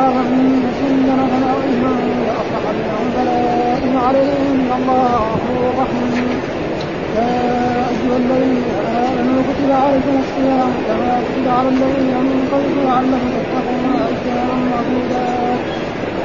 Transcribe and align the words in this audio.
من 0.00 0.62
نفس 0.64 0.80
جنفا 1.06 1.40
أو 1.52 1.58
اثما 1.58 1.92
فاصلح 2.26 2.64
بينهم 2.76 3.06
فلا 3.16 3.72
عليه 4.06 4.32
ان 4.52 4.70
الله 4.78 5.14
غفور 5.32 5.62
رحيم 5.80 6.28
يا 7.16 7.28
أيها 7.92 8.16
الذين 8.22 8.64
آمنوا 9.04 9.42
كتب 9.48 9.70
عليكم 9.82 10.14
الصيام 10.24 10.72
كما 10.86 11.12
كتب 11.26 11.46
على 11.56 11.68
الذين 11.68 12.14
من 12.28 12.38
قبلكم 12.52 12.80
لعلكم 12.88 13.22
تتقون 13.34 13.84
اياما 14.08 14.56
معدودات 14.70 15.60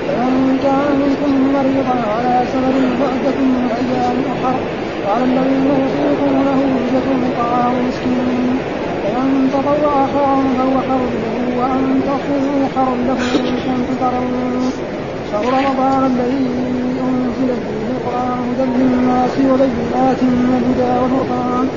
فمن 0.08 0.59
كان 0.63 0.89
منكم 1.02 1.31
مريضا 1.55 1.97
على 2.13 2.34
سبب 2.53 2.75
فعدة 2.99 3.38
من 3.53 3.63
أيام 3.80 4.17
اخر 4.34 4.55
وعلى 5.05 5.23
الذين 5.23 5.66
يطيقونه 5.84 6.59
فدية 6.81 7.09
طعام 7.39 7.73
مسكين 7.88 8.58
ومن 9.05 9.49
تطوع 9.53 9.95
خيرا 10.13 10.38
فهو 10.58 10.75
خير 10.89 11.36
وأن 11.59 12.02
تصوموا 12.07 12.67
خير 12.75 12.95
له 13.07 13.20
ان 13.47 13.55
كنتم 13.66 13.95
تعلمون 14.02 14.71
شهر 15.31 15.45
رمضان 15.57 16.02
الذي 16.11 16.45
أنزل 17.07 17.49
فيه 17.66 17.85
القرآن 17.95 18.39
هدى 18.49 18.66
للناس 18.83 19.35
وبينات 19.52 20.20
من 20.23 20.52
الهدى 20.59 20.91
والفرقان 21.02 21.67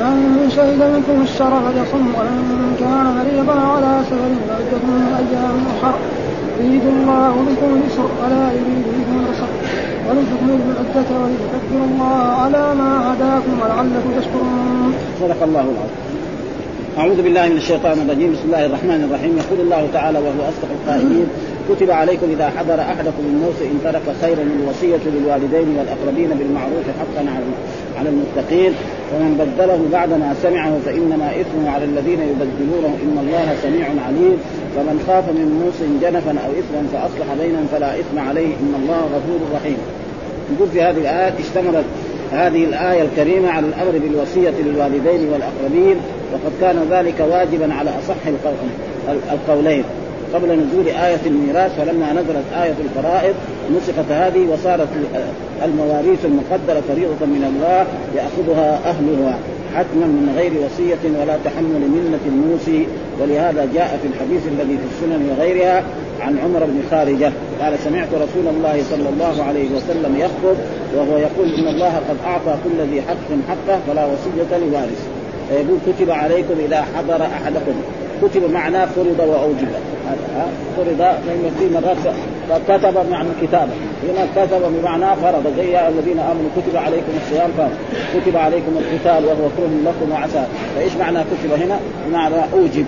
فمن 0.00 0.50
شهد 0.56 0.80
منكم 0.94 1.22
الشهر 1.22 1.52
فليصم 1.64 2.06
ومن 2.18 2.76
كان 2.80 3.06
مريضا 3.18 3.56
على 3.72 3.92
سفر 4.08 4.32
فعدة 4.48 4.82
من 4.96 5.02
أيام 5.20 5.56
اخر 5.72 5.94
يريد 6.60 6.86
الله 6.94 7.32
بكم 7.48 7.70
اليسر 7.76 8.08
ولا 8.20 8.44
يريد 8.58 8.86
بكم 8.96 9.14
العسر 9.22 9.50
ولتكملوا 10.06 10.66
العدة 10.72 11.10
ولتكبروا 11.22 11.86
الله 11.90 12.22
على 12.42 12.74
ما 12.80 12.90
هداكم 13.08 13.54
ولعلكم 13.62 14.10
تشكرون. 14.18 14.94
صدق 15.20 15.42
الله 15.42 15.60
العظيم. 15.60 16.19
أعوذ 16.98 17.22
بالله 17.22 17.48
من 17.48 17.56
الشيطان 17.56 17.98
الرجيم. 18.04 18.32
بسم 18.32 18.46
الله 18.46 18.66
الرحمن 18.66 19.00
الرحيم. 19.06 19.32
يقول 19.42 19.60
الله 19.66 19.88
تعالى 19.92 20.18
وهو 20.18 20.42
أصدق 20.50 20.70
القائلين 20.78 21.28
كتب 21.68 21.90
عليكم 21.90 22.26
إذا 22.34 22.48
حضر 22.56 22.80
أحدكم 22.80 23.24
الموت 23.32 23.58
إن 23.70 23.76
ترك 23.84 24.06
خيرا 24.22 24.44
الوصية 24.58 25.04
للوالدين 25.14 25.68
والأقربين 25.76 26.30
بالمعروف 26.38 26.86
حقا 27.00 27.22
على 27.98 28.08
المتقين. 28.08 28.72
ومن 29.12 29.30
بدله 29.40 29.80
بعدما 29.92 30.34
سمعه 30.42 30.72
فإنما 30.86 31.28
إثمه 31.40 31.70
على 31.74 31.84
الذين 31.84 32.20
يبدلونه. 32.30 32.92
إن 33.04 33.16
الله 33.24 33.46
سميع 33.62 33.86
عليم. 34.06 34.36
فمن 34.74 34.96
خاف 35.06 35.24
من 35.38 35.48
موص 35.62 35.78
جنفا 36.02 36.34
أو 36.44 36.50
إثما 36.60 36.82
فأصلح 36.92 37.28
بينهم 37.42 37.66
فلا 37.72 37.90
إثم 38.00 38.18
عليه. 38.18 38.50
إن 38.62 38.72
الله 38.82 39.00
غفور 39.14 39.40
رحيم. 39.56 39.80
نقول 40.52 40.68
في 40.68 40.82
هذه 40.82 41.00
الآيات 41.06 41.34
اشتملت 41.44 41.84
هذه 42.32 42.64
الآية 42.64 43.02
الكريمة 43.02 43.50
على 43.50 43.66
الأمر 43.66 43.92
بالوصية 43.92 44.52
للوالدين 44.64 45.28
والأقربين 45.28 45.96
وقد 46.32 46.52
كان 46.60 46.86
ذلك 46.90 47.14
واجبا 47.30 47.74
على 47.74 47.90
أصح 47.90 48.26
القولين. 49.32 49.84
قبل 50.34 50.48
نزول 50.48 50.86
آية 50.86 51.20
الميراث 51.26 51.76
فلما 51.76 52.12
نزلت 52.12 52.44
آية 52.62 52.74
الفرائض 52.84 53.34
نسخت 53.76 54.10
هذه 54.10 54.46
وصارت 54.52 54.88
المواريث 55.64 56.24
المقدرة 56.24 56.82
فريضة 56.88 57.26
من 57.26 57.44
الله 57.56 57.86
يأخذها 58.16 58.80
أهلها. 58.84 59.38
حتما 59.76 60.06
من 60.06 60.34
غير 60.36 60.52
وصية 60.64 61.20
ولا 61.20 61.36
تحمل 61.44 61.82
منة 61.96 62.24
الموصي. 62.26 62.86
ولهذا 63.20 63.68
جاء 63.74 63.98
في 64.02 64.08
الحديث 64.08 64.42
الذي 64.46 64.78
في 64.78 64.86
السنن 64.92 65.30
وغيرها 65.30 65.82
عن 66.20 66.38
عمر 66.38 66.64
بن 66.64 66.80
خارجة. 66.90 67.32
قال 67.62 67.78
سمعت 67.78 68.08
رسول 68.14 68.46
الله 68.56 68.82
صلى 68.90 69.08
الله 69.08 69.42
عليه 69.42 69.68
وسلم 69.76 70.16
يخطب 70.18 70.56
وهو 70.96 71.18
يقول 71.18 71.48
إن 71.58 71.68
الله 71.74 71.94
قد 72.08 72.16
أعطى 72.26 72.54
كل 72.64 72.90
ذي 72.90 73.02
حق 73.02 73.28
حقه 73.48 73.80
فلا 73.86 74.06
وصية 74.06 74.58
لوارث. 74.58 75.02
فيقول 75.48 75.78
كتب 75.86 76.10
عليكم 76.10 76.54
إذا 76.66 76.84
حضر 76.96 77.22
أحدكم. 77.22 77.74
كتب 78.22 78.50
معناه 78.52 78.84
فرض 78.84 79.20
وأوجب. 79.28 79.68
فرض 80.76 80.98
لأن 80.98 81.50
في 81.58 81.74
مرات 81.74 81.96
كتب 82.68 83.10
معنى 83.10 83.28
كتابة. 83.42 83.72
هنا 84.08 84.26
كتب 84.36 84.62
بمعنى 84.80 85.16
فرض. 85.16 85.54
زي 85.56 85.88
الذين 85.88 86.18
آمنوا 86.18 86.50
كتب 86.56 86.76
عليكم 86.76 87.12
الصيام 87.22 87.50
كتب 88.14 88.36
عليكم 88.36 88.72
القتال 88.78 89.24
وهو 89.24 89.48
كره 89.56 89.70
لكم 89.84 90.12
وعسى. 90.12 90.44
فإيش 90.76 90.92
معنى 91.00 91.18
كتب 91.18 91.62
هنا؟ 91.62 91.78
بمعنى 92.06 92.34
أوجب. 92.52 92.86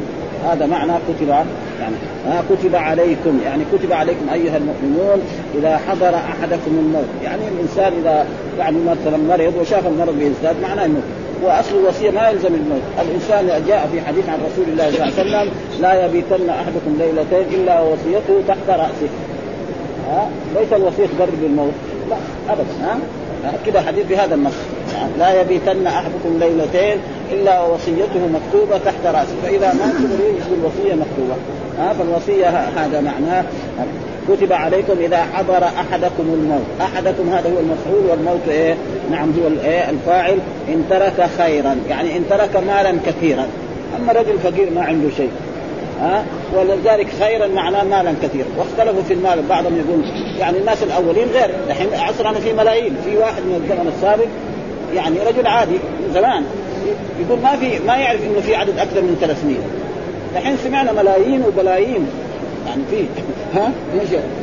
هذا 0.50 0.66
معنى 0.66 0.92
كتب 1.08 1.28
يعني 1.28 1.94
ها 2.26 2.42
كتب 2.50 2.74
عليكم. 2.74 3.40
يعني 3.44 3.64
كتب 3.72 3.92
عليكم 3.92 4.28
أيها 4.32 4.56
المؤمنون 4.56 5.22
إذا 5.58 5.80
حضر 5.88 6.14
أحدكم 6.14 6.78
الموت. 6.78 7.08
يعني 7.24 7.42
الإنسان 7.48 7.92
إذا 8.02 8.26
يعني 8.58 8.76
مثلا 8.78 9.16
مرض 9.16 9.54
وشاف 9.60 9.86
المرض 9.86 10.18
بيزداد 10.18 10.56
معناه 10.62 10.84
إنه 10.84 11.00
واصل 11.44 11.76
الوصية 11.76 12.10
ما 12.10 12.28
يلزم 12.28 12.54
الموت، 12.54 12.82
الإنسان 13.02 13.64
جاء 13.68 13.88
في 13.92 14.00
حديث 14.00 14.28
عن 14.28 14.38
رسول 14.52 14.64
الله 14.68 14.90
صلى 14.90 15.22
الله 15.22 15.38
عليه 15.38 15.50
وسلم 15.50 15.52
لا 15.80 16.06
يبيتن 16.06 16.50
أحدكم 16.50 16.98
ليلتين 16.98 17.60
إلا 17.60 17.80
وصيته 17.80 18.42
تحت 18.48 18.68
رأسه. 18.68 19.08
ها؟ 20.10 20.28
ليس 20.60 20.72
الوصيه 20.72 21.06
تقرب 21.06 21.40
بالموت، 21.42 21.72
لا 22.10 22.16
ابدا 22.48 22.64
ها؟ 22.82 22.98
كذا 23.66 23.80
حديث 23.80 24.06
بهذا 24.06 24.34
النص. 24.34 24.52
لا 25.18 25.40
يبيتن 25.40 25.86
أحدكم 25.86 26.38
ليلتين 26.40 26.96
إلا 27.32 27.62
وصيته 27.62 28.20
مكتوبة 28.34 28.78
تحت 28.78 29.06
رأسه. 29.06 29.34
فإذا 29.42 29.66
مات 29.66 29.94
يجب 30.20 30.58
الوصية 30.60 30.94
مكتوبة. 30.94 31.36
ها؟ 31.78 31.92
فالوصية 31.92 32.48
هذا 32.48 33.00
معناه. 33.00 33.44
كتب 34.28 34.52
عليكم 34.52 34.92
إذا 35.00 35.24
حضر 35.32 35.64
أحدكم 35.64 36.22
الموت، 36.34 36.62
أحدكم 36.80 37.28
هذا 37.28 37.50
هو 37.54 37.58
المفعول 37.58 38.10
والموت 38.10 38.48
إيه؟ 38.48 38.74
نعم 39.10 39.32
هو 39.42 39.46
الايه 39.48 39.90
الفاعل. 39.90 40.38
إن 40.68 40.84
ترك 40.90 41.28
خيرا، 41.38 41.76
يعني 41.90 42.16
إن 42.16 42.22
ترك 42.30 42.56
مالا 42.56 42.96
كثيرا، 43.06 43.46
أما 44.00 44.12
رجل 44.12 44.38
فقير 44.38 44.70
ما 44.70 44.82
عنده 44.82 45.08
شيء. 45.16 45.30
ها 46.02 46.24
ولذلك 46.54 47.08
خيرا 47.20 47.46
معناه 47.46 47.84
مالا 47.84 48.14
كثيرا. 48.22 48.46
واختلفوا 48.58 49.02
في 49.02 49.14
المال 49.14 49.42
بعضهم 49.48 49.76
يقول 49.76 50.04
يعني 50.38 50.58
الناس 50.58 50.82
الأولين 50.82 51.28
غير. 51.34 51.50
الحين 51.68 51.88
عصرنا 51.94 52.40
في 52.40 52.52
ملايين. 52.52 52.96
في 53.04 53.16
واحد 53.16 53.42
من 53.42 53.54
الزمن 53.54 53.92
السابق 53.96 54.26
يعني 54.94 55.16
رجل 55.26 55.46
عادي 55.46 55.72
من 55.74 56.10
زمان. 56.14 56.44
يقول 57.20 57.40
ما 57.40 57.56
في 57.56 57.78
ما 57.86 57.96
يعرف 57.96 58.20
إنه 58.24 58.40
في 58.40 58.54
عدد 58.54 58.78
أكثر 58.78 59.00
من 59.00 59.16
300 59.20 59.56
الحين 60.36 60.56
سمعنا 60.56 60.92
ملايين 60.92 61.42
وبلايين. 61.46 62.06
يعني 62.66 62.82
في 62.90 63.04
ها 63.54 63.72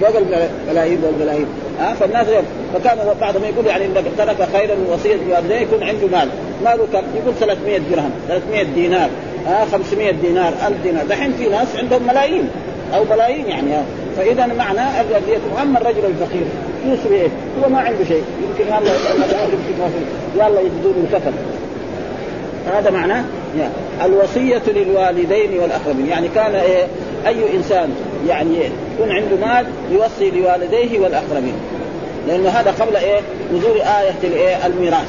فوق 0.02 0.18
الملايين 0.18 1.00
والبلايين 1.04 1.46
ها 1.80 1.94
فالناس 1.94 2.28
فكان 2.74 2.98
بعضهم 3.22 3.44
يقول 3.44 3.66
يعني 3.66 3.86
انك 3.86 4.04
ترك 4.18 4.48
خيرا 4.54 4.76
وصيه 4.92 5.16
لوالديه 5.16 5.56
يكون 5.56 5.84
عنده 5.84 6.08
مال. 6.08 6.30
ماله 6.66 6.88
كم؟ 6.94 7.04
يقول 7.16 7.34
300 7.40 7.78
درهم 7.78 8.12
300 8.28 8.64
دينار. 8.64 9.10
ها 9.48 9.66
500 9.72 10.12
دينار 10.12 10.54
1000 10.68 10.74
دينار. 10.84 11.06
دحين 11.06 11.34
في 11.34 11.50
ناس 11.50 11.68
عندهم 11.76 12.08
ملايين 12.08 12.50
أو 12.96 13.04
ملايين 13.04 13.46
يعني 13.46 13.72
فإذا 14.18 14.46
معنى 14.46 14.82
اما 15.62 15.80
الرجل 15.80 16.06
الفقير. 16.06 16.46
يوصي 16.86 17.16
إيه؟ 17.16 17.28
هو 17.64 17.70
ما 17.70 17.80
عنده 17.80 18.06
شيء. 18.08 18.24
يمكن 18.44 18.74
يلا 18.74 18.92
يلا 20.36 20.62
يجدون 20.62 21.08
الكفن. 21.08 21.34
هذا 22.74 22.92
معناه؟ 22.92 23.24
الوصية 24.06 24.62
للوالدين 24.68 25.60
والأقربين. 25.60 26.08
يعني 26.08 26.28
كان 26.36 26.56
إيه 26.56 26.88
أي 27.28 27.56
إنسان 27.56 27.90
يعني 28.28 28.56
يكون 28.96 29.12
عنده 29.12 29.48
مال 29.48 29.66
يوصي 29.92 30.32
لوالديه 30.32 31.00
والأقربين. 31.00 31.56
لأنه 32.28 32.50
هذا 32.50 32.72
قبل 32.72 32.96
إيه 32.96 33.20
نزول 33.54 33.82
آية 33.82 34.16
الإيه 34.24 34.66
الميراث. 34.66 35.08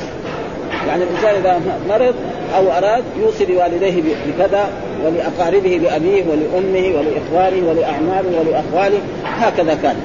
يعني 0.89 1.03
الإنسان 1.03 1.35
إذا 1.35 1.61
مرض 1.89 2.15
أو 2.57 2.71
أراد 2.71 3.05
يوصي 3.21 3.47
لوالديه 3.47 4.03
بكذا 4.03 4.69
ولأقاربه 5.05 5.69
لأبيه 5.69 6.25
ولأمه 6.25 6.99
ولإخوانه 6.99 7.69
ولأعمامه 7.69 8.29
ولأخواله 8.41 8.99
هكذا 9.25 9.75
كان. 9.75 9.97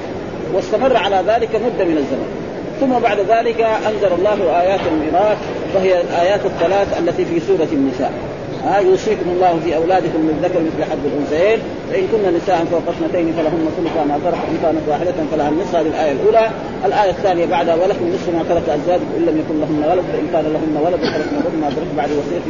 واستمر 0.54 0.96
على 0.96 1.22
ذلك 1.26 1.50
مدة 1.54 1.84
من 1.84 1.96
الزمن. 1.96 2.28
ثم 2.80 2.98
بعد 2.98 3.18
ذلك 3.18 3.60
أنزل 3.60 4.12
الله 4.18 4.60
آيات 4.60 4.80
الميراث 4.92 5.38
وهي 5.74 6.00
الآيات 6.00 6.40
الثلاث 6.46 6.98
التي 6.98 7.24
في 7.24 7.40
سورة 7.40 7.68
النساء. 7.72 8.12
ها 8.64 8.78
يوصيكم 8.78 9.30
الله 9.30 9.60
في 9.64 9.76
أولادكم 9.76 10.20
من 10.20 10.40
ذكر 10.42 10.60
مثل 10.60 10.90
حد 10.90 10.98
الأنثيين. 11.04 11.58
فان 11.90 12.04
كن 12.12 12.36
نساء 12.36 12.64
فوق 12.70 12.82
اثنتين 12.88 13.32
فلهن 13.32 13.68
ثلث 13.76 13.96
ما 14.08 14.18
ترك 14.24 14.40
إن 14.50 14.56
كانت 14.62 14.84
واحدة 14.88 15.14
فلها 15.32 15.48
النصف. 15.48 15.74
هذه 15.74 15.86
الآية 15.86 16.12
الأولى. 16.12 16.50
الآية 16.84 17.10
الثانية 17.10 17.46
بعدها 17.46 17.74
ولكم 17.74 18.04
نصف 18.14 18.28
ما 18.28 18.42
ترك 18.48 18.68
ازواجكم 18.68 19.10
إن 19.16 19.22
لم 19.28 19.36
يكن 19.42 19.60
لهن 19.60 19.80
ولد 19.90 20.04
فإن 20.12 20.26
كان 20.32 20.44
لهن 20.54 20.76
ولد 20.84 21.00
فلكم 21.00 21.34
الربع 21.40 21.58
ما 21.64 21.70
ترك 21.76 21.90
بعد 21.96 22.08
نصف 22.10 22.44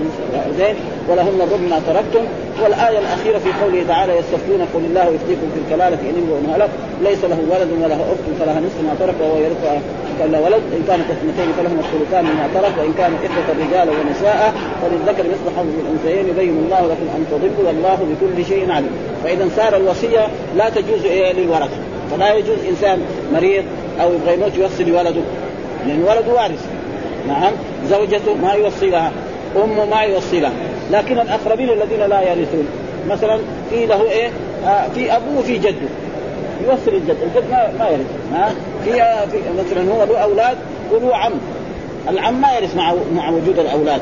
زين 0.58 0.76
ولهن 1.08 1.38
الربع 1.46 1.66
ما 1.70 1.80
تركتم. 1.88 2.24
والآية 2.62 2.98
الأخيرة 2.98 3.38
في 3.38 3.50
قوله 3.62 3.84
تعالى 3.88 4.12
يستفتون 4.20 4.60
قل 4.74 4.82
الله 4.88 5.06
يفتيكم 5.16 5.46
في 5.54 5.58
الكلالة 5.64 5.98
إن 6.08 6.16
امرؤ 6.22 6.54
هلك 6.54 6.70
ليس 7.02 7.24
له 7.24 7.38
ولد 7.52 7.70
وله 7.82 8.00
أخت 8.12 8.26
فلها 8.40 8.60
نصف 8.60 8.78
ما 8.88 8.94
ترك 9.00 9.14
وهو 9.20 9.36
يرثها 9.36 9.80
له 10.32 10.40
ولد. 10.44 10.62
إن 10.76 10.82
كانت 10.88 11.06
اثنتين 11.14 11.48
فلهما 11.58 11.80
الثلثان 11.86 12.24
مما 12.24 12.46
ترك 12.54 12.74
وإن 12.78 12.92
كانت 13.00 13.18
اخوه 13.26 13.46
رجالا 13.62 13.92
ونساء 13.98 14.54
فللذكر 14.82 15.24
مثل 15.32 15.46
حظ 15.56 15.66
الأنثيين 15.84 16.28
يبين 16.28 16.56
الله 16.64 16.82
لكم 16.92 17.06
أن 17.16 17.22
تضلوا 17.30 17.66
والله 17.66 17.98
بكل 18.10 18.44
شيء 18.44 18.70
عليم. 18.70 18.94
فإذا 19.26 19.48
صار 19.56 19.76
الوصية 19.76 20.28
لا 20.56 20.68
تجوز 20.68 21.04
إيه 21.04 21.32
للورثه 21.32 21.76
فلا 22.10 22.34
يجوز 22.34 22.58
إنسان 22.68 23.02
مريض 23.32 23.64
أو 24.00 24.14
يبغى 24.14 24.34
يموت 24.34 24.56
يوصي 24.56 24.84
لولده 24.84 25.20
لأن 25.86 26.02
ولده 26.02 26.32
وارث. 26.32 26.66
نعم 27.28 27.52
زوجته 27.90 28.34
ما 28.34 28.52
يوصي 28.52 28.90
لها 28.90 29.12
أمه 29.64 29.84
ما 29.84 30.00
يوصي 30.00 30.40
لها. 30.40 30.52
لكن 30.90 31.18
الأقربين 31.18 31.70
الذين 31.70 32.00
لا 32.00 32.20
يرثون 32.20 32.66
مثلا 33.08 33.38
في 33.70 33.86
له 33.86 34.02
إيه؟ 34.02 34.30
آه 34.66 34.88
في 34.94 35.16
أبوه 35.16 35.38
وفي 35.38 35.58
جده 35.58 35.88
يوصل 36.66 36.90
الجد، 36.90 37.16
الجد 37.22 37.50
ما 37.50 37.72
ما 37.78 37.88
يرث. 37.88 38.06
ها؟ 38.32 38.52
في, 38.84 39.02
آه 39.02 39.26
في 39.26 39.38
مثلا 39.58 39.92
هو 39.92 40.04
له 40.04 40.18
أولاد 40.18 40.56
وله 40.92 41.16
عم 41.16 41.32
العم 42.08 42.40
ما 42.40 42.56
يرث 42.58 42.76
مع 42.76 42.94
مع 43.14 43.30
وجود 43.30 43.58
الأولاد. 43.58 44.00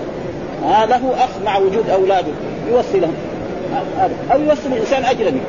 ها؟ 0.65 0.87
له 0.87 1.15
أخ 1.25 1.31
مع 1.45 1.59
وجود 1.59 1.91
أولاده 1.91 2.33
يوصي 2.71 3.01
لهم. 3.01 3.15
أو 4.33 4.41
يوصل 4.41 4.73
الإنسان 4.73 5.05
اجنبي 5.05 5.41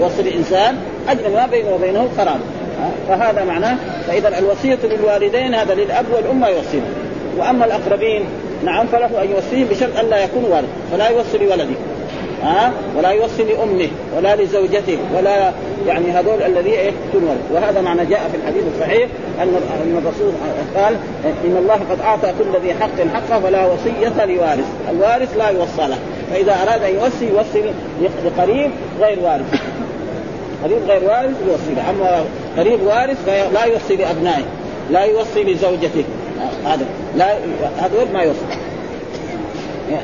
يوصل 0.00 0.20
الإنسان 0.20 0.76
اجنبي 1.08 1.34
ما 1.34 1.46
بينه 1.46 1.74
وبينه 1.74 2.08
قرابه 2.18 2.40
فهذا 3.08 3.44
معناه 3.44 3.76
فإذا 4.06 4.38
الوصية 4.38 4.78
للوالدين 4.84 5.54
هذا 5.54 5.74
للأب 5.74 6.04
والأم 6.12 6.44
يوصيهم. 6.44 6.84
وأما 7.38 7.64
الأقربين 7.64 8.24
نعم 8.64 8.86
فله 8.86 9.22
أن 9.22 9.30
يوصيهم 9.30 9.68
بشرط 9.70 9.98
أن 9.98 10.10
لا 10.10 10.24
يكون 10.24 10.44
والد 10.44 10.68
فلا 10.92 11.08
يوصي 11.08 11.38
لولده. 11.38 11.74
ها؟ 12.44 12.72
ولا 12.96 13.10
يوصي 13.10 13.42
لأمه 13.42 13.88
ولا 14.16 14.36
لزوجته 14.36 14.98
ولا 15.16 15.52
يعني 15.86 16.10
هذول 16.10 16.42
الذي 16.42 16.92
ولد 17.14 17.38
وهذا 17.52 17.80
معنى 17.80 18.06
جاء 18.06 18.28
في 18.32 18.36
الحديث 18.36 18.62
الصحيح 18.74 19.08
أن 19.42 19.48
أن 19.82 20.02
الرسول 20.04 20.32
قال 20.76 20.96
إن 21.44 21.56
الله 21.56 21.74
قد 21.90 22.00
أعطى 22.00 22.32
كل 22.38 22.66
ذي 22.66 22.74
حق 22.74 23.14
حقه 23.14 23.40
فلا 23.40 23.66
وصية 23.66 24.24
لوارث، 24.24 24.64
الوارث 24.90 25.36
لا 25.36 25.48
يوصى 25.48 25.88
له، 25.88 25.98
فإذا 26.30 26.56
أراد 26.62 26.82
أن 26.82 26.94
يوصي 26.94 27.28
يوصي 27.28 27.72
لقريب 28.24 28.70
غير 29.00 29.18
وارث. 29.20 29.60
قريب 30.64 30.78
غير 30.88 31.04
وارث 31.04 31.36
يوصي 31.48 31.74
له، 31.76 31.90
أما 31.90 32.24
قريب 32.58 32.82
وارث 32.82 33.24
فلا 33.26 33.64
يوصي 33.64 33.96
لأبنائه، 33.96 34.44
لا 34.90 35.04
يوصي 35.04 35.42
لزوجته، 35.42 36.04
هذا 36.66 36.86
لا 37.16 37.34
هذول 37.78 38.06
ما 38.12 38.22
يوصي. 38.22 38.46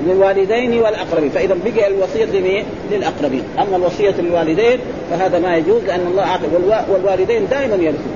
للوالدين 0.07 0.83
والأقربين. 0.83 1.31
فإذا 1.31 1.57
بقي 1.65 1.87
الوصية 1.87 2.25
لمين؟ 2.25 2.65
للأقربين. 2.91 3.43
أما 3.59 3.77
الوصية 3.77 4.15
للوالدين 4.19 4.79
فهذا 5.11 5.39
ما 5.39 5.57
يجوز 5.57 5.85
لأن 5.85 6.07
الله 6.07 6.23
اعطى 6.23 6.47
والوالدين 6.93 7.49
دائما 7.49 7.75
يرثون. 7.75 8.15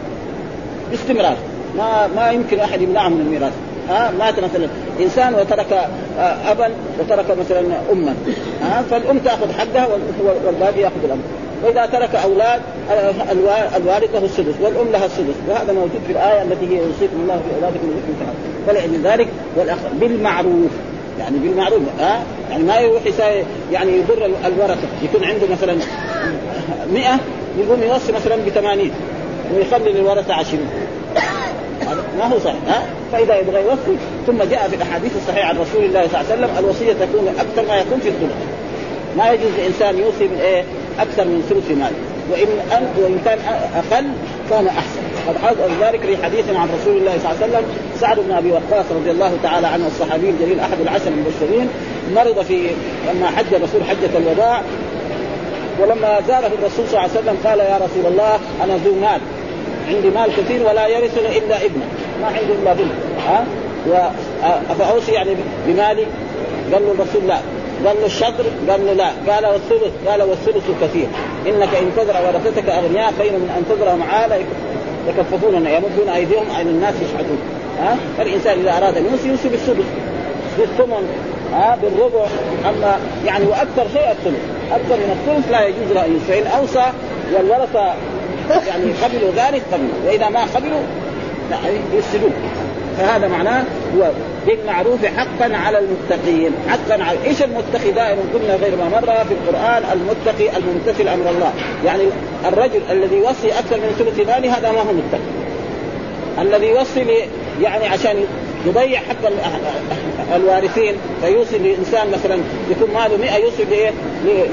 باستمرار. 0.91 1.37
ما 1.77 2.07
ما 2.17 2.31
يمكن 2.31 2.61
أحد 2.61 2.83
يمنعهم 2.83 3.13
من 3.13 3.21
الميراث. 3.21 3.53
ها؟ 3.89 4.13
مات 4.19 4.41
مثلا 4.41 4.69
إنسان 5.01 5.35
وترك 5.35 5.73
آه، 6.19 6.53
ابا 6.53 6.71
وترك 7.01 7.39
مثلا 7.39 7.61
اما. 7.93 8.15
ها؟ 8.63 8.83
فالأم 8.91 9.19
تأخذ 9.19 9.53
حقها 9.53 9.89
والباقي 10.47 10.81
يأخذ 10.81 11.05
الأب. 11.05 11.19
وإذا 11.65 11.87
ترك 11.87 12.15
أولاد 12.15 12.61
آه، 12.91 13.11
الوالد 13.77 14.11
له 14.15 14.25
السدس 14.25 14.55
والأم 14.63 14.93
لها 14.93 15.07
السدس. 15.07 15.35
وهذا 15.49 15.73
موجود 15.73 16.01
في 16.07 16.13
الآية 16.13 16.43
التي 16.43 16.67
هي 16.67 16.77
يوصيكم 16.77 17.17
الله 17.23 17.41
في 17.49 17.55
أولادكم 17.57 17.89
فلذلك 18.67 19.29
والاخ 19.57 19.79
بالمعروف. 20.01 20.71
يعني 21.19 21.39
بالمعروف 21.39 21.83
ها 22.01 22.23
يعني 22.51 22.63
ما 22.63 22.79
يروح 22.81 23.03
يعني 23.73 23.93
يضر 23.93 24.27
الورثة. 24.47 24.89
يكون 25.03 25.25
عنده 25.25 25.47
مثلا 25.53 25.77
100 26.93 27.21
يقوم 27.59 27.83
يوصي 27.83 28.13
مثلا 28.13 28.37
ب 28.37 28.49
80 28.49 28.91
ويخلي 29.55 29.93
للورثة 29.93 30.35
20 30.35 30.67
ما 32.19 32.25
هو 32.25 32.39
صحيح 32.39 32.57
ها 32.67 32.83
فإذا 33.13 33.39
يبغى 33.39 33.63
يوصي 33.63 33.99
ثم 34.27 34.43
جاء 34.43 34.69
في 34.69 34.77
الأحاديث 34.77 35.13
الصحيحة 35.17 35.49
عن 35.49 35.59
رسول 35.59 35.85
الله 35.85 36.09
صلى 36.09 36.21
الله 36.21 36.33
عليه 36.33 36.35
وسلم 36.35 36.51
الوصية 36.59 36.93
تكون 36.93 37.29
أكثر 37.29 37.69
ما 37.69 37.77
يكون 37.77 38.01
في 38.01 38.09
الثلث. 38.09 38.35
ما 39.17 39.31
يجوز 39.31 39.51
لإنسان 39.59 39.99
يوصي 39.99 40.25
من 40.25 40.39
إيه 40.41 40.65
أكثر 41.01 41.25
من 41.25 41.43
ثلث 41.51 41.79
ماله. 41.79 41.97
وإن 42.31 42.49
وإن 43.03 43.19
كان 43.25 43.39
أقل 43.75 44.07
كان 44.51 44.67
أحسن. 44.67 45.04
قد 45.29 45.37
حصل 45.37 45.85
ذلك 45.85 46.01
في 46.01 46.25
حديث 46.25 46.45
عن 46.51 46.69
رسول 46.81 46.97
الله 46.97 47.19
صلى 47.19 47.33
الله 47.33 47.43
عليه 47.43 47.53
وسلم 47.53 47.65
سعد 48.01 48.19
بن 48.19 48.33
أبي 48.33 48.53
وقاص 48.53 48.85
رضي 48.91 49.11
الله 49.11 49.33
تعالى 49.43 49.67
عنه 49.67 49.87
الصحابي 49.87 50.31
الجليل 50.31 50.61
أحد 50.61 50.81
العشر 50.81 51.09
المبشرين 51.09 51.69
مرض 52.15 52.43
في 52.45 52.71
لما 53.15 53.27
حج 53.27 53.55
الرسول 53.55 53.85
حجة 53.85 54.19
الوداع 54.19 54.63
ولما 55.81 56.21
زاره 56.29 56.51
الرسول 56.59 56.89
صلى 56.89 56.99
الله 56.99 57.01
عليه 57.01 57.11
وسلم 57.11 57.37
قال 57.45 57.59
يا 57.59 57.77
رسول 57.77 58.13
الله 58.13 58.39
أنا 58.65 58.77
ذو 58.85 58.95
مال 58.95 59.21
عندي 59.89 60.11
مال 60.11 60.31
كثير 60.37 60.67
ولا 60.67 60.87
يرثني 60.87 61.39
إلا 61.39 61.57
ابنه 61.57 61.87
ما 62.21 62.27
عندي 62.27 62.53
إلا 62.63 62.73
بنت 62.73 62.93
ها؟ 63.27 63.45
أفأوصي 64.71 65.13
يعني 65.13 65.31
بمالي؟ 65.67 66.07
قال 66.73 66.83
له 66.83 66.93
الرسول 66.93 67.29
لا. 67.29 67.39
قال 67.87 67.97
له 68.01 68.07
الشطر؟ 68.07 68.45
قال 68.69 68.87
له 68.87 68.93
لا. 68.93 69.33
قال 69.33 69.47
والثلث؟ 69.47 69.93
قال 70.09 70.23
والثلث 70.23 70.65
كثير. 70.83 71.07
إنك 71.47 71.75
إن 71.75 71.91
تذر 71.97 72.17
ورثتك 72.27 72.69
أغنياء 72.69 73.13
خير 73.19 73.33
من 73.33 73.51
أن 73.57 73.65
تذر 73.69 73.97
معالى 73.97 74.45
يكففون 75.09 75.55
يمدون 75.67 76.09
أيديهم 76.15 76.47
على 76.55 76.71
الناس 76.71 76.95
يشحتون 76.95 77.39
ها؟ 77.81 77.97
فالانسان 78.19 78.59
إذا 78.59 78.71
أراد 78.77 78.97
أن 78.97 79.05
يوصي 79.05 79.29
يوصي 79.29 79.49
بالسدس. 79.49 79.85
بالثمن 80.59 81.09
ها؟ 81.53 81.79
بالربع. 81.83 82.27
أما 82.65 82.99
يعني 83.27 83.45
وأكثر 83.45 83.87
شيء 83.93 84.11
الثلث. 84.11 84.41
أكثر 84.71 84.97
من 84.97 85.17
الثلث 85.17 85.51
لا 85.51 85.67
يجوز 85.67 85.93
له 85.95 86.07
ان 86.07 86.21
فإن 86.29 86.47
أوصى 86.47 86.87
والورثة 87.35 87.95
يعني 88.69 88.93
قبلوا 89.03 89.31
ذلك 89.37 89.63
قبلوا. 89.73 89.95
وإذا 90.07 90.29
ما 90.29 90.45
قبلوا 90.45 90.83
يفسدون. 91.93 92.33
فهذا 92.99 93.29
معناه 93.29 93.65
هو 93.97 94.11
بالمعروف 94.47 95.07
حقا 95.07 95.57
على 95.57 95.79
المتقين 95.79 96.53
حقا 96.69 97.03
على 97.03 97.19
إيش 97.25 97.43
المتقي 97.43 97.91
دائما؟ 97.91 98.23
قلنا 98.35 98.57
غير 98.57 98.77
ما 98.77 98.89
مر 98.89 99.25
في 99.25 99.35
القرآن 99.35 99.83
المتقي 99.93 100.57
الممتثل 100.57 101.09
أمر 101.09 101.31
الله. 101.31 101.53
يعني 101.85 102.03
الرجل 102.49 102.81
الذي 102.91 103.17
يوصي 103.17 103.53
أكثر 103.59 103.77
من 103.77 103.95
ثلث 103.99 104.29
ماله 104.29 104.59
هذا 104.59 104.73
ما 104.73 104.81
هو 104.81 104.93
متقي. 104.93 105.45
الذي 106.39 106.67
يوصي 106.67 107.29
يعني 107.63 107.87
عشان 107.87 108.25
يضيع 108.67 109.01
حق 109.01 109.31
الوارثين 110.37 110.95
فيوصي 111.23 111.59
لإنسان 111.59 112.11
مثلا 112.11 112.39
يكون 112.71 112.95
ماله 112.95 113.17
100 113.17 113.37
يوصي 113.37 113.65
لإيه؟ 113.65 113.91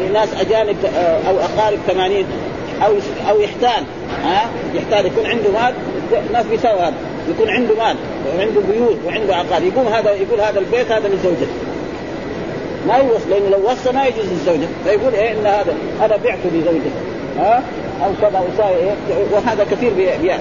لناس 0.09 0.29
أجانب 0.39 0.77
آه، 0.85 1.19
أو 1.29 1.39
أقارب 1.39 1.79
80 1.87 2.25
أو 2.85 2.93
أو 3.29 3.41
يحتال 3.41 3.83
ها؟ 4.23 4.49
يحتال 4.75 5.05
يكون 5.05 5.25
عنده 5.25 5.51
مال 5.51 5.73
الناس 6.27 6.45
بيساوي 6.45 6.79
هذا. 6.79 6.93
يكون 7.29 7.49
عنده 7.49 7.75
مال 7.75 7.95
وعنده 8.37 8.61
بيوت 8.71 8.97
وعنده 9.05 9.35
عقار. 9.35 9.63
يقوم 9.63 9.87
هذا 9.87 10.11
يقول 10.11 10.41
هذا 10.41 10.59
البيت 10.59 10.91
هذا 10.91 11.07
لزوجته 11.07 11.47
ما 12.87 12.95
يوصل 12.95 13.29
لأنه 13.29 13.49
لو 13.49 13.71
وصى 13.71 13.91
ما 13.91 14.05
يجوز 14.05 14.25
للزوجه 14.25 14.67
فيقول 14.83 15.13
إيه 15.13 15.31
إن 15.31 15.45
هذا 15.45 15.73
هذا 16.01 16.17
بعته 16.23 16.49
لزوجته. 16.53 16.91
ها؟ 17.39 17.63
أو 18.03 18.11
كذا 18.21 18.43
وساوي 18.53 18.75
إيه؟ 18.75 18.93
وهذا 19.31 19.65
كثير 19.71 19.93
بيقع 19.93 20.37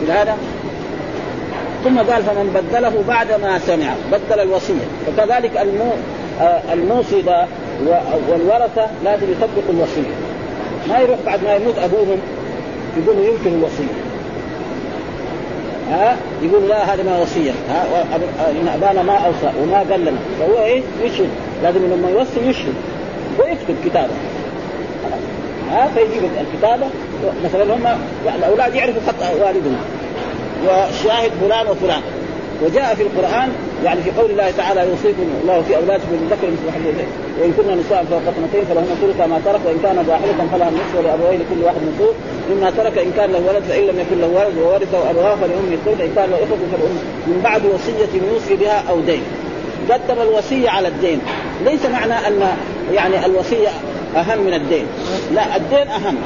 في 0.00 0.12
هذا؟ 0.12 0.36
ثم 1.84 1.98
قال 1.98 2.22
فمن 2.22 2.52
بدله 2.54 3.04
بعد 3.08 3.40
ما 3.42 3.58
سمع. 3.58 3.94
بدل 4.12 4.40
الوصية. 4.40 4.86
فكذلك 5.06 5.56
المو 5.56 5.90
آه 6.40 6.60
الموصي 6.72 7.22
والورثة 8.28 8.86
لازم 9.04 9.26
يطبقوا 9.30 9.70
الوصية. 9.70 10.12
ما 10.88 10.98
يروح 10.98 11.18
بعد 11.26 11.44
ما 11.44 11.54
يموت 11.54 11.78
أبوهم 11.78 12.18
يقولوا 12.96 13.24
ينكر 13.24 13.50
الوصية. 13.50 13.94
ها؟ 15.90 16.16
يقول 16.42 16.68
لا 16.68 16.94
هذا 16.94 17.02
ما 17.02 17.18
وصية. 17.18 17.52
ها؟ 17.68 17.84
إن 18.50 18.68
أبانا 18.68 19.02
ما 19.02 19.12
أوصى 19.12 19.52
وما 19.62 19.78
قال 19.78 20.00
لنا. 20.00 20.18
فهو 20.40 20.64
إيه؟ 20.64 20.82
يشهد. 21.02 21.28
لازم 21.62 21.80
لما 21.80 22.10
يوصي 22.10 22.48
يشهد. 22.48 22.74
ويكتب 23.38 23.76
كتابه. 23.84 24.14
ها؟ 25.70 25.88
فيجيب 25.94 26.30
الكتابة. 26.40 26.86
مثلا 27.44 27.74
هم 27.74 27.84
يعني 28.26 28.38
الأولاد 28.38 28.74
يعرفوا 28.74 29.00
خطا 29.06 29.46
والدهم. 29.46 29.76
وشاهد 30.64 31.30
فلان 31.40 31.66
وفلان. 31.66 32.02
وجاء 32.62 32.94
في 32.94 33.02
القرآن 33.02 33.52
يعني 33.84 34.02
في 34.02 34.10
قول 34.10 34.30
الله 34.30 34.50
تعالى 34.50 34.80
يوصيكم 34.80 35.26
الله 35.42 35.62
في 35.62 35.76
أولادكم 35.76 36.08
بالذكر 36.10 36.46
مثل 36.46 36.72
حظ 36.74 36.86
وإن 37.40 37.52
كنا 37.52 37.74
نساء 37.74 38.04
فوق 38.10 38.20
اثنتين 38.28 38.64
فلهن 38.64 38.96
ثلث 39.02 39.20
ما 39.28 39.40
ترك 39.44 39.60
وإن 39.66 39.78
كان 39.82 39.96
واحدة 40.08 40.32
فلها 40.52 40.68
النصف 40.68 40.94
ولأبويه 40.98 41.36
لكل 41.36 41.64
واحد 41.64 41.76
من 41.76 41.94
ثلث 41.98 42.16
مما 42.50 42.70
ترك 42.70 42.98
إن 42.98 43.12
كان 43.16 43.32
له 43.32 43.38
ولد 43.48 43.62
فإن 43.62 43.82
لم 43.82 44.00
يكن 44.00 44.20
له 44.20 44.26
ولد 44.26 44.58
وورثه 44.58 45.10
أبواه 45.10 45.34
فلأمه 45.34 45.72
الثلث 45.72 46.00
إن 46.00 46.12
كان 46.16 46.30
له 46.30 46.36
إخوة 46.36 46.58
فالام 46.72 46.96
من 47.26 47.40
بعد 47.44 47.62
وصية 47.66 48.20
يوصي 48.32 48.56
بها 48.56 48.84
أو 48.90 49.00
دين. 49.00 49.22
قدم 49.90 50.22
الوصية 50.22 50.70
على 50.70 50.88
الدين. 50.88 51.20
ليس 51.64 51.86
معنى 51.86 52.12
أن 52.12 52.56
يعني 52.92 53.26
الوصية 53.26 53.68
أهم 54.16 54.38
من 54.38 54.54
الدين. 54.54 54.86
لا 55.34 55.56
الدين 55.56 55.88
أهم. 55.88 56.16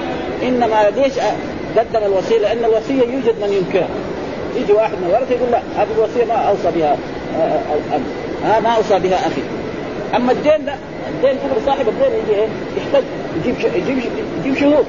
إنما 0.42 0.90
ليش 0.96 1.12
قدم 1.78 2.04
الوصية؟ 2.06 2.38
لأن 2.38 2.64
الوصية 2.64 3.02
يوجد 3.02 3.34
من 3.42 3.52
ينكرها. 3.52 3.88
يجي 4.56 4.72
واحد 4.72 4.92
من 4.92 5.06
الورثة 5.08 5.34
يقول 5.34 5.50
لا 5.50 5.60
هذه 5.76 5.88
الوصية 5.98 6.24
ما 6.24 6.34
أوصى 6.34 6.78
بها. 6.78 6.96
الاب 7.36 8.02
ها 8.44 8.60
ما 8.60 8.68
أوصى 8.68 8.98
بها 8.98 9.26
أخي. 9.26 9.42
أما 10.16 10.32
الدين 10.32 10.66
لا. 10.66 10.74
الدين 11.08 11.38
تقول 11.40 11.62
صاحب 11.66 11.88
الدين 11.88 12.06
يجي 12.06 12.40
إيه؟ 12.40 12.48
يحتاج 12.76 13.02
يجيب 13.44 13.56
يجيب 13.74 13.98
يجيب 14.40 14.56
شهود. 14.56 14.84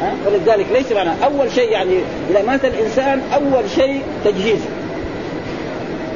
ها؟ 0.00 0.14
فلذلك 0.26 0.66
ليس 0.72 0.92
معنى 0.92 1.10
أول 1.24 1.52
شيء 1.52 1.70
يعني 1.70 1.98
اذا 2.30 2.42
مات 2.42 2.64
الإنسان 2.64 3.20
أول 3.34 3.70
شيء 3.74 4.02
تجهيزه 4.24 4.68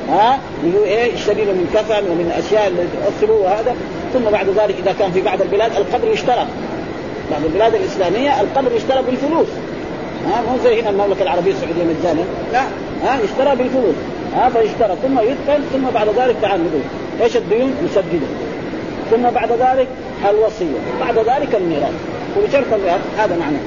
ها؟ 0.08 0.38
يقول 0.64 0.84
إيه؟ 0.84 1.14
يشتري 1.14 1.44
له 1.44 1.52
من 1.52 1.70
كفن 1.74 2.10
ومن 2.10 2.32
الاشياء 2.34 2.68
اللي 2.68 2.82
تؤثروا 2.82 3.44
وهذا. 3.44 3.76
ثم 4.14 4.30
بعد 4.30 4.46
ذلك 4.48 4.74
إذا 4.82 4.94
كان 4.98 5.12
في 5.12 5.22
بعض 5.22 5.42
البلاد 5.42 5.72
القبر 5.76 6.08
يشترى 6.08 6.46
بعض 7.30 7.44
البلاد 7.44 7.74
الإسلامية 7.74 8.40
القبر 8.40 8.72
يشترى 8.72 9.02
بالفلوس. 9.02 9.48
ها؟ 10.26 10.40
مو 10.40 10.58
زي 10.64 10.82
هنا 10.82 10.90
المملكة 10.90 11.22
العربية 11.22 11.52
السعودية 11.52 11.84
مجانا 11.84 12.24
لا. 12.52 12.62
ها؟ 13.04 13.18
اشترى 13.24 13.56
بالفلوس. 13.56 13.94
ها 14.36 14.48
فاشترى 14.48 14.96
ثم 15.02 15.18
يدفن 15.18 15.62
ثم 15.72 15.90
بعد 15.94 16.08
ذلك 16.08 16.36
تعال 16.42 16.60
نقول 16.60 16.82
إيش 17.22 17.36
الديون؟ 17.36 17.74
يسدده 17.84 18.26
ثم 19.10 19.30
بعد 19.30 19.52
ذلك 19.52 19.88
الوصية 20.30 20.78
بعد 21.00 21.18
ذلك 21.18 21.54
الميراث. 21.54 21.92
وبشرط 22.36 22.66
هذا 23.18 23.36
معناه 23.36 23.60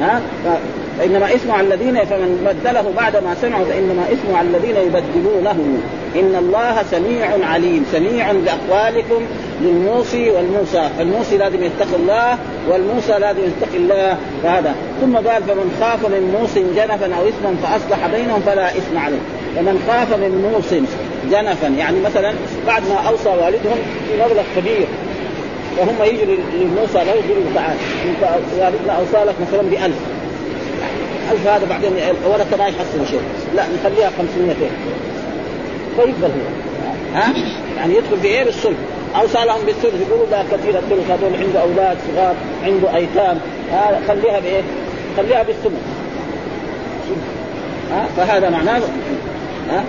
ها؟ 0.00 0.22
فإنما 0.98 1.34
اسمه 1.34 1.54
على 1.54 1.74
الذين 1.74 2.04
فمن 2.04 2.54
بدله 2.64 2.92
بعد 2.96 3.16
ما 3.16 3.34
سمعوا 3.42 3.64
فإنما 3.64 4.04
اسمه 4.12 4.36
على 4.38 4.48
الذين 4.48 4.76
يبدلونه. 4.76 5.78
إن 6.16 6.36
الله 6.38 6.82
سميع 6.90 7.46
عليم 7.46 7.86
سميع 7.92 8.32
بأقوالكم 8.32 9.22
للموصي 9.60 10.30
والموسى 10.30 10.88
فالموصي 10.98 11.38
لازم 11.38 11.64
يتقي 11.64 11.96
الله 11.96 12.38
والموسى 12.68 13.12
لازم 13.12 13.40
يتقي 13.40 13.76
الله. 13.76 14.16
فهذا. 14.42 14.74
ثم 15.00 15.16
قال 15.16 15.42
فمن 15.42 15.78
خاف 15.80 16.06
من 16.06 16.36
موص 16.40 16.54
جنفا 16.54 17.14
أو 17.16 17.28
إثما 17.28 17.54
فأصلح 17.62 18.06
بينهم 18.06 18.40
فلا 18.40 18.68
إثم 18.68 18.98
عليه. 18.98 19.20
فمن 19.56 19.84
خاف 19.88 20.18
من 20.18 20.50
موص 20.52 20.74
جنفا 21.30 21.66
يعني 21.66 22.00
مثلا 22.00 22.32
بعد 22.66 22.82
ما 22.88 22.94
أوصى 23.08 23.28
والدهم 23.28 23.78
في 24.08 24.22
مبلغ 24.24 24.42
كبير 24.56 24.86
وهم 25.78 25.94
يجوا 26.02 26.36
للموسى 26.54 26.98
لا 26.98 27.14
يقولوا 27.14 27.44
تعال 27.54 27.76
انت 28.08 28.22
والدنا 28.58 28.92
أوصى 28.92 29.24
لك 29.24 29.34
مثلا 29.40 29.62
ب 29.62 29.72
1000 29.72 29.92
1000 31.32 31.46
هذا 31.46 31.66
بعدين 31.68 31.92
ولك 32.26 32.58
ما 32.58 32.66
يحصل 32.66 33.06
شيء. 33.10 33.20
لا 33.56 33.62
نخليها 33.62 34.10
500 34.18 34.54
فيقبل 35.96 36.24
هو. 36.24 36.64
ها؟ 37.14 37.34
يعني 37.76 37.94
يدخل 37.94 38.16
بايه 38.16 38.44
بالصلح 38.44 38.76
اوصى 39.20 39.44
لهم 39.44 39.60
بالثلث 39.66 40.08
يقولوا 40.08 40.26
لا 40.30 40.42
كثير 40.42 40.78
الثلث 40.78 41.10
هذول 41.10 41.36
عنده 41.44 41.60
أولاد 41.60 41.96
صغار 42.14 42.34
عنده 42.64 42.96
أيتام. 42.96 43.38
ها 43.72 44.00
خليها 44.08 44.40
بإيه؟ 44.40 44.62
خليها 45.16 45.42
بالثلث 45.42 45.80
ها؟ 47.92 48.06
فهذا 48.16 48.50
معناه. 48.50 48.82
ها؟ 49.70 49.84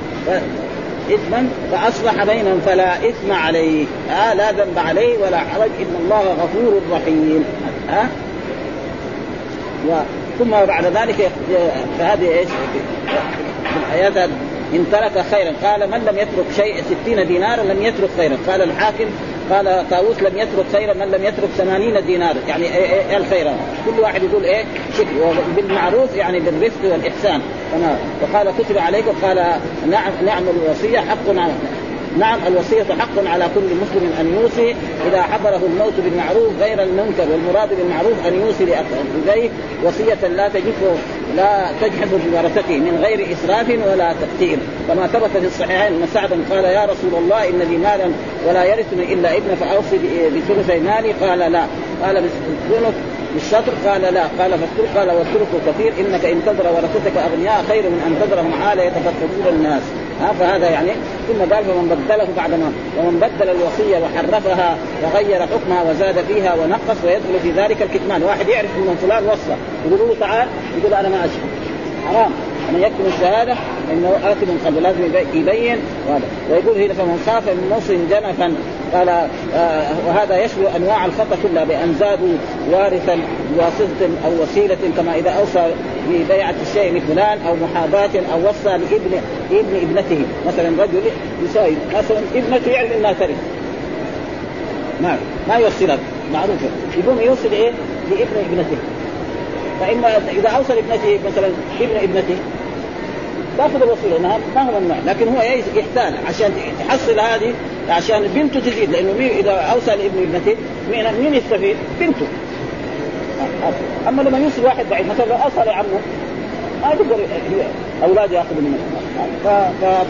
اثما 1.12 1.48
فاصلح 1.72 2.24
بينهم 2.24 2.62
فلا 2.66 3.10
إثم 3.10 3.32
عليه. 3.32 3.86
آه 4.12 4.34
لا 4.34 4.52
ذنب 4.52 4.80
عليه 4.80 5.18
ولا 5.18 5.38
حرج. 5.38 5.70
إن 5.80 5.96
الله 6.04 6.22
غفور 6.22 6.82
رحيم. 6.92 7.44
ها؟ 7.90 8.10
آه 9.90 10.06
ثم 10.40 10.52
بعد 10.52 10.86
ذلك 10.86 11.32
فهذه 12.00 12.40
إيش؟ 12.40 12.48
الايات 13.94 14.30
إن 14.74 14.86
ترك 14.92 15.26
خيرا. 15.32 15.54
قال 15.64 15.92
من 15.92 15.98
لم 15.98 16.18
يترك 16.18 16.46
شيء 16.56 16.82
ستين 16.82 17.28
دينارا 17.28 17.64
لم 17.64 17.82
يترك 17.82 18.10
خيرا. 18.18 18.38
قال 18.48 18.62
الحاكم 18.62 19.06
قال 19.52 19.90
طاووس 19.90 20.20
لم 20.20 20.38
يترك 20.38 20.66
خيرا 20.74 20.94
من 20.94 21.12
لم 21.12 21.24
يترك 21.24 21.50
ثمانين 21.58 22.06
دينار 22.06 22.36
يعني 22.48 22.64
إيه, 22.64 23.10
إيه 23.10 23.18
الخير؟ 23.18 23.52
كل 23.86 24.00
واحد 24.00 24.24
يقول 24.24 24.44
إيه؟ 24.44 24.64
شكر. 24.98 25.36
بالمعروف 25.56 26.16
يعني 26.16 26.40
بالرفق 26.40 26.92
والإحسان. 26.92 27.42
وقال 28.22 28.52
كتب 28.60 28.78
عليكم 28.78 29.12
قال 29.24 29.38
نعم 29.90 30.12
نعم 30.26 30.44
الوصية 30.50 31.00
حق 31.00 31.30
نعم 32.20 32.40
الوصية 32.48 32.84
حق 32.84 33.28
على 33.28 33.46
كل 33.56 33.62
مسلم 33.62 34.14
أن 34.20 34.34
يوصي 34.42 34.76
إذا 35.08 35.22
حضره 35.22 35.62
الموت 35.66 35.94
بالمعروف 36.04 36.54
غير 36.62 36.84
المنكر 36.84 37.28
والمراد 37.32 37.70
بالمعروف 37.70 38.28
أن 38.28 38.34
يوصي 38.34 38.66
لأخيه 38.66 39.50
وصية 39.84 40.28
لا 40.28 40.50
تجف 40.50 40.76
لا 41.36 41.68
تجحف 41.82 42.10
بورثته 42.32 42.78
من 42.78 43.00
غير 43.04 43.28
إسراف 43.32 43.70
ولا 43.70 44.14
تقتير 44.14 44.58
كما 44.88 45.08
ثبت 45.08 45.30
في 45.30 45.48
الصحيحين 45.48 45.94
أن 45.94 46.08
سعدا 46.14 46.38
قال 46.52 46.64
يا 46.64 46.86
رسول 46.86 47.24
الله 47.24 47.50
إن 47.50 47.60
لي 47.60 47.78
مالا 47.78 48.12
ولا 48.48 48.64
يرثني 48.64 49.14
إلا 49.14 49.38
ابن 49.38 49.56
فأوصي 49.56 49.98
بثلث 50.36 50.70
مالي. 50.70 51.12
قال 51.12 51.40
لا. 51.52 51.66
قال 52.04 52.22
بالثلث 52.22 52.96
بالشطر. 53.34 53.74
قال 53.86 54.02
لا. 54.02 54.24
قال 54.40 54.52
فالثلث 54.52 54.98
قال 54.98 55.12
والثلث 55.12 55.50
كثير 55.68 55.94
إنك 56.00 56.26
إن 56.26 56.42
تذر 56.46 56.68
ورثتك 56.68 57.18
أغنياء 57.18 57.64
خير 57.68 57.84
من 57.84 58.02
أن 58.08 58.28
تذرهم 58.28 58.54
عاله 58.64 58.84
يتفقدون 58.84 59.48
الناس. 59.50 59.84
ها 60.22 60.34
فهذا 60.40 60.70
يعني 60.70 60.92
ثم 61.28 61.54
قال 61.54 61.66
فمن 61.66 61.96
بدله 61.96 62.28
بعد 62.38 62.52
ما 62.52 62.72
ومن 63.00 63.20
بدل 63.20 63.50
الوصية 63.50 63.98
وحرفها 63.98 64.78
وغير 65.04 65.42
حكمها 65.42 65.84
وزاد 65.90 66.16
فيها 66.28 66.56
ونقص 66.56 66.98
ويدخل 67.06 67.40
في 67.44 67.52
ذلك 67.52 67.82
الكتمان. 67.82 68.24
واحد 68.24 68.48
يعرف 68.48 68.70
ان 68.78 68.96
فلان 69.02 69.26
وصى. 69.26 69.56
يقول 69.88 70.10
له 70.10 70.16
تعال 70.20 70.48
يقول 70.78 70.94
أنا 70.94 71.10
ما 71.10 71.20
اشهد 71.20 71.50
حرام. 72.08 72.32
أن 72.70 72.82
يكتم 72.82 73.06
الشهادة 73.08 73.56
إنه 73.94 74.20
آثم 74.24 74.68
قبل 74.68 74.84
لازم 74.84 75.04
يبين 75.34 75.78
وهذا 76.08 76.26
ويقول 76.52 76.82
هنا 76.82 76.94
فمن 76.94 77.24
خاف 77.26 77.48
من 77.48 77.70
موصل 77.70 77.98
جنفا 78.10 78.56
قال 78.96 79.10
آه 79.10 79.94
وهذا 80.08 80.44
يشمل 80.44 80.68
أنواع 80.76 81.06
الخطأ 81.06 81.38
كلها 81.44 81.64
بأن 81.64 81.96
زادوا 82.00 82.38
وارثا 82.72 83.20
بواسطه 83.56 84.10
أو 84.26 84.32
وسيلة 84.44 84.78
كما 84.98 85.16
إذا 85.16 85.30
أوصى 85.30 85.72
ببيعة 86.10 86.56
الشيء 86.68 86.98
لفلان 86.98 87.38
أو 87.48 87.56
محاباة 87.56 88.10
أو 88.34 88.50
وصى 88.50 88.70
لابن 88.70 89.22
ابن 89.52 89.76
ابنته. 89.76 90.22
مثلا 90.48 90.84
رجل 90.84 91.02
يساوي 91.44 91.76
مثلا 91.90 92.20
ابنته 92.36 92.72
يعلم 92.72 92.92
انها 92.92 93.14
ترث 93.14 93.38
ما 95.02 95.18
ما 95.48 95.56
يوصلها 95.56 95.98
معروفه 96.34 96.70
يقوم 96.98 97.20
يوصل 97.20 97.52
إيه؟ 97.52 97.72
لابن 98.10 98.38
ابنته. 98.50 98.78
فإما 99.80 100.18
إذا 100.32 100.50
اوصل 100.50 100.74
ابنته 100.74 101.20
مثلا 101.32 101.48
ابن 101.82 101.96
ابنته 101.96 102.36
تأخذ 103.58 103.84
الوصيله 103.84 104.18
انها 104.18 104.40
ما 104.56 104.62
هو 104.62 104.80
ممنوع. 104.80 104.98
لكن 105.06 105.28
هو 105.28 105.42
يحتال 105.76 106.14
عشان 106.28 106.52
تحصل 106.88 107.20
هذه 107.20 107.54
عشان 107.90 108.28
بنته 108.36 108.60
تزيد 108.60 108.90
لأنه 108.92 109.14
مين 109.14 109.30
إذا 109.30 109.52
اوصى 109.52 109.92
لابن 109.92 110.18
ابنته 110.18 110.56
مين 110.92 111.06
مين 111.24 111.34
يستفيد؟ 111.34 111.78
بنته. 112.00 112.28
أما 114.08 114.22
لما 114.22 114.38
يوصي 114.38 114.62
واحد 114.62 114.86
بعيد 114.90 115.06
مثلا 115.08 115.36
اوصى 115.36 115.66
لعمه 115.66 116.00
ما 116.82 116.92
يقدر 116.92 117.18
أولاده 118.04 118.38
يأخذوا 118.38 118.62
منه. 118.62 118.78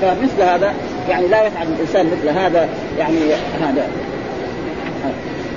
فمثل 0.02 0.42
هذا 0.42 0.74
يعني 1.10 1.28
لا 1.28 1.48
يفعل 1.48 1.68
الإنسان 1.68 2.06
مثل 2.06 2.30
هذا 2.30 2.70
يعني 3.00 3.18
هذا. 3.62 3.88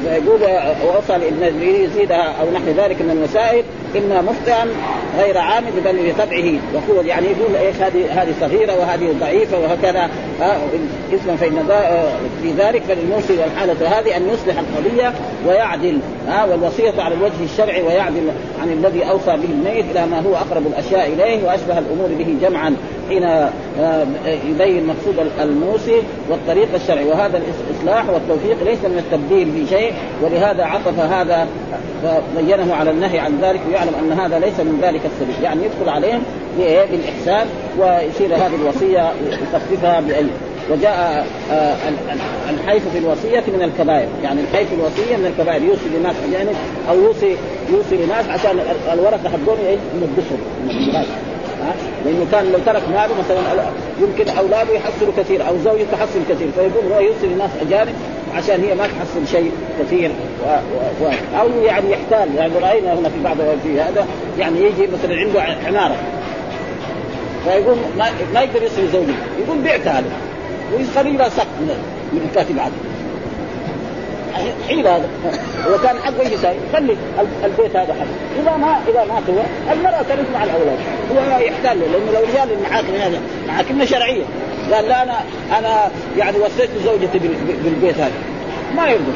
ويقول 0.07 0.41
واوصى 0.87 1.13
لابن 1.13 1.63
يزيدها 1.63 2.35
أو 2.41 2.51
نحو 2.51 2.67
ذلك 2.77 3.03
من 3.03 3.11
المسائل. 3.11 3.65
اما 3.97 4.23
مخطئا 4.23 4.67
غير 5.19 5.39
عامد 5.39 5.73
بل 5.85 6.11
لطبعه 6.11 6.61
يقول 6.75 7.07
يعني 7.07 7.27
يقول 7.27 7.57
إيش 7.57 7.77
هذه 7.77 8.23
هذه 8.23 8.35
صغيرة 8.41 8.79
وهذه 8.79 9.15
ضعيفة 9.21 9.59
وهكذا. 9.59 10.11
اسما 11.15 11.37
فإن 11.37 11.69
في 12.43 12.53
ذلك 12.59 12.83
فللموصي 12.83 13.39
والحالة 13.39 13.99
هذه 13.99 14.17
أن 14.17 14.29
يصلح 14.29 14.59
القضية 14.59 15.13
ويعدل. 15.47 15.99
ها 16.29 16.45
والوصية 16.45 17.03
على 17.03 17.15
الوجه 17.15 17.45
الشرعي 17.45 17.83
ويعدل 17.83 18.31
عن 18.63 18.73
الذي 18.73 19.05
أوصى 19.05 19.37
به 19.37 19.49
الميت 19.51 19.85
إلى 19.91 20.07
ما 20.07 20.21
هو 20.21 20.37
أقرب 20.37 20.67
الأشياء 20.67 21.13
إليه 21.13 21.47
وأشبه 21.47 21.79
الأمور 21.79 22.09
به 22.19 22.37
جمعا. 22.43 22.77
حين 23.09 23.49
يبين 24.51 24.87
مقصود 24.87 25.31
الموصي 25.41 26.03
والطريق 26.31 26.69
الشرعي 26.75 27.05
وهذا 27.05 27.43
الإصلاح 27.71 28.09
والتوفيق 28.09 28.65
ليس 28.65 28.79
من 28.85 28.99
التبديل 28.99 29.53
في 29.53 29.77
شيء 29.77 29.93
ولهذا 30.23 30.65
عطف 30.65 30.99
هذا 30.99 31.49
فبينه 32.03 32.75
على 32.75 32.91
النهي 32.91 33.19
عن 33.19 33.39
ذلك. 33.43 33.61
ويعلم 33.79 33.95
أن 33.95 34.19
هذا 34.19 34.39
ليس 34.39 34.61
من 34.61 34.81
ذلك 34.83 35.01
السبيل. 35.05 35.45
يعني 35.45 35.65
يدخل 35.65 35.89
عليهم 35.89 36.23
بالإحسان 36.59 37.47
ويصير 37.79 38.37
هذه 38.37 38.55
الوصية 38.63 39.13
يخففها 39.31 40.01
باي 40.01 40.27
وجاء 40.71 41.27
آه، 41.53 41.77
الحيف 42.51 42.89
في 42.89 42.99
الوصية 42.99 43.45
من 43.57 43.63
الكبائر. 43.63 44.09
يعني 44.23 44.41
الحيف 44.41 44.69
في 44.69 44.75
الوصية 44.75 45.17
من 45.17 45.27
الكبائر. 45.27 45.63
يوصي 45.63 45.99
لناس 45.99 46.17
أجانب 46.29 46.57
أو 46.91 47.01
يوصي 47.01 47.37
يوصي 47.73 47.97
لناس 47.97 48.29
عشان 48.29 48.59
الورثة 48.93 49.29
حقهم 49.29 49.59
يلبسهم 49.95 50.41
من 50.65 50.71
الميراث 50.71 51.09
لأنه 52.05 52.27
كان 52.33 52.53
لو 52.53 52.59
ترك 52.67 52.83
ماله 52.89 53.15
مثلا 53.19 53.39
يمكن 54.01 54.29
أولاده 54.29 54.73
يحصلوا 54.73 55.13
كثير 55.17 55.49
أو 55.49 55.59
زوجته 55.59 55.87
تحصل 55.93 56.21
كثير 56.29 56.49
فيقول 56.55 56.93
هو 56.93 57.01
يوصي 57.01 57.27
لناس 57.27 57.51
أجانب 57.61 57.95
عشان 58.35 58.65
هي 58.65 58.75
ما 58.75 58.87
تحصل 58.87 59.27
شيء 59.31 59.53
كثير 59.81 60.11
و... 60.45 60.49
و... 61.05 61.11
أو 61.41 61.49
يعني 61.65 61.91
يحتال. 61.91 62.35
يعني 62.35 62.53
رأينا 62.63 62.95
هنا 62.95 63.09
في 63.09 63.23
بعض 63.25 63.37
في 63.63 63.81
هذا 63.81 64.07
يعني 64.39 64.61
يجي 64.61 64.87
مثلا 64.87 65.17
عنده 65.17 65.43
عمارة. 65.43 65.97
فيقول 67.45 67.77
ما, 67.99 68.11
ما 68.35 68.41
يقدر 68.41 68.63
يصل 68.63 68.83
لزوجته 68.83 69.15
يقول 69.45 69.59
بعت 69.59 69.89
هذا. 69.89 70.11
ويخلي 70.75 71.13
له 71.13 71.29
سقف 71.29 71.61
من 72.13 72.29
الكاتب 72.29 72.59
عادي 72.59 72.88
حين 74.69 74.87
هذا. 74.87 75.09
هو 75.67 75.79
كان 75.79 75.99
حقه 75.99 76.29
يساوي 76.29 76.57
خلي 76.73 76.97
البيت 77.45 77.77
هذا 77.77 77.95
حق. 77.95 78.07
إذا 78.43 78.57
ما 78.57 78.81
إذا 78.89 79.05
مات 79.05 79.23
هو 79.31 79.73
المرأة 79.73 80.03
ترث 80.03 80.27
مع 80.35 80.45
الأولاد. 80.45 80.79
هو 81.13 81.41
يحتال 81.41 81.81
له 81.81 81.87
لأنه 81.87 82.13
لو 82.13 82.21
رجال 82.21 82.53
المحاكم 82.53 82.95
هذا 82.95 83.21
محاكمنا 83.49 83.85
شرعية. 83.85 84.25
قال 84.73 84.89
لا 84.89 85.03
أنا 85.03 85.19
أنا 85.59 85.91
يعني 86.19 86.39
وصيت 86.39 86.71
زوجتي 86.85 87.19
بالبيت 87.65 87.95
هذا. 87.95 88.13
ما 88.77 88.89
يرضى. 88.89 89.13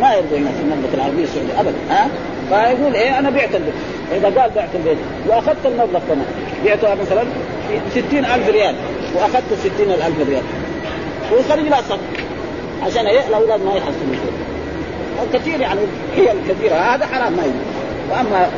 ما 0.00 0.14
يرضى 0.14 0.36
الناس 0.36 0.54
المملكة 0.62 0.94
العربية 0.94 1.24
السعودية 1.24 1.60
ابدا. 1.60 1.76
ها؟ 1.90 2.08
فيقول 2.48 2.94
إيه 2.94 3.18
أنا 3.18 3.30
بعت 3.30 3.54
البيت. 3.54 3.74
إذا 4.12 4.40
قال 4.40 4.50
بعت 4.50 4.68
البيت 4.74 4.98
وأخذت 5.28 5.66
المبلغ 5.66 6.00
كمان 6.08 6.26
بعتها 6.64 6.94
مثلا 6.94 7.22
ب 7.22 7.88
60000 7.94 8.48
ريال 8.48 8.74
وأخذت 9.14 9.44
60000 9.64 10.28
ريال. 10.28 10.42
ويخرج 11.32 11.68
لها 11.68 11.80
صف 11.80 11.98
عشان 12.82 13.06
إيه 13.06 13.20
الاولاد 13.28 13.60
ما 13.60 13.74
يحصلوا 13.74 14.14
شيء 14.22 14.32
كثير 15.32 15.60
يعني 15.60 15.80
هي 16.16 16.32
الكثيرة 16.32 16.74
هذا 16.74 17.06
حرام 17.06 17.32
ما 17.32 17.42
يجوز. 17.42 17.76
وأما 18.10 18.50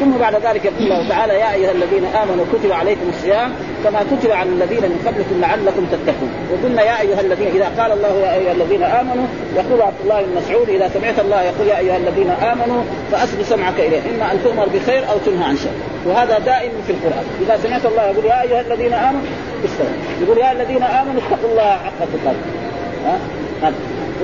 ثم 0.00 0.10
بعد 0.20 0.34
ذلك 0.34 0.64
يقول 0.64 0.82
الله 0.82 1.08
تعالى 1.08 1.34
يا 1.34 1.52
أيها 1.52 1.70
الذين 1.70 2.04
آمنوا 2.04 2.44
كتب 2.52 2.72
عليكم 2.72 3.08
الصيام 3.08 3.52
كما 3.84 4.00
كتب 4.10 4.30
على 4.30 4.48
الذين 4.48 4.82
من 4.82 5.02
قبلكم 5.06 5.40
لعلكم 5.40 5.86
تتقون. 5.92 6.30
وقلنا 6.52 6.82
يا 6.82 7.00
أيها 7.00 7.20
الذين 7.20 7.46
إذا 7.46 7.82
قال 7.82 7.92
الله 7.92 8.08
يا 8.08 8.34
أيها 8.34 8.52
الذين 8.52 8.82
آمنوا 8.82 9.24
يقول 9.56 9.82
عبد 9.82 10.00
الله 10.02 10.22
بن 10.22 10.28
مسعود 10.36 10.68
إذا 10.68 10.90
سمعت 10.94 11.20
الله 11.20 11.42
يقول 11.42 11.66
يا 11.68 11.78
أيها 11.78 11.96
الذين 11.96 12.30
آمنوا 12.30 12.82
فاسد 13.12 13.42
سمعك 13.42 13.78
إليه 13.78 14.00
اما 14.14 14.32
أن 14.32 14.38
تؤمر 14.44 14.68
بخير 14.74 15.02
أو 15.10 15.18
تنهى 15.26 15.44
عن 15.44 15.56
شر. 15.56 15.70
وهذا 16.06 16.38
دائم 16.38 16.72
في 16.86 16.92
القرآن. 16.92 17.24
إذا 17.46 17.58
سمعت 17.62 17.86
الله 17.86 18.02
يقول 18.02 18.24
يا 18.24 18.42
أيها 18.42 18.60
الذين 18.60 18.92
آمنوا 18.92 19.20
استوى 19.64 19.86
يقول 20.22 20.38
يا 20.38 20.52
الذين 20.52 20.82
آمنوا 20.82 21.20
اتقوا 21.20 21.50
الله 21.50 21.70
حق 21.70 21.98
تقاته. 21.98 22.38
ها 23.64 23.72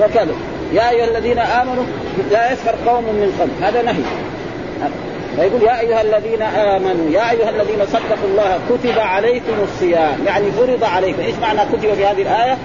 وكذا. 0.01 0.33
يا 0.73 0.89
أيها 0.89 1.17
الذين 1.17 1.39
آمنوا 1.39 1.83
لا 2.31 2.53
يسخر 2.53 2.75
قوم 2.87 3.03
من 3.03 3.35
قوم 3.39 3.49
هذا 3.61 3.81
نهي. 3.81 4.03
فيقول 5.35 5.63
يا 5.63 5.79
أيها 5.79 6.01
الذين 6.01 6.41
آمنوا 6.41 7.09
يا 7.11 7.31
أيها 7.31 7.49
الذين 7.49 7.85
صدقوا 7.85 8.27
الله 8.31 8.59
كتب 8.69 8.99
عليكم 8.99 9.53
الصيام. 9.63 10.17
يعني 10.25 10.51
فرض 10.51 10.83
عليكم. 10.83 11.21
إيش 11.21 11.35
معنى 11.41 11.59
كتب 11.59 11.93
في 11.93 12.05
هذه 12.05 12.21
الآية؟ 12.21 12.57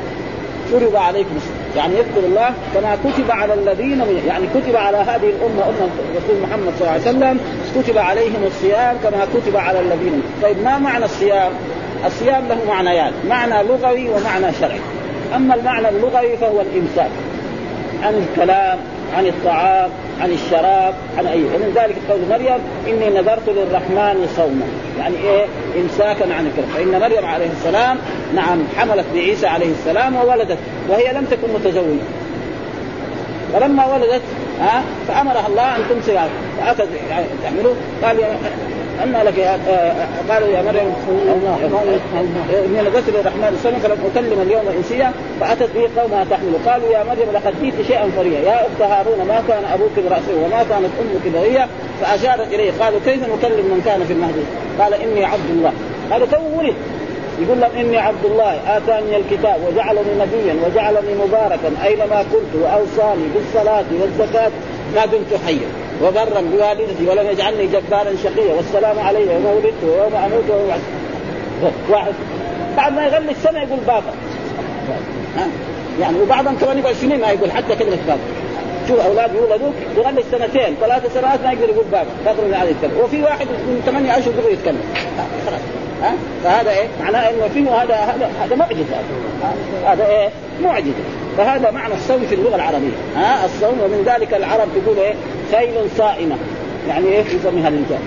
فرض 0.72 0.96
عليكم 0.96 1.36
الصيام. 1.36 1.56
يعني 1.76 1.94
يذكر 1.94 2.26
الله 2.26 2.50
كما 2.74 2.96
كتب 3.04 3.30
على 3.30 3.54
الذين 3.54 4.04
يعني 4.28 4.46
كتب 4.54 4.76
على 4.76 4.96
هذه 4.96 5.30
الأمة 5.30 5.62
أمة 5.62 5.88
رسول 6.16 6.42
محمد 6.42 6.72
صلى 6.78 6.88
الله 6.88 6.90
عليه 6.90 7.00
وسلم 7.00 7.40
كتب 7.76 7.98
عليهم 7.98 8.44
الصيام 8.46 8.96
كما 9.02 9.26
كتب 9.34 9.56
على 9.56 9.80
الذين. 9.80 10.22
طيب 10.42 10.62
ما 10.64 10.78
معنى 10.78 11.04
الصيام؟ 11.04 11.52
الصيام 12.06 12.48
له 12.48 12.58
معنيان. 12.68 13.12
معنى 13.28 13.68
لغوي 13.68 14.08
ومعنى 14.08 14.52
شرعي. 14.60 14.80
أما 15.34 15.54
المعنى 15.54 15.88
اللغوي 15.88 16.36
فهو 16.36 16.60
الإمساك. 16.60 17.10
عن 18.02 18.14
الكلام 18.14 18.78
عن 19.16 19.26
الطعام 19.26 19.90
عن 20.20 20.30
الشراب 20.30 20.94
عن 21.18 21.26
أي 21.26 21.42
ومن 21.42 21.72
ذلك 21.76 21.96
قول 22.10 22.20
مريم 22.30 22.58
إني 22.88 23.20
نذرت 23.20 23.48
للرحمن 23.48 24.28
صوما. 24.36 24.66
يعني 24.98 25.16
إيه؟ 25.16 25.44
امساكا 25.80 26.34
عن 26.34 26.46
الكلام. 26.46 26.68
فإن 26.76 27.00
مريم 27.00 27.26
عليه 27.26 27.46
السلام 27.46 27.98
نعم 28.34 28.58
حملت 28.76 29.06
بعيسى 29.14 29.46
عليه 29.46 29.70
السلام 29.70 30.16
وولدت 30.16 30.58
وهي 30.88 31.12
لم 31.12 31.24
تكن 31.24 31.54
متزوجة. 31.54 32.06
فلما 33.52 33.86
ولدت 33.86 34.22
ها 34.60 34.82
فأمرها 35.08 35.46
الله 35.46 35.76
أن 35.76 35.80
تمسك 35.90 36.20
فاتت 36.60 36.88
يعني 37.10 37.26
تحمله 37.42 37.74
قال 38.02 38.18
أن 39.02 39.22
لك 39.26 39.38
يا 39.38 39.58
قالوا 40.28 40.48
يا 40.48 40.62
مريم 40.62 40.94
إني 42.66 42.80
نذرت 42.82 43.08
للرحمن 43.08 43.60
صوما 43.62 43.78
فلم 43.78 43.98
أكلم 44.14 44.40
اليوم 44.42 44.64
إنسيا 44.76 45.12
فأتت 45.40 45.70
به 45.74 45.88
قومها 46.00 46.24
تحمل. 46.30 46.54
قالوا 46.66 46.88
يا 46.88 47.04
مريم 47.04 47.28
لقد 47.34 47.54
جئت 47.62 47.86
شيئا 47.86 48.10
فريا. 48.16 48.38
يا 48.40 48.54
أخت 48.54 48.82
هارون 48.82 49.18
ما 49.28 49.42
كان 49.48 49.64
أبوك 49.64 49.92
برأسه 49.96 50.34
وما 50.44 50.64
كانت 50.70 50.90
أمك 51.00 51.34
بغية 51.34 51.68
فأشارت 52.00 52.52
إليه. 52.52 52.72
قالوا 52.80 53.00
كيف 53.04 53.22
نكلم 53.22 53.66
من 53.66 53.82
كان 53.84 54.04
في 54.04 54.12
المهد؟ 54.12 54.44
قال 54.80 54.94
إني 54.94 55.24
عبد 55.24 55.50
الله. 55.50 55.72
قالوا 56.10 56.26
تو 56.26 56.58
ولد؟ 56.58 56.74
يقول 57.42 57.60
لهم 57.60 57.70
إني 57.80 57.98
عبد 57.98 58.24
الله. 58.24 58.76
آتاني 58.76 59.16
الكتاب 59.16 59.56
وجعلني 59.66 60.12
نبيا 60.20 60.54
وجعلني 60.66 61.14
مباركا 61.26 61.70
أينما 61.84 62.24
كنت 62.32 62.62
وأوصاني 62.62 63.24
بالصلاة 63.34 63.84
والزكاة 64.00 64.50
ما 64.94 65.06
دمت 65.06 65.40
حيا. 65.46 65.85
وبرا 66.02 66.40
بوالدتي 66.40 67.08
ولم 67.08 67.30
يجعلني 67.30 67.66
جبارا 67.66 68.12
شقيا 68.22 68.54
والسلام 68.54 68.98
علي 68.98 69.20
يوم 69.20 69.46
ولدت 69.46 69.84
ويوم 69.84 70.14
أموت 70.14 70.50
ويوم 70.50 70.80
واحد. 71.88 72.12
بعد 72.76 72.92
ما 72.92 73.06
يغني 73.06 73.30
السنة 73.30 73.58
يقول 73.58 73.78
بابا. 73.86 74.12
ها؟ 75.36 75.46
يعني 76.00 76.20
وبعضهم 76.20 76.56
كمان 76.56 76.78
يقعد 76.78 76.94
سنين 76.94 77.20
ما 77.20 77.30
يقول 77.30 77.50
حتى 77.50 77.76
كلمة 77.76 77.98
بابا. 78.06 78.20
شوف 78.88 79.00
أولاد 79.00 79.34
يولدوا 79.34 79.70
يغني 79.96 80.22
سنتين 80.30 80.76
ثلاث 80.80 81.14
سنوات 81.14 81.40
ما 81.44 81.52
يقدر 81.52 81.68
يقول 81.68 81.84
بابا. 81.92 82.10
قدر 82.26 82.56
هذا 82.56 82.70
يتكلم 82.70 83.00
وفي 83.04 83.22
واحد 83.22 83.46
من 83.46 83.82
ثمانية 83.86 84.18
اشهر 84.18 84.32
يقدر 84.34 84.50
يتكلم. 84.50 84.80
ها؟ 86.02 86.12
فهذا 86.44 86.70
إيه؟ 86.70 86.86
معناه 87.00 87.30
إنه 87.30 87.48
فيه 87.54 87.70
هذا 87.70 87.94
هذا 87.94 88.30
هذا 88.42 88.56
معجزة. 88.56 88.96
هذا 89.86 90.06
إيه؟ 90.06 90.28
معجزة. 90.62 91.04
فهذا 91.36 91.70
معنى 91.70 91.94
الصوم 91.94 92.26
في 92.28 92.34
اللغة 92.34 92.56
العربية. 92.56 92.96
ها 93.16 93.44
الصوم 93.44 93.80
ومن 93.80 94.02
ذلك 94.06 94.34
العرب 94.34 94.68
تقول 94.84 94.98
إيه؟ 94.98 95.14
خيل 95.52 95.90
صائمة. 95.98 96.36
يعني 96.88 97.06
إيه 97.06 97.20
يسميها 97.20 97.68
الإنسان؟ 97.68 98.00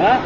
ها؟ 0.00 0.20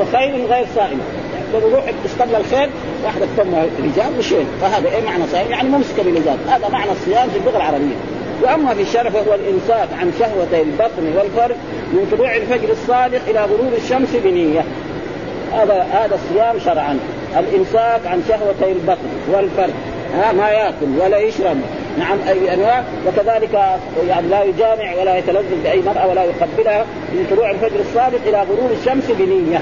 وخيل 0.00 0.46
غير 0.46 0.66
صائمة. 0.76 1.00
يعني 1.34 1.66
يروح 1.66 1.84
استقبل 2.06 2.34
الخيل 2.34 2.70
واحدة 3.04 3.26
تسمى 3.36 3.62
رجال 3.82 4.18
وشيء 4.18 4.46
فهذا 4.60 4.88
إيه 4.88 5.04
معنى 5.04 5.22
صائم؟ 5.32 5.50
يعني 5.50 5.68
ممسكة 5.68 6.02
بلجان 6.02 6.38
هذا 6.48 6.68
معنى 6.68 6.92
الصيام 6.92 7.28
في 7.28 7.38
اللغة 7.38 7.56
العربية. 7.56 7.96
وأما 8.42 8.74
في 8.74 8.82
الشرع 8.82 9.10
فهو 9.10 9.34
الامساك 9.34 9.88
عن 10.00 10.12
شهوتي 10.18 10.62
البطن 10.62 11.16
والفرج 11.16 11.56
من 11.92 12.08
طلوع 12.12 12.36
الفجر 12.36 12.70
الصادق 12.70 13.20
إلى 13.28 13.40
غروب 13.40 13.72
الشمس 13.84 14.08
بنية. 14.24 14.64
هذا 15.52 15.86
هذا 15.92 16.14
الصيام 16.14 16.58
شرعا. 16.58 16.98
الامساك 17.38 18.06
عن 18.06 18.22
شهوتي 18.28 18.72
البطن 18.72 19.08
والفرج. 19.32 19.70
ها 20.14 20.32
ما 20.32 20.48
يأكل 20.48 20.98
ولا 21.04 21.18
يشرب. 21.18 21.56
نعم 21.98 22.18
أي 22.28 22.54
أنواع. 22.54 22.84
وكذلك 23.06 23.54
يعني 24.08 24.28
لا 24.28 24.42
يجامع 24.42 24.94
ولا 25.00 25.18
يتلذذ 25.18 25.62
بأي 25.62 25.82
مرأة 25.82 26.06
ولا 26.06 26.24
يقبلها 26.24 26.84
من 27.12 27.26
طلوع 27.30 27.50
الفجر 27.50 27.80
الصادق 27.80 28.20
إلى 28.26 28.42
غروب 28.42 28.70
الشمس 28.80 29.04
بنية. 29.18 29.60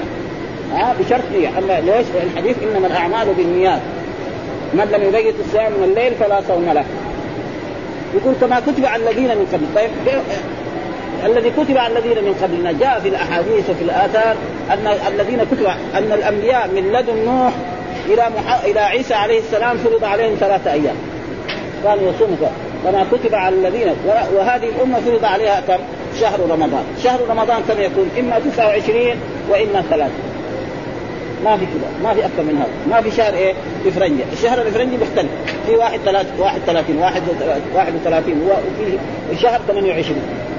ها 0.73 0.95
بشرط 0.99 1.23
نية. 1.37 1.49
أما 1.57 1.79
ليش؟ 1.79 2.05
الحديث 2.23 2.55
إنما 2.63 2.87
الأعمال 2.87 3.33
بالنيات. 3.33 3.81
من 4.73 4.87
لم 4.91 5.03
يبيت 5.03 5.35
الصيام 5.39 5.71
من 5.71 5.83
الليل 5.83 6.13
فلا 6.19 6.41
صوم 6.47 6.65
له. 6.73 6.83
يقول 8.15 8.33
كما 8.41 8.59
كتب 8.59 8.85
على 8.85 9.03
الذين 9.03 9.27
من 9.27 9.47
قبل. 9.53 9.65
طيب 9.75 9.89
الذي 11.25 11.49
كتب 11.49 11.77
على 11.77 11.99
الذين 11.99 12.23
من 12.23 12.33
قبلنا 12.43 12.71
جاء 12.71 12.99
في 12.99 13.09
الأحاديث 13.09 13.69
وفي 13.69 13.81
الآثار 13.81 14.35
ان 14.71 14.87
الذين 15.07 15.39
كتب 15.51 15.65
أن 15.95 16.11
الأنبياء 16.11 16.67
من 16.67 16.91
لدن 16.91 17.25
نوح 17.25 17.53
إلى 18.09 18.29
مح... 18.37 18.63
إلى 18.63 18.79
عيسى 18.79 19.13
عليه 19.13 19.39
السلام 19.39 19.77
فرض 19.77 20.03
عليهم 20.03 20.35
ثلاثة 20.39 20.71
أيام 20.71 20.95
كانوا 21.83 22.11
يصوموا 22.11 22.37
كما 22.83 23.05
كتب 23.11 23.35
على 23.35 23.55
الذين 23.55 23.87
وهذه 24.33 24.69
الأمة 24.69 24.99
فرض 24.99 25.25
عليها 25.25 25.61
كم؟ 25.67 25.79
شهر 26.19 26.39
رمضان، 26.39 26.83
شهر 27.03 27.19
رمضان 27.29 27.61
كم 27.67 27.81
يكون؟ 27.81 28.09
إما 28.19 28.39
29 28.39 28.97
وإما 29.49 29.81
ثلاثة. 29.89 30.13
ما 31.45 31.57
في 31.57 31.65
كذا، 31.65 32.03
ما 32.03 32.13
في 32.13 32.25
أكثر 32.25 32.43
من 32.43 32.57
هذا، 32.57 32.95
ما 32.95 33.01
في 33.01 33.17
شهر 33.17 33.33
إيه؟ 33.33 33.53
إفرنجي، 33.87 34.23
الشهر 34.33 34.61
الإفرنجي 34.61 34.97
مختلف، 34.97 35.29
في 35.67 35.75
واحد 35.75 35.99
ثلاث 36.05 36.25
واحد 36.39 36.59
30 36.67 36.97
واحد 36.97 37.21
31 37.75 38.41
وفي 38.41 39.41
شهر 39.41 39.61
28 39.67 40.17
ها 40.17 40.58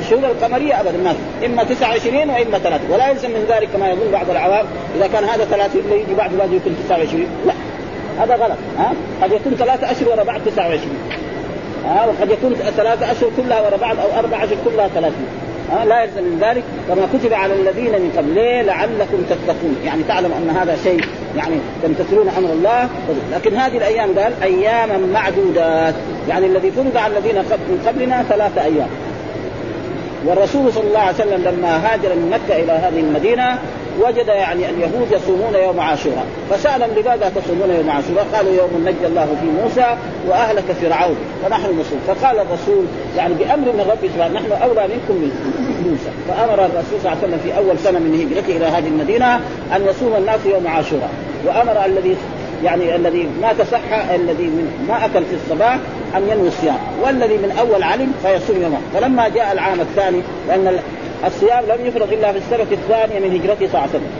الشهور 0.00 0.24
القمرية 0.24 0.80
ابدا 0.80 0.98
ما 1.04 1.12
في. 1.12 1.46
إما 1.46 1.64
29 1.64 2.30
وإما 2.30 2.58
3 2.58 2.80
ولا 2.90 3.10
يلزم 3.10 3.30
من 3.30 3.46
ذلك 3.48 3.68
كما 3.72 3.88
يقول 3.88 4.12
بعض 4.12 4.30
العوام 4.30 4.66
إذا 4.96 5.06
كان 5.06 5.24
هذا 5.24 5.44
30 5.44 5.82
يجي 5.92 6.14
بعد 6.14 6.32
بعد 6.34 6.52
يكون 6.52 6.76
29 6.86 7.26
لا. 7.46 7.52
هذا 8.20 8.34
غلط 8.34 8.58
ها؟ 8.78 8.92
قد 9.22 9.32
يكون 9.32 9.54
ثلاثة 9.54 9.90
أشهر 9.90 10.08
ورا 10.08 10.24
بعض 10.24 10.40
29 10.46 10.80
ها؟ 11.84 12.06
وقد 12.06 12.30
يكون 12.30 12.54
ثلاثة 12.54 13.12
أشهر 13.12 13.30
كلها 13.36 13.60
ورا 13.60 13.76
بعض 13.76 13.96
أو 14.00 14.18
أربع 14.18 14.44
أشهر 14.44 14.56
كلها 14.64 14.88
30 14.88 15.12
ها؟ 15.70 15.84
لا 15.84 16.02
يلزم 16.02 16.22
من 16.22 16.38
ذلك 16.40 16.62
كما 16.88 17.08
كتب 17.14 17.32
على 17.32 17.54
الذين 17.54 17.92
من 17.92 18.12
قبل. 18.16 18.66
لعلكم 18.66 19.22
تتقون. 19.30 19.76
يعني 19.84 20.02
تعلم 20.02 20.32
أن 20.32 20.56
هذا 20.56 20.76
شيء 20.84 21.00
يعني 21.36 21.54
تمتثلون 21.82 22.28
أمر 22.28 22.52
الله. 22.52 22.88
لكن 23.32 23.56
هذه 23.56 23.76
الأيام 23.76 24.18
قال 24.18 24.32
اياما 24.42 24.98
معدودات. 24.98 25.94
يعني 26.28 26.46
الذي 26.46 26.70
فرض 26.70 26.96
على 26.96 27.18
الذين 27.18 27.34
من 27.34 27.82
قبلنا 27.86 28.22
ثلاثة 28.22 28.64
أيام. 28.64 28.88
والرسول 30.26 30.72
صلى 30.72 30.88
الله 30.88 30.98
عليه 30.98 31.14
وسلم 31.14 31.42
لما 31.44 31.76
هاجر 31.86 32.14
من 32.14 32.30
مكة 32.30 32.62
إلى 32.62 32.72
هذه 32.72 33.00
المدينة 33.00 33.58
وجد 34.00 34.26
يعني 34.26 34.70
اليهود 34.70 35.12
يصومون 35.12 35.54
يوم 35.54 35.80
عاشوراء. 35.80 36.26
فسألهم 36.50 36.90
لماذا 36.90 37.32
تصومون 37.36 37.70
يوم 37.70 37.90
عاشوراء؟ 37.90 38.26
قالوا 38.34 38.52
يوم 38.52 38.88
نجى 38.88 39.06
الله 39.06 39.26
فيه 39.40 39.62
موسى 39.62 39.96
وأهلك 40.28 40.64
فرعون 40.80 41.16
فنحن 41.44 41.80
نصوم 41.80 42.00
فقال 42.06 42.38
الرسول 42.38 42.84
يعني 43.16 43.34
بأمر 43.34 43.72
من 43.72 43.86
ربي 43.90 44.08
سبحانه 44.08 44.34
نحن 44.40 44.52
أولى 44.52 44.82
منكم 44.82 45.14
من 45.14 45.30
موسى. 45.86 46.10
فأمر 46.28 46.64
الرسول 46.64 47.00
صلى 47.02 47.12
الله 47.12 47.22
عليه 47.22 47.28
وسلم 47.28 47.40
في 47.44 47.56
أول 47.58 47.78
سنة 47.78 47.98
من 47.98 48.14
هجرته 48.20 48.56
إلى 48.56 48.64
هذه 48.64 48.88
المدينة 48.88 49.34
أن 49.76 49.86
يصوم 49.86 50.14
الناس 50.18 50.40
يوم 50.46 50.66
عاشوراء. 50.66 51.10
وأمر 51.46 51.84
الذي 51.84 52.16
يعني 52.64 52.96
الذي 52.96 53.28
ما 53.42 53.52
تصح 53.52 53.92
الذي 54.14 54.50
ما 54.88 55.04
أكل 55.04 55.24
في 55.24 55.34
الصباح 55.44 55.78
أن 56.16 56.28
ينوي 56.28 56.48
الصيام. 56.48 56.78
والذي 57.02 57.36
من 57.36 57.56
أول 57.58 57.82
علم 57.82 58.12
فيصوم 58.22 58.62
يوما 58.62 58.78
فلما 58.94 59.28
جاء 59.28 59.52
العام 59.52 59.80
الثاني 59.80 60.20
لأن 60.48 60.78
الصيام 61.26 61.64
لم 61.64 61.86
يفرض 61.86 62.12
إلا 62.12 62.32
في 62.32 62.38
السنة 62.38 62.66
الثانية 62.72 63.28
من 63.28 63.34
هجرته 63.34 63.66
صلى 63.66 63.66
الله 63.66 63.80
عليه 63.80 63.90
وسلم. 63.90 64.10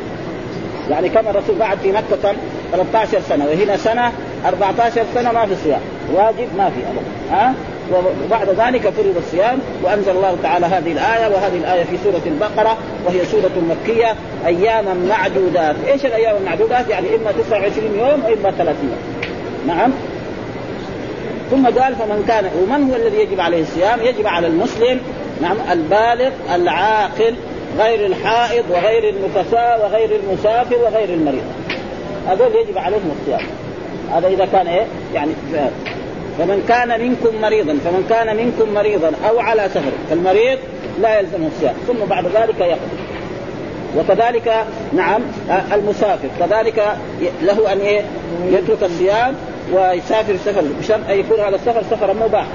يعني 0.90 1.08
كما 1.08 1.30
الرسول 1.30 1.56
بعد 1.58 1.78
في 1.78 1.92
مكة 1.92 2.34
13 2.72 3.20
سنة. 3.28 3.44
وهنا 3.46 3.76
سنة 3.76 4.12
14 4.46 5.04
سنة 5.14 5.32
ما 5.32 5.46
في 5.46 5.54
صيام. 5.64 5.80
واجب 6.14 6.48
ما 6.58 6.70
في 6.70 6.80
أبدا. 6.80 7.36
ها؟ 7.36 7.54
وبعد 7.92 8.48
ذلك 8.48 8.82
فرض 8.82 9.14
الصيام 9.16 9.58
وأنزل 9.82 10.10
الله 10.10 10.36
تعالى 10.42 10.66
هذه 10.66 10.92
الآية 10.92 11.34
وهذه 11.34 11.56
الآية 11.56 11.84
في 11.84 11.96
سورة 12.04 12.22
البقرة 12.26 12.76
وهي 13.06 13.24
سورة 13.24 13.50
مكية 13.70 14.14
أياما 14.46 14.94
معدودات، 15.08 15.76
إيش 15.86 16.06
الأيام 16.06 16.36
المعدودات؟ 16.36 16.88
يعني 16.88 17.06
إما 17.16 17.32
29 17.32 17.94
يوم 17.98 18.24
وإما 18.24 18.50
30 18.50 18.76
يوم. 18.82 19.36
نعم؟ 19.66 19.90
ثم 21.50 21.66
قال 21.66 21.94
فمن 21.94 22.24
كان 22.28 22.50
ومن 22.62 22.90
هو 22.90 22.96
الذي 22.96 23.16
يجب 23.16 23.40
عليه 23.40 23.62
الصيام؟ 23.62 24.00
يجب 24.00 24.26
على 24.26 24.46
المسلم 24.46 25.00
نعم 25.42 25.56
البالغ 25.72 26.30
العاقل 26.54 27.34
غير 27.78 28.06
الحائض 28.06 28.64
وغير 28.70 29.14
النفساء 29.14 29.80
وغير 29.84 30.20
المسافر 30.20 30.76
وغير 30.76 31.08
المريض. 31.08 31.44
هذول 32.28 32.54
يجب 32.54 32.78
عليهم 32.78 33.10
الصيام. 33.20 33.48
هذا 34.12 34.28
إذا 34.28 34.48
كان 34.52 34.66
إيه؟ 34.66 34.86
يعني 35.14 35.32
فمن 36.38 36.64
كان 36.68 37.00
منكم 37.00 37.40
مريضا 37.40 37.78
فمن 37.84 38.06
كان 38.08 38.36
منكم 38.36 38.74
مريضا 38.74 39.12
أو 39.28 39.40
على 39.40 39.68
سفر 39.68 39.92
فالمريض 40.10 40.58
لا 41.00 41.18
يلزم 41.18 41.46
الصيام. 41.46 41.74
ثم 41.86 42.04
بعد 42.10 42.24
ذلك 42.24 42.60
يقضي 42.60 42.96
وكذلك 43.98 44.64
نعم 44.92 45.22
المسافر. 45.72 46.28
كذلك 46.40 46.96
له 47.42 47.72
أن 47.72 47.80
يترك 48.52 48.82
الصيام 48.82 49.34
ويسافر 49.72 50.36
سفر 50.36 50.64
بشرط 50.80 51.10
أن 51.10 51.18
يكون 51.18 51.40
هذا 51.40 51.56
السفر 51.56 51.82
سفرا 51.90 52.12
مباح 52.12 52.46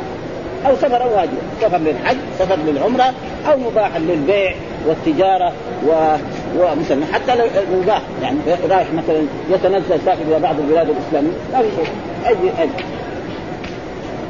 أو 0.67 0.75
سفرا 0.75 1.05
واجبا. 1.05 1.37
سفر 1.61 1.77
للحج 1.77 2.17
سفر 2.39 2.57
للعمرة 2.67 3.13
أو 3.51 3.57
مباحا 3.57 3.99
للبيع 3.99 4.53
والتجارة 4.87 5.53
و 5.87 6.15
ومثلا 6.57 7.05
حتى 7.13 7.35
لو 7.35 7.45
مباح 7.73 8.01
يعني 8.23 8.37
رايح 8.69 8.87
مثلا 8.93 9.21
يتنزل 9.51 9.99
سافر 10.05 10.21
إلى 10.27 10.39
بعض 10.39 10.55
البلاد 10.59 10.89
الإسلامية. 10.89 11.31
ما 11.53 11.61
في 11.61 11.67
شيء. 11.75 12.51
اي 12.59 12.69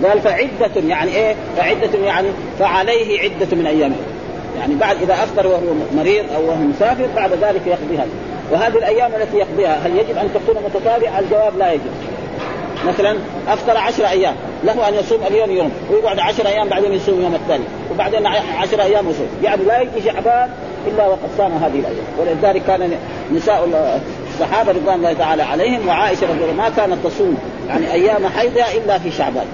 قال 0.07 0.21
فعدة 0.21 0.87
يعني 0.87 1.15
إيه؟ 1.15 1.35
فعدة 1.57 1.99
يعني 2.05 2.27
فعليه 2.59 3.21
عدة 3.21 3.57
من 3.57 3.65
أيامه. 3.65 3.95
يعني 4.59 4.75
بعد 4.75 5.01
إذا 5.01 5.13
أفطر 5.13 5.47
وهو 5.47 5.59
مريض 5.95 6.25
أو 6.35 6.47
وهو 6.47 6.55
مسافر 6.55 7.05
بعد 7.15 7.31
ذلك 7.31 7.61
يقضيها 7.67 8.05
وهذه 8.51 8.77
الأيام 8.77 9.11
التي 9.15 9.37
يقضيها 9.37 9.79
هل 9.85 9.91
يجب 9.91 10.17
أن 10.17 10.29
تكون 10.33 10.63
متتابعة؟ 10.63 11.19
الجواب 11.19 11.57
لا 11.57 11.73
يجب. 11.73 11.91
مثلا 12.87 13.17
أفطر 13.47 13.77
عشر 13.77 14.07
أيام 14.07 14.35
له 14.63 14.89
أن 14.89 14.93
يصوم 14.93 15.19
اليوم 15.27 15.51
يوم 15.51 15.71
ويقعد 15.91 16.19
عشر 16.19 16.47
أيام 16.47 16.69
بعدين 16.69 16.93
يصوم 16.93 17.21
يوم 17.21 17.35
الثاني 17.35 17.63
وبعدين 17.91 18.27
عشر 18.57 18.81
أيام 18.81 19.09
يصوم. 19.09 19.27
يعني 19.43 19.63
لا 19.63 19.81
يجي 19.81 20.01
شعبان 20.05 20.49
إلا 20.87 21.07
وقد 21.07 21.29
صام 21.37 21.51
هذه 21.51 21.79
الأيام. 21.79 22.05
ولذلك 22.19 22.63
كان 22.67 22.97
نساء 23.33 23.67
الصحابة 24.33 24.71
رضوان 24.71 24.95
الله 24.95 25.13
تعالى 25.13 25.43
عليهم 25.43 25.87
وعائشة 25.87 26.27
رضي 26.29 26.43
الله 26.43 26.53
ما 26.53 26.69
كانت 26.69 26.97
تصوم 27.03 27.37
يعني 27.67 27.93
أيام 27.93 28.27
حيضها 28.27 28.77
إلا 28.77 28.97
في 28.97 29.11
شعبان. 29.11 29.45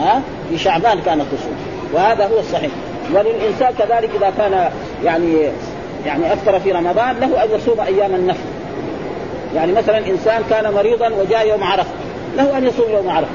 ها؟ 0.00 0.22
في 0.50 0.58
شعبان 0.58 1.00
كانت 1.00 1.22
تصوم. 1.22 1.56
وهذا 1.92 2.26
هو 2.26 2.38
الصحيح. 2.38 2.70
وللإنسان 3.14 3.74
كذلك 3.78 4.10
إذا 4.16 4.32
كان 4.38 4.70
يعني 5.04 5.48
يعني 6.06 6.32
أفطر 6.32 6.60
في 6.60 6.72
رمضان 6.72 7.16
له 7.20 7.44
أن 7.44 7.48
يصوم 7.50 7.80
أيام 7.80 8.14
النفل. 8.14 8.44
يعني 9.56 9.72
مثلا 9.72 9.98
إنسان 9.98 10.42
كان 10.50 10.72
مريضا 10.72 11.08
وجاء 11.08 11.48
يوم 11.48 11.64
عرفة. 11.64 11.90
له 12.36 12.58
أن 12.58 12.66
يصوم 12.66 12.90
يوم 12.90 13.08
عرفة. 13.08 13.30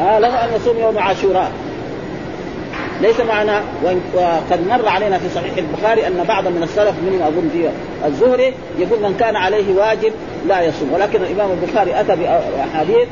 آه 0.00 0.18
له 0.18 0.44
أن 0.44 0.48
يصوم 0.56 0.78
يوم 0.78 0.98
عاشوراء. 0.98 1.52
ليس 3.00 3.20
معنا 3.20 3.62
وقد 4.14 4.66
مر 4.68 4.88
علينا 4.88 5.18
في 5.18 5.28
صحيح 5.34 5.52
البخاري 5.56 6.06
أن 6.06 6.24
بعض 6.28 6.46
من 6.46 6.62
السلف 6.62 6.90
من 6.90 7.22
أظن 7.22 7.48
في 7.52 7.68
الزهري 8.06 8.54
يقول 8.78 9.02
من 9.02 9.16
كان 9.20 9.36
عليه 9.36 9.74
واجب 9.76 10.12
لا 10.46 10.60
يصوم. 10.60 10.92
ولكن 10.92 11.22
الإمام 11.22 11.50
البخاري 11.50 12.00
أتى 12.00 12.16
بأحاديث 12.16 13.08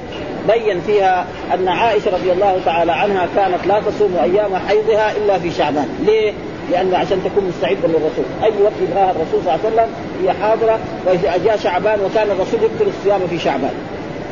بين 0.48 0.80
فيها 0.80 1.26
أن 1.54 1.68
عائشة 1.68 2.10
رضي 2.10 2.32
الله 2.32 2.60
تعالى 2.64 2.92
عنها 2.92 3.28
كانت 3.36 3.66
لا 3.66 3.80
تصوم 3.80 4.16
أيام 4.22 4.56
حيضها 4.68 5.16
إلا 5.16 5.38
في 5.38 5.50
شعبان، 5.50 5.88
ليه؟ 6.06 6.32
لأن 6.70 6.94
عشان 6.94 7.20
تكون 7.24 7.48
مستعدة 7.48 7.88
للرسول، 7.88 8.24
أي 8.42 8.52
وقت 8.62 8.72
يبغاها 8.82 9.10
الرسول 9.10 9.40
صلى 9.44 9.54
الله 9.54 9.58
عليه 9.64 9.74
وسلم 9.74 9.88
هي 10.22 10.32
حاضرة 10.32 10.78
وإذا 11.06 11.36
جاء 11.44 11.56
شعبان 11.56 12.00
وكان 12.00 12.30
الرسول 12.30 12.60
يكثر 12.62 12.86
الصيام 12.86 13.20
في 13.30 13.38
شعبان. 13.38 13.74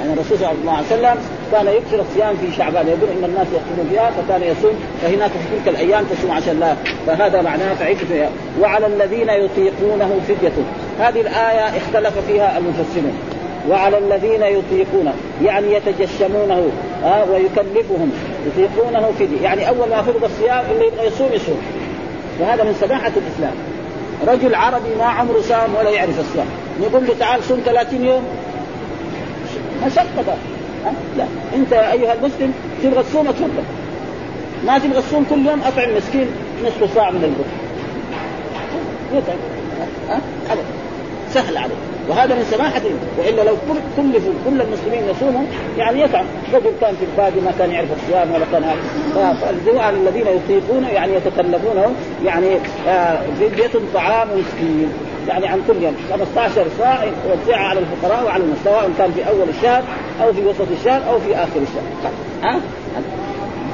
يعني 0.00 0.12
الرسول 0.12 0.38
صلى 0.38 0.52
الله 0.62 0.72
عليه 0.72 0.86
وسلم 0.86 1.16
كان 1.52 1.66
يكثر 1.66 2.00
الصيام 2.00 2.36
في 2.36 2.56
شعبان 2.56 2.88
يقول 2.88 3.08
إن 3.18 3.24
الناس 3.24 3.46
يصومون 3.46 3.88
فيها 3.90 4.10
فكان 4.10 4.42
يصوم 4.42 4.74
فهناك 5.02 5.30
في 5.30 5.56
تلك 5.56 5.74
الأيام 5.74 6.04
تصوم 6.04 6.30
عشان 6.30 6.60
لا 6.60 6.74
فهذا 7.06 7.42
معناه 7.42 7.74
فعدة 7.74 8.28
وعلى 8.60 8.86
الذين 8.86 9.28
يطيقونه 9.28 10.20
فدية. 10.28 10.52
هذه 11.00 11.20
الآية 11.20 11.76
اختلف 11.76 12.18
فيها 12.26 12.58
المفسرون. 12.58 13.12
وعلى 13.70 13.98
الذين 13.98 14.42
يطيقونه 14.42 15.12
يعني 15.44 15.72
يتجشمونه 15.72 16.70
آه 17.04 17.24
ويكلفهم. 17.30 18.12
يطيقونه 18.46 19.12
فدية. 19.18 19.42
يعني 19.42 19.68
أول 19.68 19.88
ما 19.88 20.02
فرض 20.02 20.24
الصيام 20.24 20.64
اللي 20.70 20.86
يبغى 20.86 21.06
يصوم 21.06 21.28
يصوم. 21.32 21.60
وهذا 22.40 22.64
من 22.64 22.74
سماحة 22.80 23.12
الإسلام. 23.16 23.75
رجل 24.26 24.54
عربي 24.54 24.94
ما 24.98 25.04
عمره 25.04 25.40
صام 25.40 25.74
ولا 25.74 25.90
يعرف 25.90 26.20
الصيام. 26.20 26.46
نقول 26.80 27.06
له 27.06 27.14
تعال 27.18 27.44
صوم 27.44 27.60
30 27.64 28.04
يوم. 28.04 28.22
مشقة 29.86 30.36
أه؟ 30.86 30.92
لا. 31.18 31.26
انت 31.54 31.72
أيها 31.72 32.12
المسلم 32.12 32.54
تبغى 32.82 33.02
تصوم 33.02 33.28
اتفضل 33.28 33.62
ما 34.66 34.78
تبغى 34.78 35.02
تصوم 35.02 35.26
كل 35.30 35.46
يوم 35.46 35.60
أطعم 35.62 35.96
مسكين 35.96 36.26
نصف 36.64 36.94
ساعه 36.94 37.10
من 37.10 37.24
البر؟ 37.24 37.44
أه؟ 40.10 40.20
سهل 41.34 41.56
عليه 41.56 41.74
وهذا 42.08 42.34
من 42.34 42.44
سماحة 42.50 42.82
وإلا 43.18 43.42
لو 43.42 43.56
كلفوا 43.96 44.32
كل 44.44 44.60
المسلمين 44.60 45.02
يصوموا 45.10 45.42
يعني 45.78 46.00
يفعل 46.00 46.24
رجل 46.54 46.70
كان 46.80 46.94
في 46.94 47.04
البادي 47.04 47.40
ما 47.40 47.52
كان 47.58 47.70
يعرف 47.70 47.88
الصيام 47.96 48.34
ولا 48.34 48.44
كان 48.52 48.64
فالدعاء 49.40 49.78
على 49.78 49.96
الذين 49.96 50.26
يطيقونه 50.26 50.88
يعني 50.88 51.12
يتكلفونه 51.14 51.92
يعني 52.24 52.46
فدية 53.40 53.64
آه 53.64 53.94
طعام 53.94 54.28
مسكين. 54.28 54.92
يعني 55.28 55.48
عن 55.48 55.62
كل 55.68 55.82
يوم. 55.82 55.96
15 56.10 56.64
صاع 56.78 57.04
يوزعها 57.04 57.68
على 57.68 57.80
الفقراء 57.80 58.24
وعلى 58.24 58.42
الناس 58.42 58.58
سواء 58.64 58.90
كان 58.98 59.12
في 59.12 59.28
أول 59.28 59.48
الشهر 59.48 59.82
أو 60.22 60.32
في 60.32 60.46
وسط 60.46 60.66
الشهر 60.80 61.10
أو 61.10 61.18
في 61.18 61.34
آخر 61.34 61.60
الشهر. 61.62 62.12
ها؟ 62.42 62.60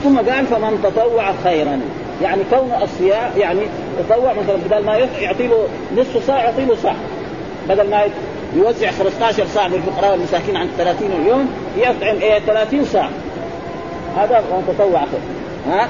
ثم 0.05 0.17
قال 0.17 0.47
فمن 0.47 0.79
تطوع 0.83 1.33
خيرا. 1.45 1.81
يعني 2.23 2.43
كون 2.51 2.73
الصيام 2.83 3.31
يعني 3.39 3.61
تطوع 4.09 4.33
مثلا 4.33 4.57
بدل 4.57 4.85
ما 4.87 4.97
يعطي 4.97 5.47
له 5.47 5.67
نصف 5.97 6.25
ساعة 6.27 6.39
يعطي 6.39 6.65
له 6.65 6.77
ساعة. 6.77 6.97
بدل 7.69 7.91
ما 7.91 8.03
يوزع 8.57 8.91
15 8.91 9.47
ساعة 9.47 9.69
للفقراء 9.69 10.11
والمساكين 10.13 10.57
عن 10.57 10.69
30 10.79 11.11
يوم 11.27 11.51
يطعم 11.77 12.17
إيه 12.23 12.39
30 12.39 12.85
ساعة. 12.85 13.11
هذا 14.17 14.45
تطوع 14.69 15.01
خير 15.01 15.21
ها؟ 15.69 15.89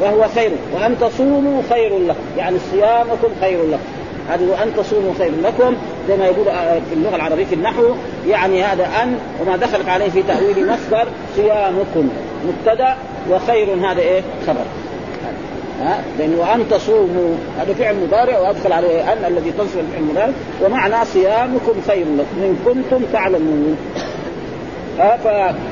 وهو 0.00 0.28
خير. 0.34 0.50
وأن 0.74 0.96
تصوموا 1.00 1.62
خير 1.70 1.98
لكم. 1.98 2.20
يعني 2.38 2.58
صيامكم 2.72 3.28
خير 3.40 3.58
لكم. 3.62 3.82
هذه 4.30 4.44
وان 4.50 4.72
تصوموا 4.76 5.12
خير 5.18 5.32
لكم. 5.42 5.76
زي 6.08 6.16
ما 6.16 6.26
يقول 6.26 6.44
في 6.88 6.94
اللغة 6.94 7.16
العربية 7.16 7.44
في 7.44 7.54
النحو 7.54 7.84
يعني 8.28 8.62
هذا 8.62 8.88
أن 9.02 9.18
وما 9.40 9.56
دخلت 9.56 9.88
عليه 9.88 10.08
في 10.08 10.22
تأويل 10.22 10.68
مصدر 10.68 11.08
صيامكم 11.36 12.08
مبتدأ 12.46 12.96
وخير 13.30 13.74
هذا 13.74 14.00
إيه؟ 14.00 14.22
خبر. 14.46 14.64
ها؟ 15.80 16.02
لأنه 16.18 16.54
أن 16.54 16.68
تصوموا 16.68 17.34
هذا 17.58 17.74
فعل 17.74 17.96
مضارع 17.96 18.38
وأدخل 18.38 18.72
عليه 18.72 19.12
أن 19.12 19.24
الذي 19.24 19.52
تنصب 19.52 19.78
الفعل 19.78 20.00
المضارع 20.00 20.32
ومعنى 20.64 21.04
صيامكم 21.04 21.72
خير 21.86 22.04
لكم 22.04 22.42
إن 22.42 22.56
كنتم 22.64 23.04
تعلمون. 23.12 23.76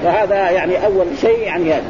فهذا 0.04 0.50
يعني 0.50 0.86
أول 0.86 1.06
شيء 1.20 1.38
يعني 1.38 1.72
هذا. 1.72 1.82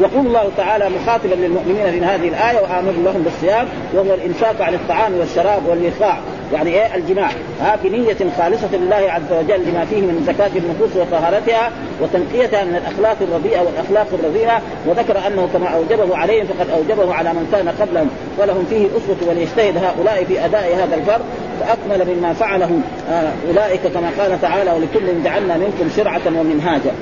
يقول 0.00 0.26
الله 0.26 0.50
تعالى 0.56 0.88
مخاطبا 0.88 1.34
للمؤمنين 1.34 1.90
في 1.90 2.00
هذه 2.00 2.28
الآية 2.28 2.60
وامر 2.62 2.92
لهم 3.04 3.22
بالصيام 3.22 3.66
وهو 3.94 4.14
الإنفاق 4.14 4.62
عن 4.62 4.74
الطعام 4.74 5.14
والشراب 5.14 5.66
والإيقاع. 5.66 6.18
يعني 6.52 6.70
إيه 6.70 6.94
الجماع؟ 6.94 7.30
ها 7.60 7.76
بنية 7.84 8.16
خالصة 8.38 8.68
لله 8.72 8.96
عز 9.10 9.32
وجل 9.32 9.60
لما 9.68 9.84
فيه 9.84 10.00
من 10.00 10.24
زكاة 10.26 10.50
النفوس 10.56 10.96
وطهارتها 10.96 11.70
وتنقيتها 12.00 12.64
من 12.64 12.76
الأخلاق 12.76 13.16
الرديئة 13.20 13.60
والأخلاق 13.60 14.06
الرذيلة 14.12 14.60
وذكر 14.86 15.26
أنه 15.26 15.48
كما 15.52 15.68
أوجبه 15.68 16.16
عليهم 16.16 16.46
فقد 16.46 16.70
أوجبه 16.70 17.14
على 17.14 17.32
من 17.32 17.48
كان 17.52 17.68
قبلهم 17.68 18.10
ولهم 18.38 18.64
فيه 18.70 18.86
أسوة 18.86 19.28
وليجتهد 19.28 19.84
هؤلاء 19.84 20.24
في 20.24 20.44
أداء 20.44 20.74
هذا 20.76 20.94
الفرض 20.94 21.24
فأكمل 21.60 22.14
مما 22.14 22.32
فعله 22.32 22.80
آه، 23.10 23.32
أولئك 23.48 23.80
كما 23.80 24.10
قال 24.18 24.40
تعالى 24.40 24.70
ولكل 24.70 25.22
جعلنا 25.24 25.56
منكم 25.56 25.90
شرعة 25.96 26.20
ومنهاجا 26.26 26.92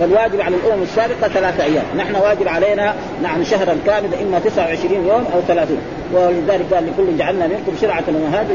فالواجب 0.00 0.40
على 0.40 0.56
الأمم 0.56 0.82
السابقة 0.82 1.28
ثلاثة 1.28 1.64
أيام 1.64 1.84
نحن 1.96 2.14
واجب 2.14 2.48
علينا 2.48 2.94
نعم 3.22 3.44
شهرا 3.44 3.76
كاملا 3.86 4.22
إما 4.22 4.38
29 4.38 4.94
يوم 4.94 5.24
أو 5.34 5.40
30 5.48 5.78
ولذلك 6.12 6.74
قال 6.74 6.86
لكل 6.86 7.18
جعلنا 7.18 7.46
منكم 7.46 7.72
شرعة 7.80 8.04
ومنهاجا 8.08 8.54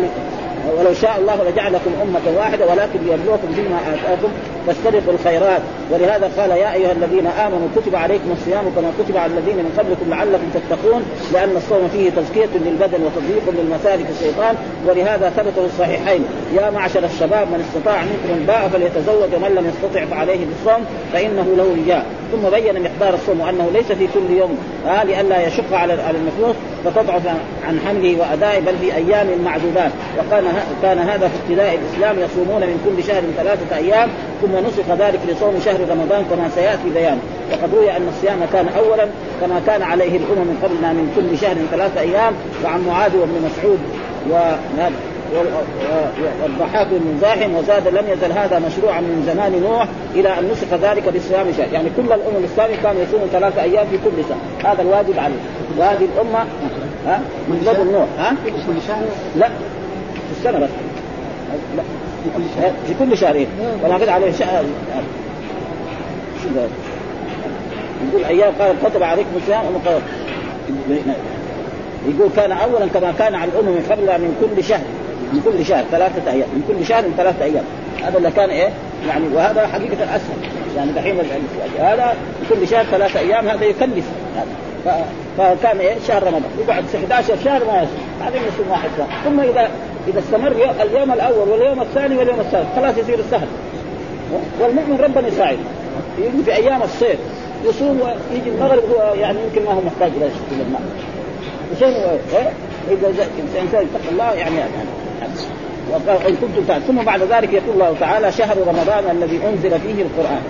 ولو 0.78 0.93
شاء 0.93 1.19
الله 1.19 1.50
لجعلكم 1.50 1.91
أمة 2.02 2.38
واحدة 2.38 2.65
ولكن 2.65 3.00
ليبلوكم 3.06 3.54
فيما 3.56 3.80
آتاكم. 3.93 4.32
فاستبقوا 4.67 5.13
الخيرات. 5.13 5.62
ولهذا 5.91 6.32
قال 6.38 6.52
يا 6.52 6.74
أيها 6.74 6.91
الذين 6.91 7.28
آمنوا 7.28 7.67
كتب 7.76 7.95
عليكم 7.95 8.32
الصيام 8.32 8.65
كما 8.76 8.91
كتب 9.00 9.17
على 9.17 9.32
الذين 9.34 9.58
من 9.58 9.74
قبلكم 9.78 10.10
لعلكم 10.10 10.47
تتقون 10.54 11.02
لأن 11.34 11.56
الصوم 11.56 11.88
فيه 11.88 12.10
تزكية 12.10 12.54
للبدن 12.65 13.00
وتضييق 13.04 13.45
للمسالك 13.58 14.06
الشيطان. 14.10 14.56
ولهذا 14.88 15.30
ثبت 15.30 15.54
في 15.54 15.65
الصحيحين 15.65 16.26
يا 16.56 16.69
معشر 16.69 17.04
الشباب 17.06 17.47
من 17.47 17.65
استطاع 17.67 18.02
منكم 18.02 18.41
الباء 18.41 18.69
فليتزوج 18.74 19.30
ومن 19.36 19.56
لم 19.56 19.65
يستطع 19.67 20.06
فعليه 20.06 20.45
بالصوم 20.45 20.86
فإنه 21.13 21.47
له 21.58 21.63
وجاء 21.63 22.06
ثم 22.32 22.50
بين 22.50 22.84
مقدار 22.84 23.13
الصوم 23.13 23.41
وانه 23.41 23.69
ليس 23.74 23.91
في 23.91 24.08
كل 24.13 24.34
يوم 24.38 24.58
آه 24.88 25.04
لئلا 25.04 25.47
يشق 25.47 25.74
على 25.74 25.93
على 25.93 26.17
النفوس 26.17 26.56
فتضعف 26.86 27.28
عن 27.67 27.80
حمله 27.88 28.19
وأدائه 28.19 28.60
بل 28.60 28.78
في 28.78 28.95
أيام 28.95 29.28
معدودات. 29.45 29.91
وكان 30.19 30.43
كان 30.82 31.00
هذا 31.00 31.28
في 31.28 31.34
ابتداء 31.43 31.80
الإسلام 31.80 32.15
يصومون 32.19 32.62
من 32.62 32.78
كل 32.86 33.04
شهر 33.04 33.21
ثلاثة 33.38 33.76
أيام 33.76 34.10
ثم 34.41 34.51
نسخ 34.60 34.92
ذلك 35.00 35.20
لصوم 35.28 35.60
شهر 35.66 35.80
رمضان 35.90 36.26
كما 36.30 36.50
سيأتي 36.56 36.90
بيانه 36.94 37.22
وقد 37.52 37.76
روي 37.76 37.98
أن 37.98 38.08
الصيام 38.08 38.40
كان 38.54 38.68
اولا 38.68 39.08
كما 39.42 39.62
كان 39.68 39.82
عليه 39.82 40.18
الأمم 40.18 40.48
من 40.48 40.60
قبلنا 40.64 40.94
من 40.94 41.14
كل 41.16 41.38
شهر 41.38 41.56
ثلاثة 41.72 42.00
أيام 42.00 42.34
وعن 42.64 42.88
معاذ 42.88 43.18
وابن 43.18 43.34
مسعود 43.46 43.80
وهذا 44.30 44.92
والضحاك 46.44 46.88
بن 46.88 47.16
مزاحم 47.18 47.56
وزاد 47.56 47.88
لم 47.88 48.04
يزل 48.10 48.32
هذا 48.32 48.60
مشروعا 48.60 49.02
من 49.02 49.24
زمان 49.34 49.62
نوح 49.62 49.88
إلى 50.16 50.40
أن 50.40 50.50
نسخ 50.52 50.74
ذلك 50.74 51.04
بصيام 51.16 51.46
شهر، 51.58 51.68
يعني 51.74 51.90
كل 51.98 52.06
الأمم 52.06 52.44
السابقه 52.44 52.76
كانوا 52.84 53.02
يصوموا 53.02 53.28
ثلاثة 53.32 53.62
أيام 53.62 53.88
في 53.88 53.98
كل 53.98 54.24
سنه، 54.30 54.72
هذا 54.72 54.82
الواجب 54.82 55.20
عليه، 55.20 55.36
وهذه 55.78 56.08
الامه 56.16 56.40
ها؟ 57.08 57.22
من 57.48 57.62
لدن 57.62 57.92
نوح. 57.92 58.08
ها؟ 58.18 58.36
كل 58.46 58.82
شهر؟ 58.88 59.04
لا. 59.36 59.48
في 59.48 60.40
السنة 60.40 60.60
بس. 60.60 60.70
لا. 61.78 61.84
في 62.24 62.30
كل 62.38 62.44
شهر 62.56 62.74
في 62.88 62.94
كل 63.06 63.18
شهرين. 63.18 63.48
عليه 64.10 64.32
شهر. 64.32 64.64
شو؟ 66.44 66.50
يقول 68.10 68.26
أيام 68.26 68.54
قال 68.60 68.76
كتب 68.84 69.04
عليكم 69.04 69.30
الصيام 69.36 69.64
يقول 72.08 72.30
كان 72.36 72.52
اولا 72.52 72.88
كما 72.94 73.14
كان 73.20 73.36
على 73.36 73.52
الأمم 73.52 73.68
من 73.68 73.86
قبل 73.90 74.22
من 74.22 74.36
كل 74.42 74.64
شهر 74.64 74.86
من 75.34 75.42
كل 75.46 75.66
شهر 75.66 75.84
ثلاثة 75.92 76.32
أيام 76.32 76.48
من 76.54 76.64
كل 76.68 76.86
شهر 76.86 77.04
ثلاثة 77.18 77.46
أيام. 77.46 77.64
هذا 78.04 78.18
اللي 78.18 78.32
كان 78.32 78.50
إيه؟ 78.50 78.70
يعني 79.08 79.28
وهذا 79.34 79.68
حقيقة 79.68 80.16
أسهل 80.16 80.38
يعني 80.78 80.92
دحين 80.92 81.18
هذا 81.80 82.16
كل 82.50 82.68
شهر 82.68 82.84
ثلاثة 82.84 83.20
أيام 83.20 83.48
هذا 83.48 83.66
يكلف. 83.66 84.06
هذا. 84.36 85.06
فكان 85.38 85.78
إيه؟ 85.78 85.96
شهر 86.08 86.24
رمضان. 86.24 86.52
يقعد 86.68 86.84
11 86.96 87.36
شهر 87.44 87.66
ما 87.66 87.78
يصوم. 87.78 88.02
بعدين 88.22 88.42
يصوم 88.42 88.72
واحد 88.72 88.90
ثم 89.26 89.40
إذا 89.40 89.70
إذا 90.08 90.20
استمر 90.20 90.52
اليوم 90.82 91.12
الأول 91.12 91.50
واليوم 91.50 91.82
الثاني 91.82 92.18
واليوم 92.18 92.40
الثالث 92.40 92.76
خلاص 92.76 92.98
يصير 92.98 93.20
سهل 93.32 93.48
والمؤمن 94.62 94.98
ربنا 95.02 95.28
يساعد. 95.28 95.58
يجي 96.18 96.44
في 96.46 96.56
أيام 96.56 96.84
الصيف 96.84 97.20
يصوم 97.66 98.02
ويجي 98.02 98.50
المغرب 98.50 98.84
هو 98.92 99.14
يعني 99.14 99.38
يمكن 99.44 99.66
ما 99.66 99.72
هو 99.72 99.82
محتاج 99.82 100.12
إلى 100.18 100.30
الماء. 100.52 100.82
شيء 101.80 101.88
إيه؟ 101.88 102.52
إذا 102.92 103.08
الانسان 103.08 103.66
يتقي 103.66 104.12
الله 104.12 104.32
يعني, 104.34 104.56
يعني 104.56 104.72
وقال 105.92 106.28
إن 106.28 106.36
كنتم 106.36 106.80
ثم 106.88 107.04
بعد 107.04 107.22
ذلك 107.22 107.54
يقول 107.54 107.74
الله 107.74 107.96
تعالى 108.00 108.32
شهر 108.32 108.58
رمضان 108.68 109.18
الذي 109.18 109.40
أنزل 109.48 109.80
فيه 109.80 110.04
القرآن. 110.04 110.42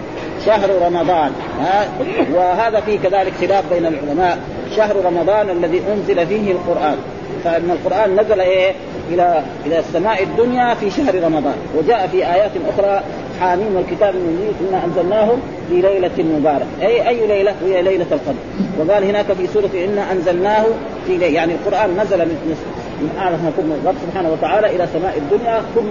شهر 0.45 0.69
رمضان 0.85 1.31
ها؟ 1.59 1.87
وهذا 2.33 2.79
فيه 2.79 2.99
كذلك 2.99 3.33
خلاف 3.41 3.73
بين 3.73 3.85
العلماء. 3.85 4.39
شهر 4.75 4.95
رمضان 5.05 5.49
الذي 5.49 5.81
أنزل 5.93 6.27
فيه 6.27 6.51
القرآن. 6.51 6.97
فإن 7.43 7.71
القرآن 7.71 8.19
نزل 8.19 8.41
إيه؟ 8.41 8.71
إلى 9.09 9.43
إلى 9.65 9.79
السماء 9.79 10.23
الدنيا 10.23 10.73
في 10.73 10.89
شهر 10.89 11.23
رمضان. 11.23 11.55
وجاء 11.77 12.07
في 12.07 12.17
آيات 12.17 12.51
أخرى 12.69 13.03
حاميم 13.39 13.75
والكتاب 13.75 14.15
المنزل 14.15 14.53
إنا 14.69 14.85
انزلناه 14.85 15.29
في 15.69 15.81
ليلة 15.81 16.37
مبارك 16.39 16.67
اي 16.81 17.07
أي 17.09 17.27
ليلة؟ 17.27 17.55
هي 17.65 17.81
ليلة 17.81 18.05
القدر. 18.11 18.39
وقال 18.79 19.03
هناك 19.03 19.33
في 19.33 19.47
سورة 19.47 19.69
إنا 19.85 20.11
أنزلناه 20.11 20.65
في 21.07 21.17
ليلة. 21.17 21.25
يعني 21.25 21.53
القرآن 21.53 21.99
نزل 21.99 22.17
من 22.17 22.55
من 23.01 23.09
اعلى 23.19 23.37
ما 23.37 23.51
كنا 23.57 23.75
الرب 23.75 23.95
سبحانه 24.07 24.31
وتعالى 24.31 24.75
إلى 24.75 24.87
سماء 24.93 25.17
الدنيا 25.17 25.61
كل 25.75 25.81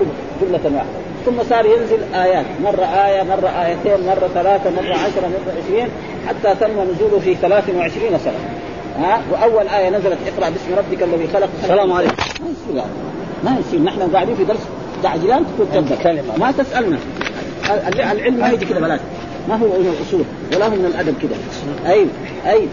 جملة 0.42 0.76
واحدة. 0.76 0.90
ثم 1.26 1.42
صار 1.42 1.66
ينزل 1.66 2.14
آيات. 2.14 2.46
مرة 2.64 2.84
آية 2.84 3.22
مرة 3.22 3.48
آيتين 3.48 4.06
مرة 4.06 4.28
ثلاثة 4.34 4.70
مرة 4.70 4.94
عشرة 4.94 5.28
مرة 5.28 5.54
عشرين 5.64 5.88
حتى 6.28 6.54
تم 6.60 6.90
نزوله 6.90 7.18
في 7.18 7.34
23 7.34 8.18
سنة. 8.18 8.59
ها؟ 8.98 9.22
وأول 9.30 9.68
آية 9.68 9.90
نزلت 9.90 10.18
اقرأ 10.26 10.50
باسم 10.50 10.74
ربك 10.78 11.02
الذي 11.02 11.28
خلق. 11.32 11.48
السلام 11.62 11.92
عليكم. 11.92 12.14
ما 12.40 12.48
يصير 12.50 12.84
ما 13.44 13.56
يصير. 13.60 13.82
نحن 13.82 14.02
قاعدين 14.12 14.36
في 14.36 14.44
درس 14.44 14.60
تعجلان 15.02 15.44
تقول 15.46 15.68
تبدا 15.72 15.96
ما 16.38 16.52
تسألنا. 16.52 16.98
العلم 18.12 18.34
ما 18.34 18.48
يجي 18.48 18.66
كذا 18.66 18.80
بلاش. 18.80 19.00
ما 19.48 19.54
هو 19.54 19.66
من 19.66 19.94
الاصول 19.98 20.24
ولا 20.52 20.66
هو 20.66 20.70
من 20.70 20.84
الأدب 20.84 21.14
كذا 21.22 21.36
اي 21.92 22.06
أي. 22.46 22.68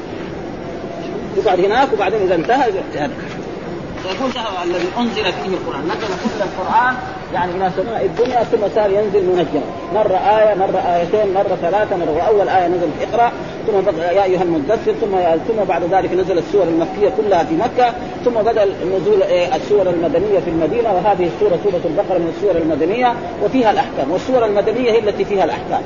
يقعد 1.37 1.59
هناك 1.59 1.93
وبعدين 1.93 2.21
إذا 2.21 2.35
انتهى 2.35 2.69
يقول 2.69 4.31
الذي 4.63 4.87
أنزل 4.97 5.23
فيه 5.23 5.49
القرآن. 5.49 5.83
نزل 5.83 6.07
كل 6.23 6.41
القرآن 6.41 6.95
يعني 7.33 7.51
إلى 7.51 7.71
سماء 7.77 8.05
الدنيا 8.05 8.43
ثم 8.43 8.75
صار 8.75 8.89
ينزل 8.91 9.25
منجما 9.25 9.61
مرة 9.93 10.17
آية 10.17 10.55
مرة 10.55 10.77
آيتين 10.77 11.33
مرة 11.33 11.57
ثلاثة 11.61 11.95
مرة 11.97 12.11
واول 12.17 12.49
آية 12.49 12.67
نزلت 12.67 13.13
اقرأ 13.13 13.31
ثم 13.67 14.01
يا 14.01 14.23
أيها 14.23 14.43
المدثر 14.43 14.93
ثم 14.93 15.17
ثم 15.47 15.63
بعد 15.67 15.83
ذلك 15.83 16.13
نزلت 16.13 16.37
السور 16.47 16.63
المكية 16.63 17.09
كلها 17.17 17.43
في 17.43 17.55
مكة 17.55 17.93
ثم 18.25 18.31
بدأ 18.31 18.65
نزول 18.65 19.23
السور 19.55 19.89
المدنية 19.89 20.39
في 20.39 20.49
المدينة 20.49 20.93
وهذه 20.93 21.29
السوره 21.35 21.59
سورة 21.63 21.81
البقرة 21.85 22.17
من 22.17 22.33
السور 22.37 22.61
المدنية 22.61 23.13
وفيها 23.43 23.71
الأحكام 23.71 24.11
والسور 24.11 24.45
المدنية 24.45 24.91
هي 24.91 24.99
التي 24.99 25.25
فيها 25.25 25.43
الأحكام. 25.43 25.81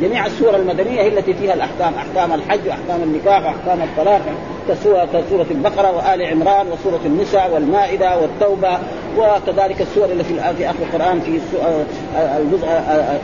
جميع 0.00 0.26
السور 0.26 0.56
المدنية 0.56 1.00
هي 1.02 1.08
التي 1.08 1.34
فيها 1.34 1.54
الأحكام 1.54 1.92
أحكام 1.94 2.32
الحج 2.32 2.60
وأحكام 2.68 3.02
النكاح 3.02 3.44
وأحكام 3.44 3.82
الطلاق. 3.82 4.20
كسورة, 4.68 5.04
كسورة 5.04 5.46
البقرة 5.50 5.96
وآل 5.96 6.22
عمران 6.22 6.66
وسورة 6.66 7.00
النساء 7.06 7.50
والمائدة 7.54 8.18
والتوبة 8.18 8.78
وكذلك 9.18 9.80
السور 9.80 10.04
التي 10.04 10.34
في 10.34 10.70
آخر 10.70 10.76
القرآن 10.82 11.20
في 11.20 11.40
الجزء 12.40 12.66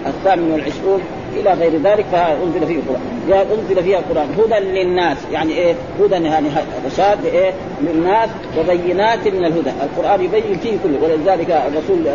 الثامن 0.07 0.53
والعشرون 0.53 1.01
إلى 1.37 1.53
غير 1.53 1.72
ذلك 1.83 2.05
فانزل 2.12 2.66
فيه 2.66 2.77
القرآن. 2.77 3.46
أنزل 3.59 3.83
فيها 3.83 3.98
القرآن. 3.98 4.29
هدى 4.38 4.64
للناس. 4.64 5.16
يعني 5.33 5.53
إيه؟ 5.53 5.74
هدى 6.01 6.14
يعني 6.14 6.48
رشاد 6.87 7.24
إيه؟ 7.24 7.53
للناس 7.81 8.29
وبينات 8.59 9.29
من 9.29 9.44
الهدى. 9.44 9.70
القرآن 9.83 10.22
يبين 10.22 10.59
فيه 10.62 10.77
كله. 10.85 10.98
ولذلك 11.03 11.51
الرسول 11.51 12.07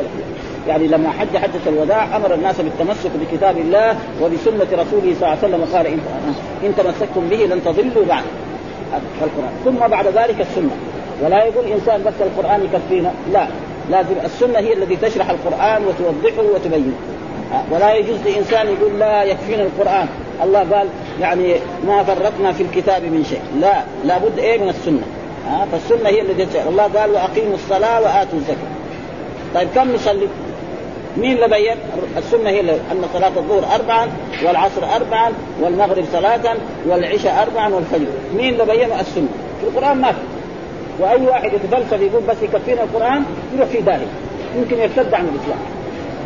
يعني 0.68 0.88
لما 0.88 1.10
حج 1.10 1.38
حجة 1.38 1.70
الوداع 1.70 2.16
أمر 2.16 2.34
الناس 2.34 2.62
بالتمسك 2.62 3.12
بكتاب 3.22 3.58
الله 3.58 3.96
وبسنة 4.22 4.68
رسوله 4.84 5.16
صلى 5.20 5.34
الله 5.34 5.38
عليه 5.44 5.48
وسلم 5.48 5.66
قال 5.74 5.88
إن 6.64 6.76
تمسكتم 6.78 7.28
به 7.30 7.38
لن 7.38 7.64
تضلوا 7.66 8.06
بعد. 8.06 8.24
القرآن. 9.22 9.52
ثم 9.66 9.88
بعد 9.88 10.08
ذلك 10.08 10.42
السنة. 10.42 10.76
ولا 11.22 11.44
يقول 11.44 11.66
إنسان 11.66 12.04
بس 12.04 12.14
القرآن 12.22 12.64
يكفينا. 12.64 13.12
لا. 13.34 13.48
لازم 13.92 14.16
السنة 14.26 14.60
هي 14.60 14.74
التي 14.74 14.96
تشرح 14.96 15.30
القرآن 15.30 15.84
وتوضحه 15.86 16.44
وتبينه. 16.56 16.94
ولا 17.72 17.94
يجوز 17.94 18.18
لإنسان 18.26 18.68
يقول 18.68 19.00
لا 19.00 19.24
يكفينا 19.24 19.64
القرآن. 19.64 20.08
الله 20.44 20.60
قال 20.60 20.88
يعني 21.22 21.56
ما 21.88 22.04
فرطنا 22.04 22.52
في 22.52 22.64
الكتاب 22.64 23.04
من 23.04 23.26
شيء. 23.30 23.42
لا 23.62 23.84
لابد 24.06 24.40
إيه 24.40 24.60
من 24.60 24.70
السنة. 24.70 25.04
ها 25.48 25.68
فالسنة 25.72 26.10
هي 26.10 26.22
التي 26.22 26.70
الله 26.70 26.84
قال 26.84 27.12
وأقيموا 27.12 27.54
الصلاة 27.54 28.02
وآتوا 28.02 28.40
الزكاة. 28.40 28.74
طيب 29.56 29.68
كم 29.76 29.94
نصلي؟ 29.94 30.28
مين 31.18 31.36
اللي 31.36 31.48
بين؟ 31.48 31.78
السنة 32.18 32.50
هي 32.50 32.62
أن 32.62 33.06
صلاة 33.14 33.32
الظهر 33.38 33.76
اربعا 33.76 34.08
والعصر 34.46 34.96
اربعا 34.96 35.32
والمغرب 35.62 36.06
صلاة 36.14 36.56
والعشاء 36.88 37.48
اربعا 37.48 37.74
والفجر، 37.74 38.08
مين 38.38 38.54
اللي 38.54 38.66
بين؟ 38.66 38.92
السنة، 39.00 39.28
في 39.62 39.68
القرآن 39.68 39.98
ما 39.98 40.12
في. 40.12 40.18
وأي 41.00 41.26
واحد 41.26 41.52
يتفلسف 41.54 42.02
يقول 42.02 42.24
بس 42.30 42.38
يكفينا 42.42 42.84
القرآن 42.84 43.24
يروح 43.56 43.68
في 43.68 43.78
ذلك، 43.78 44.08
يمكن 44.56 44.78
يرتد 44.78 45.14
عن 45.14 45.26
الإسلام. 45.26 45.60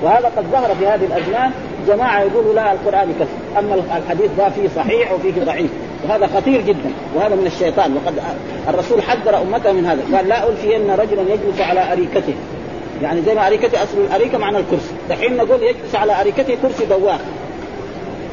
وهذا 0.04 0.32
قد 0.38 0.46
ظهر 0.52 0.76
في 0.80 0.88
هذه 0.88 1.06
الأزمان. 1.06 1.52
جماعة 1.88 2.22
يقولوا 2.22 2.54
لا 2.54 2.74
القرآن 2.74 3.10
يكفي، 3.10 3.60
أما 3.60 3.76
الحديث 3.98 4.32
ده 4.38 4.50
فيه 4.50 4.68
صحيح 4.76 5.12
وفيه 5.12 5.44
ضعيف، 5.46 5.70
وهذا 6.04 6.28
خطير 6.36 6.62
جدا. 6.62 6.92
وهذا 7.16 7.36
من 7.36 7.48
الشيطان. 7.48 7.96
وقد 7.96 8.14
الرسول 8.70 9.02
حذر 9.02 9.42
أمته 9.42 9.72
من 9.72 9.86
هذا، 9.86 10.18
قال 10.18 10.28
لا 10.28 10.50
ألفين 10.50 10.92
رجلا 10.92 11.22
يجلس 11.22 11.62
على 11.62 11.94
أريكته. 11.94 12.34
يعني 13.02 13.22
زي 13.22 13.36
ما 13.36 13.48
أريكته 13.48 13.84
أصل 13.84 13.98
الأريكة 13.98 14.38
معنى 14.38 14.58
الكرسي. 14.58 14.94
دحين 15.10 15.38
نقول 15.38 15.64
يجلس 15.64 15.96
على 15.96 16.22
أريكته 16.22 16.58
كرسي 16.62 16.86
دوار. 16.86 17.20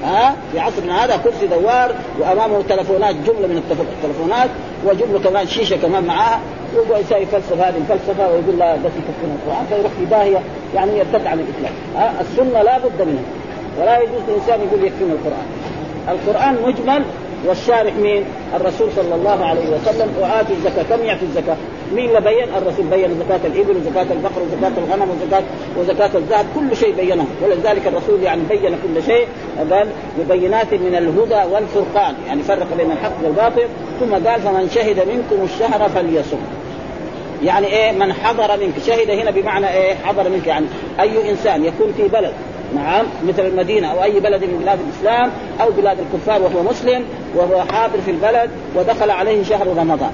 ها؟ 0.05 0.37
في 0.53 0.59
عصرنا 0.59 1.05
هذا 1.05 1.17
كرسي 1.17 1.47
دوار 1.47 1.95
وأمامه 2.21 2.63
تلفونات 2.69 3.15
جملة 3.15 3.47
من 3.47 3.63
التلفونات 4.03 4.51
وجملة 4.85 5.21
كمان 5.21 5.47
شيشة 5.47 5.77
كمان 5.77 6.05
معاها. 6.05 6.41
ويقول 6.77 7.01
يسوي 7.01 7.27
فلسفة 7.27 7.69
هذه 7.69 7.77
الفلسفة 7.77 8.29
ويقول 8.29 8.59
لا 8.59 8.75
بس 8.77 8.81
يكفينا 8.85 9.35
القرآن 9.35 9.67
فيروح 9.69 9.93
في 9.99 10.05
داهيه 10.05 10.41
يعني 10.75 10.99
يرتد 10.99 11.27
عن 11.27 11.39
الاسلام 11.41 11.73
ها؟ 11.97 12.13
السنة 12.21 12.63
لا 12.63 12.79
بد 12.79 13.03
منها. 13.03 13.25
ولا 13.81 13.99
يجوز 13.99 14.23
الانسان 14.29 14.61
يقول 14.61 14.85
يكفينا 14.85 15.13
القرآن. 15.13 15.47
القرآن 16.09 16.57
مجمل 16.67 17.05
والشارح 17.47 17.93
مين؟ 17.95 18.25
الرسول 18.57 18.89
صلى 18.97 19.15
الله 19.15 19.45
عليه 19.45 19.67
وسلم. 19.69 20.09
وآتوا 20.21 20.57
الزكاة، 20.57 20.97
كم 20.97 21.05
يعطي 21.05 21.23
الزكاة؟ 21.23 21.57
مين 21.95 22.09
اللي 22.09 22.21
بين؟ 22.21 22.49
الرسول 22.57 22.85
بين 22.85 23.21
زكاة 23.21 23.41
الإبل 23.47 23.77
وزكاة 23.77 24.13
البقر 24.13 24.43
وزكاة 24.43 24.73
الغنم 24.79 25.11
وزكاة 25.11 25.43
وزكاة 25.79 26.19
الذهب، 26.19 26.47
كل 26.55 26.77
شيء 26.77 26.95
بينه، 26.95 27.27
ولذلك 27.43 27.87
الرسول 27.87 28.23
يعني 28.23 28.43
بين 28.49 28.61
كل 28.71 29.03
شيء، 29.07 29.27
قال 29.71 29.89
ببينات 30.19 30.75
من 30.75 30.95
الهدى 30.95 31.55
والفرقان، 31.55 32.15
يعني 32.27 32.43
فرق 32.43 32.67
بين 32.77 32.93
الحق 32.93 33.25
والباطل، 33.25 33.67
ثم 34.01 34.29
قال 34.29 34.41
فمن 34.41 34.71
شهد 34.75 34.99
منكم 34.99 35.45
الشهر 35.45 35.89
فليصم. 35.89 36.39
يعني 37.43 37.67
إيه؟ 37.67 37.93
من 37.93 38.13
حضر 38.13 38.57
منك. 38.61 38.75
شهد 38.87 39.11
هنا 39.11 39.31
بمعنى 39.31 39.75
إيه؟ 39.75 39.95
حضر 39.95 40.29
منك. 40.29 40.47
يعني 40.47 40.67
أي 41.01 41.31
إنسان 41.31 41.65
يكون 41.65 41.93
في 41.97 42.09
بلد 42.09 42.33
نعم 42.75 43.07
مثل 43.29 43.47
المدينة 43.47 43.93
أو 43.93 44.03
أي 44.03 44.21
بلد 44.21 44.45
من 44.45 44.59
بلاد 44.63 44.79
الإسلام 44.81 45.31
أو 45.63 45.71
بلاد 45.71 45.97
الكفار 46.01 46.43
وهو 46.43 46.63
مسلم 46.63 47.05
وهو 47.37 47.63
حاضر 47.73 48.01
في 48.05 48.11
البلد 48.11 48.51
ودخل 48.77 49.11
عليه 49.11 49.45
شهر 49.45 49.67
رمضان. 49.67 50.13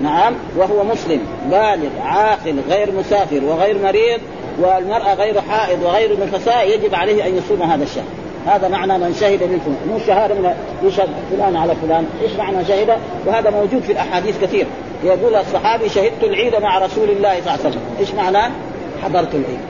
نعم 0.00 0.34
وهو 0.56 0.84
مسلم 0.84 1.20
بالغ 1.50 1.90
عاقل 2.02 2.56
غير 2.70 2.92
مسافر 2.92 3.44
وغير 3.44 3.78
مريض 3.82 4.20
والمرأة 4.58 5.14
غير 5.14 5.40
حائض 5.40 5.82
وغير 5.82 6.16
نفساء 6.20 6.68
يجب 6.68 6.94
عليه 6.94 7.26
أن 7.26 7.36
يصوم 7.36 7.62
هذا 7.62 7.84
الشهر. 7.84 8.04
هذا 8.46 8.68
معنى 8.68 8.98
من 8.98 9.16
شهد 9.20 9.42
منكم. 9.42 9.76
مو 9.90 9.98
شهاده 10.06 10.34
من 10.34 10.54
يشهد 10.82 11.08
فلان 11.30 11.56
على 11.56 11.74
فلان. 11.74 12.06
إيش 12.22 12.32
معنى 12.32 12.64
شهد؟ 12.64 12.98
وهذا 13.26 13.50
موجود 13.50 13.82
في 13.82 13.92
الأحاديث 13.92 14.40
كثير. 14.42 14.66
يقول 15.04 15.34
الصحابي 15.34 15.88
شهدت 15.88 16.24
العيد 16.24 16.56
مع 16.56 16.78
رسول 16.78 17.10
الله 17.10 17.32
صلى 17.32 17.38
الله 17.38 17.50
عليه 17.50 17.68
وسلم. 17.68 17.82
إيش 18.00 18.14
معنى؟ 18.14 18.52
حضرت 19.02 19.34
العيد. 19.34 19.60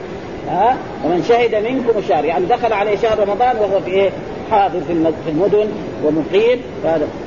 ها؟ 0.49 0.77
ومن 1.05 1.23
شهد 1.29 1.55
منكم 1.55 1.99
الشهر 1.99 2.25
يعني 2.25 2.45
دخل 2.45 2.73
عليه 2.73 2.97
شهر 2.97 3.19
رمضان 3.19 3.55
وهو 3.57 3.79
في 3.79 3.91
إيه؟ 3.91 4.09
حاضر 4.51 4.79
في 5.25 5.29
المدن 5.29 5.67
ومقيم 6.05 6.61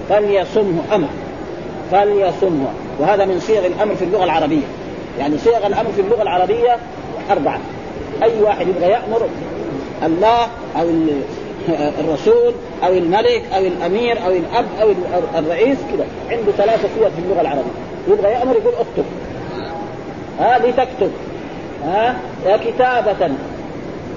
فليصمه 0.08 0.82
أمر 0.94 1.08
فليصمه. 1.92 2.68
وهذا 3.00 3.24
من 3.24 3.40
صيغ 3.40 3.66
الأمر 3.66 3.94
في 3.94 4.04
اللغة 4.04 4.24
العربية. 4.24 4.66
يعني 5.18 5.38
صيغ 5.38 5.66
الأمر 5.66 5.92
في 5.92 6.00
اللغة 6.00 6.22
العربية 6.22 6.76
أربعة. 7.30 7.60
أي 8.22 8.42
واحد 8.42 8.68
يبغى 8.68 8.90
يأمر 8.90 9.28
الله 10.02 10.42
أو 10.76 10.86
الرسول 12.00 12.54
أو 12.84 12.92
الملك 12.92 13.42
أو 13.54 13.60
الأمير 13.60 14.24
أو 14.24 14.30
الأب 14.30 14.66
أو 14.82 14.90
الرئيس 15.38 15.78
كذا 15.92 16.06
عنده 16.30 16.52
ثلاثة 16.52 16.88
صور 16.98 17.10
في 17.10 17.18
اللغة 17.18 17.40
العربية. 17.40 17.70
يبغى 18.08 18.32
يأمر 18.32 18.56
يقول 18.56 18.74
اكتب. 18.74 19.04
ها 20.38 20.58
لتكتب. 20.58 21.10
ها 21.84 22.16
كتابة. 22.56 23.30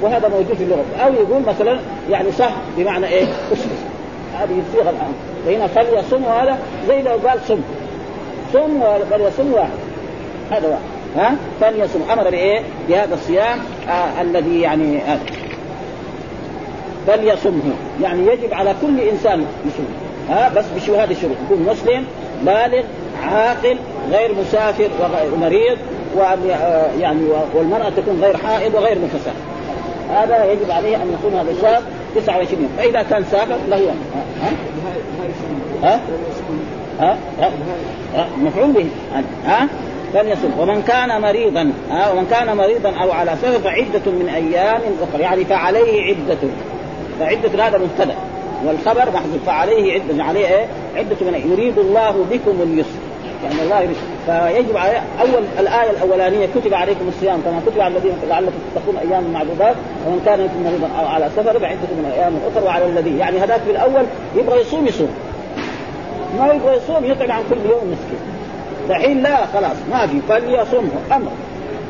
وهذا 0.02 0.28
موجود 0.28 0.54
في 0.58 0.64
اللغة. 0.64 0.86
أو 1.06 1.14
يقول 1.14 1.42
مثلا 1.48 1.80
يعني 2.10 2.32
صح 2.32 2.52
بمعنى 2.78 3.08
إيه؟ 3.08 3.24
أسلم. 3.54 3.78
هذه 4.34 4.62
الصيغة 4.68 4.90
الآن. 4.90 5.14
فهنا 5.46 5.68
فليصم 5.68 6.24
هذا 6.24 6.58
زي 6.88 7.02
لو 7.02 7.12
قال 7.28 7.40
صم. 7.48 7.60
صم 8.54 8.84
فليصم 9.12 9.54
واحد. 9.54 9.70
هذا 10.52 10.68
واحد. 10.68 10.82
ها؟ 11.18 11.36
فليصم. 11.62 12.00
أمر 12.12 12.30
بإيه؟ 12.30 12.62
بهذا 12.90 13.14
الصيام 13.14 13.60
آه 13.90 14.22
الذي 14.22 14.62
يعني 14.62 15.14
آه 15.14 15.20
فليصمه. 17.08 17.74
يعني 18.02 18.28
يجب 18.28 18.54
على 18.54 18.76
كل 18.82 19.00
إنسان 19.00 19.46
يصوم 19.66 19.88
ها؟ 20.30 20.50
بس 20.50 20.66
بشو 20.76 20.96
هذه 20.96 21.12
الشروط 21.12 21.36
يكون 21.46 21.66
مسلم 21.70 22.06
بالغ 22.44 22.84
عاقل 23.24 23.78
غير 24.12 24.36
مسافر 24.36 24.90
ومريض 25.34 25.78
وأن 26.16 26.50
آه، 26.50 26.88
يعني 27.00 27.22
والمرأة 27.54 27.90
تكون 27.90 28.22
غير 28.22 28.38
حائض 28.38 28.76
وغير 28.76 28.98
نفساء 29.04 29.36
هذا 30.10 30.52
يجب 30.52 30.72
عليه 30.72 30.96
أن 30.96 31.18
يكون 31.20 31.40
هذا 31.40 31.52
الشاب 31.52 31.84
29 32.16 32.62
يوم. 32.62 32.72
فإذا 32.78 33.04
كان 33.04 33.24
سافر 33.32 33.58
له 33.70 33.78
يوم. 33.78 34.00
ها؟ 35.84 36.00
ها؟ 37.00 37.18
ها؟ 37.40 37.52
ها؟ 38.16 38.28
مفعول 38.38 38.72
به. 38.72 38.88
ها؟ 39.46 39.68
فليصم 40.14 40.60
ومن 40.60 40.82
كان 40.82 41.22
مريضا 41.22 41.72
ها؟ 41.90 42.12
ومن 42.12 42.28
كان 42.32 42.58
مريضا 42.58 42.90
أو 42.90 43.12
على 43.12 43.32
سفر 43.42 43.60
فعدة 43.60 44.12
من 44.12 44.30
أيام 44.36 44.82
أخرى 45.02 45.22
يعني 45.22 45.46
فعليه 45.46 46.16
عدة. 46.16 46.38
فعدة 47.20 47.68
هذا 47.68 47.78
مبتدأ. 47.78 48.16
والخبر 48.66 49.12
محذوف. 49.12 49.46
فعليه 49.46 49.94
عدة. 49.94 50.24
عليه 50.24 50.48
إيه؟ 50.48 50.68
عدة 50.96 51.16
من 51.22 51.52
يريد 51.52 51.78
الله 51.80 52.26
بكم 52.32 52.62
اليسر. 52.62 53.05
يعني 53.44 53.62
الله 53.64 53.82
يريد. 53.82 53.96
فيجب 54.26 54.78
على 54.78 55.02
أول 55.22 55.44
الآية 55.60 55.92
الأولانية 55.92 56.48
كتب 56.56 56.74
عليكم 56.74 57.08
الصيام 57.08 57.42
كما 57.42 57.62
كتب 57.68 57.82
على 57.82 57.98
الذين 57.98 58.14
لعلكم 58.30 58.52
تتقون 58.76 58.98
أيام 58.98 59.34
معدودات 59.34 59.76
ومن 60.08 60.22
كان 60.26 60.40
منكم 60.40 60.64
مريضا 60.64 60.90
أو 61.00 61.06
على 61.06 61.30
سفر 61.36 61.60
فعدة 61.60 61.90
من 61.98 62.12
أيام 62.16 62.34
أخرى 62.52 62.66
وعلى 62.66 62.86
الذي. 62.86 63.18
يعني 63.18 63.40
هذاك 63.40 63.62
في 63.62 63.72
الأول 63.72 64.06
يبغى 64.36 64.62
يصوم 64.62 64.88
يصوم. 64.88 65.10
ما 66.40 66.54
يبغى 66.54 66.78
يصوم 66.78 67.06
يطعم 67.06 67.32
عن 67.32 67.44
كل 67.50 67.70
يوم 67.70 67.92
مسكين. 67.92 68.20
دحين 68.90 69.24
لا 69.24 69.46
خلاص 69.46 69.78
ما 69.92 70.08
في. 70.08 70.20
فليصومه. 70.30 70.90
أمر. 71.12 71.32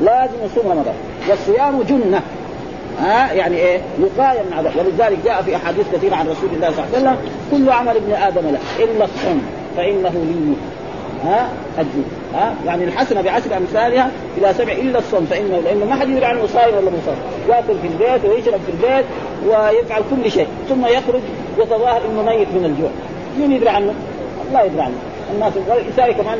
لازم 0.02 0.36
يصوم 0.46 0.72
رمضان. 0.72 0.96
والصيام 1.30 1.82
جنة. 1.82 2.22
ها؟ 3.00 3.34
يعني 3.34 3.58
إيه؟ 3.58 3.82
وقايه 4.00 4.42
من 4.42 4.54
عذاب 4.54 4.72
ولذلك 4.78 5.18
جاء 5.26 5.42
في 5.42 5.56
أحاديث 5.56 5.86
كثيرة 5.94 6.16
عن 6.16 6.28
رسول 6.28 6.50
الله 6.54 6.72
صلى 6.72 6.86
الله 6.86 7.10
عليه 7.10 7.18
وسلم 7.18 7.18
كل 7.52 7.72
عمل 7.72 7.96
ابن 7.96 8.14
آدم 8.14 8.42
له 8.42 8.60
إلا 8.80 9.06
الصوم 9.06 9.42
فإنه 9.78 10.10
لي. 10.10 10.56
ها؟ 11.24 11.50
الجود 11.80 12.06
ها؟ 12.34 12.54
يعني 12.66 12.84
الحسنة 12.84 13.22
بعشر 13.22 13.58
أمثالها 13.58 14.12
إلى 14.38 14.54
سبع 14.54 14.72
إلا 14.74 15.00
الصوم 15.00 15.26
فإنه 15.26 15.60
لأنه 15.60 15.86
ما 15.86 15.96
حد 15.96 16.10
يدري 16.10 16.26
عنه 16.26 16.48
صائم 16.48 16.76
ولا 16.76 16.92
مصاب 16.92 17.18
يأكل 17.50 17.80
في 17.82 17.88
البيت 17.88 18.26
ويشرب 18.26 18.60
في 18.66 18.72
البيت 18.72 19.06
ويفعل 19.48 20.02
كل 20.10 20.32
شيء 20.32 20.48
ثم 20.70 20.86
يخرج 20.86 21.22
يتظاهر 21.60 22.02
إنه 22.06 22.22
ميت 22.22 22.48
من 22.48 22.66
الجوع. 22.66 22.90
مين 23.40 23.52
يدري 23.52 23.70
عنه؟ 23.70 23.94
الله 24.48 24.62
يدري 24.62 24.82
عنه. 24.82 24.96
الناس 25.36 25.54
يساوي 25.94 26.14
كمان 26.14 26.38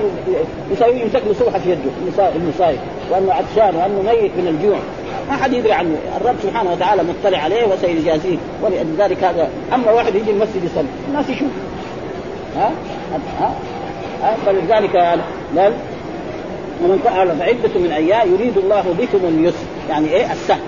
يساوي 0.72 1.00
يمسك 1.00 1.22
له 1.28 1.60
في 1.60 1.72
يده 1.72 2.30
المصايب 2.36 2.80
وأنه 3.12 3.34
عطشان 3.34 3.76
وأنه 3.76 4.02
ميت 4.02 4.32
من 4.38 4.48
الجوع. 4.48 4.78
ما 5.30 5.36
حد 5.36 5.54
يدري 5.54 5.74
عنه. 5.74 5.96
الرب 6.22 6.36
سبحانه 6.44 6.72
وتعالى 6.72 7.04
مطلع 7.04 7.38
عليه 7.38 7.68
وسيجازيه 7.68 8.38
ولذلك 8.62 9.24
هذا 9.24 9.50
أما 9.74 9.92
واحد 9.92 10.16
يجي 10.16 10.32
المسجد 10.32 10.64
يصلي 10.64 10.88
الناس 11.10 11.30
يشوف 11.30 11.50
ها؟ 12.56 12.72
ها؟ 13.40 13.54
فلذلك 14.46 14.96
قال 14.96 15.20
ومن 16.84 17.02
فعل 17.06 17.38
فعدة 17.38 17.80
من 17.80 17.92
أيام 17.92 18.34
يريد 18.34 18.58
الله 18.58 18.96
بكم 19.00 19.26
اليسر. 19.28 19.66
يعني 19.90 20.08
إيه؟ 20.08 20.32
السهل 20.32 20.60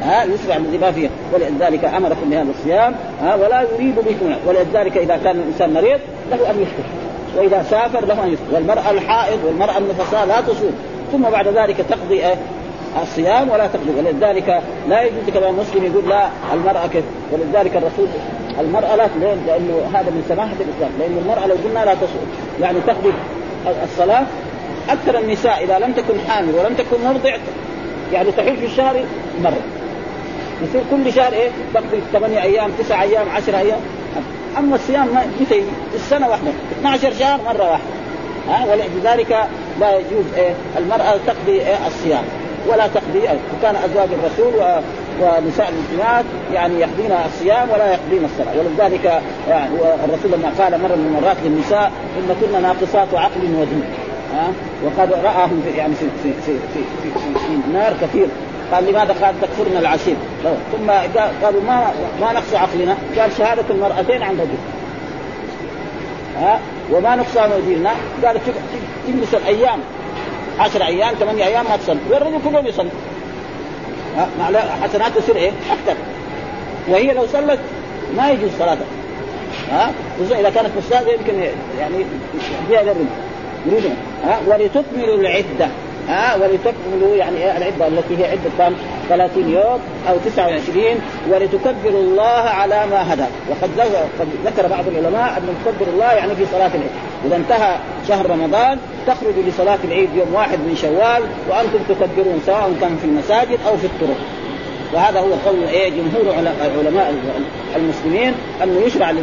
ها 0.00 0.24
يسرع 0.24 0.56
الذي 0.56 0.78
ما 0.78 0.92
فيه 0.92 1.08
ولذلك 1.34 1.84
أمركم 1.84 2.30
بهذا 2.30 2.50
الصيام 2.58 2.94
ها 3.22 3.34
ولا 3.34 3.62
يريد 3.62 3.94
بكم 3.94 4.34
ولذلك 4.46 4.96
إذا 4.96 5.20
كان 5.24 5.36
الإنسان 5.36 5.74
مريض 5.74 6.00
له 6.30 6.50
أن 6.50 6.62
يفطر 6.62 6.84
وإذا 7.36 7.62
سافر 7.70 8.06
له 8.06 8.24
أن 8.24 8.32
يفطر 8.32 8.54
والمرأة 8.54 8.90
الحائض 8.90 9.38
والمرأة 9.44 9.78
النفساء 9.78 10.26
لا 10.26 10.40
تصوم. 10.40 10.72
ثم 11.12 11.22
بعد 11.22 11.48
ذلك 11.48 11.76
تقضي 11.88 12.26
إيه؟ 12.26 12.34
الصيام 13.02 13.50
ولا 13.50 13.66
تقضي. 13.66 13.90
ولذلك 13.98 14.62
لا 14.88 15.02
يجوز 15.02 15.30
كما 15.34 15.50
مسلم 15.50 15.84
يقول 15.84 16.08
لا 16.08 16.28
المرأة 16.54 16.86
كيف؟ 16.86 17.04
ولذلك 17.32 17.76
الرسول 17.76 18.08
المرأة 18.60 18.96
لا 18.96 19.08
ليه؟ 19.20 19.34
لأنه 19.46 19.90
هذا 19.94 20.10
من 20.10 20.24
سماحة 20.28 20.54
الإسلام. 20.60 20.90
لأن 20.98 21.18
المرأة 21.22 21.46
لو 21.46 21.54
قلنا 21.64 21.84
لا 21.84 21.94
تصوم 21.94 22.26
يعني 22.60 22.78
تقضي 22.86 23.12
الصلاة 23.84 24.26
أكثر 24.88 25.18
النساء 25.18 25.64
إذا 25.64 25.78
لم 25.78 25.92
تكن 25.92 26.20
حامل 26.28 26.54
ولم 26.54 26.74
تكن 26.74 27.04
مرضع 27.04 27.36
يعني 28.12 28.32
تحل 28.32 28.56
في 28.56 28.66
الشهر 28.66 29.04
مرة. 29.42 29.60
يصير 30.62 30.82
كل 30.90 31.12
شهر 31.12 31.32
إيه؟ 31.32 31.50
تقضي 31.74 32.00
ثمانية 32.12 32.42
أيام 32.42 32.70
تسعة 32.78 33.02
أيام 33.02 33.28
عشرة 33.28 33.58
أيام. 33.58 33.80
أما 34.58 34.74
الصيام 34.74 35.08
متى 35.40 35.62
السنة 35.94 36.28
واحدة. 36.28 36.50
12 36.80 37.12
شهر 37.12 37.40
مرة 37.42 37.70
واحدة. 37.70 37.96
ها؟ 38.48 38.66
ولذلك 38.66 39.46
لا 39.80 39.98
يجوز 39.98 40.24
إيه؟ 40.36 40.54
المرأة 40.78 41.16
تقضي 41.26 41.60
إيه؟ 41.60 41.86
الصيام. 41.86 42.24
ولا 42.68 42.86
تقضي 42.86 43.22
وكان 43.58 43.76
أزواج 43.76 44.08
الرسول 44.12 44.54
و 44.54 44.80
ونساء 45.20 45.68
المسلمات 45.68 46.24
يعني 46.52 46.74
يقضين 46.80 47.12
الصيام 47.26 47.70
ولا 47.70 47.92
يقضين 47.92 48.24
الصلاة. 48.24 48.54
ولذلك 48.58 49.22
يعني 49.48 49.74
الرسول 50.04 50.32
لما 50.32 50.52
قال 50.58 50.82
مرة 50.82 50.94
من 50.96 51.16
المرات 51.16 51.36
للنساء 51.44 51.92
إن 52.18 52.36
كنا 52.40 52.60
ناقصات 52.60 53.14
عقل 53.14 53.40
ودين 53.40 53.84
ها؟ 54.34 54.48
وقد 54.84 55.12
رآهم 55.12 55.62
في 55.64 55.78
يعني 55.78 55.94
في 55.94 56.06
في 56.22 56.32
في 56.32 56.52
في, 56.74 56.80
في, 57.02 57.10
في, 57.18 57.38
في 57.38 57.68
النار 57.68 57.92
كثير. 58.02 58.26
قال 58.72 58.84
لماذا 58.84 59.14
قال 59.22 59.34
تكفرنا 59.40 59.78
العشير؟ 59.78 60.16
ثم 60.72 60.90
قالوا 61.42 61.62
ما 61.62 61.90
ما 62.20 62.32
نقص 62.32 62.54
عقلنا. 62.54 62.96
قال 63.18 63.32
شهادة 63.38 63.64
المرأتين 63.70 64.22
عند 64.22 64.40
رجل 64.40 64.58
ها؟ 66.36 66.60
وما 66.92 67.16
نقصان 67.16 67.50
ديننا. 67.66 67.90
قال 68.24 68.40
تجلس 69.06 69.34
الأيام. 69.34 69.78
عشر 70.58 70.84
أيام 70.84 71.14
ثمانية 71.14 71.44
أيام 71.44 71.64
ما 71.64 71.76
تصلي. 71.76 71.98
والرجل 72.10 72.38
كلهم 72.44 72.66
يصلي. 72.66 72.90
حسنات 74.82 75.18
تصير 75.18 75.36
إيه؟ 75.36 75.50
أكثر. 75.50 75.96
وهي 76.88 77.12
لو 77.12 77.26
صلت 77.26 77.58
ما 78.16 78.30
يجوز 78.30 78.50
صلاتها. 78.58 78.86
ها؟ 79.70 79.92
إذا 80.20 80.50
كانت 80.50 80.70
مستاذه 80.78 81.08
يمكن 81.08 81.34
يعني 81.78 82.04
فيها 82.68 82.80
يريدون. 83.66 83.96
ها؟ 84.24 84.40
ولتكملوا 84.46 85.16
العدة. 85.16 85.68
ها 86.08 86.36
ولتكملوا 86.36 87.16
يعني 87.16 87.36
إيه 87.36 87.56
العدة 87.56 87.86
التي 87.88 88.18
هي 88.18 88.30
عدة 88.30 88.50
كم 88.58 88.74
30 89.08 89.48
يوم 89.48 89.80
أو 90.08 90.16
29 90.24 90.84
ولتكبروا 91.30 92.00
الله 92.00 92.40
على 92.50 92.86
ما 92.90 93.14
هدى. 93.14 93.24
وقد 93.50 93.70
ذكر 94.44 94.68
بعض 94.68 94.88
العلماء 94.88 95.38
أن 95.38 95.54
تكبر 95.64 95.92
الله 95.92 96.12
يعني 96.12 96.34
في 96.36 96.46
صلاة 96.46 96.70
العيد. 96.74 96.90
إذا 97.24 97.36
انتهى 97.36 97.76
شهر 98.08 98.30
رمضان 98.30 98.78
تخرج 99.06 99.34
لصلاة 99.48 99.78
العيد 99.84 100.08
يوم 100.14 100.34
واحد 100.34 100.58
من 100.58 100.76
شوال 100.76 101.22
وأنتم 101.50 101.78
تكبرون 101.88 102.42
سواء 102.46 102.72
كان 102.80 102.96
في 102.96 103.04
المساجد 103.04 103.58
أو 103.66 103.76
في 103.76 103.84
الطرق. 103.84 104.16
وهذا 104.96 105.20
هو 105.20 105.32
قول 105.46 105.64
إيه 105.68 105.90
جمهور 105.90 106.34
علماء 106.78 107.14
المسلمين 107.76 108.34
أنه 108.62 108.80
يشرع 108.86 109.14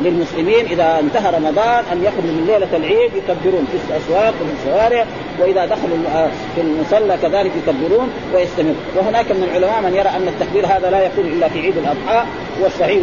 للمسلمين 0.00 0.66
إذا 0.66 0.98
انتهى 1.00 1.36
رمضان 1.36 1.84
أن 1.92 2.04
يخرجوا 2.04 2.30
من 2.30 2.44
ليلة 2.46 2.76
العيد 2.76 3.10
يكبرون 3.14 3.66
في 3.72 3.78
الأسواق 3.90 4.34
وفي 4.42 4.52
الشوارع 4.60 5.06
وإذا 5.40 5.66
دخلوا 5.66 6.28
في 6.54 6.60
المصلى 6.60 7.16
كذلك 7.22 7.50
يكبرون 7.56 8.08
ويستمر 8.34 8.74
وهناك 8.96 9.32
من 9.32 9.42
العلماء 9.42 9.80
من 9.82 9.94
يرى 9.94 10.08
أن 10.08 10.28
التكبير 10.28 10.66
هذا 10.66 10.90
لا 10.90 11.06
يكون 11.06 11.26
إلا 11.26 11.48
في 11.48 11.60
عيد 11.60 11.74
الأضحى 11.76 12.24
والصحيح 12.62 13.02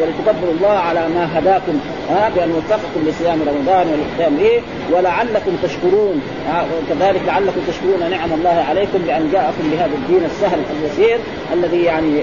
ولتكبروا 0.00 0.54
الله 0.54 0.68
على 0.68 1.08
ما 1.08 1.38
هداكم 1.38 1.80
ها 2.10 2.28
بأن 2.28 2.52
وفقكم 2.52 3.08
لصيام 3.08 3.40
رمضان 3.42 3.86
والقيام 3.88 4.36
به 4.36 4.62
ولعلكم 4.92 5.56
تشكرون 5.62 6.20
وكذلك 6.48 7.20
لعلكم 7.26 7.60
تشكرون 7.68 8.10
نعم 8.10 8.32
الله 8.32 8.64
عليكم 8.68 8.98
بأن 8.98 9.30
جاءكم 9.32 9.70
بهذا 9.72 9.94
الدين 9.94 10.24
السهل 10.24 10.58
اليسير 10.80 11.18
الذي 11.52 11.82
يعني 11.82 12.22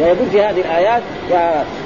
ويقول 0.00 0.30
في 0.32 0.42
هذه 0.42 0.60
الآيات 0.60 1.02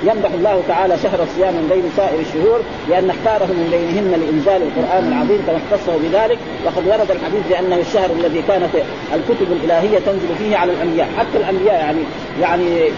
يمدح 0.03 0.31
الله 0.35 0.63
تعالى 0.69 0.97
شهر 1.03 1.23
الصيام 1.23 1.55
من 1.55 1.69
بين 1.73 1.83
سائر 1.97 2.21
الشهور 2.21 2.61
لأن 2.89 3.11
اختاره 3.11 3.47
من 3.47 3.69
بينهن 3.71 4.11
لإنزال 4.21 4.63
القرآن 4.63 5.13
العظيم 5.13 5.43
كما 5.47 5.57
اختصه 5.57 5.99
بذلك 5.99 6.39
وقد 6.65 6.87
ورد 6.87 7.11
الحديث 7.11 7.43
بأنه 7.51 7.77
الشهر 7.77 8.11
الذي 8.11 8.43
كانت 8.43 8.71
الكتب 9.15 9.53
الإلهية 9.53 9.99
تنزل 9.99 10.35
فيه 10.39 10.57
على 10.57 10.73
الأنبياء 10.73 11.09
حتى 11.19 11.39
الأنبياء 11.39 11.75
يعني 11.75 12.01
يعني 12.41 12.91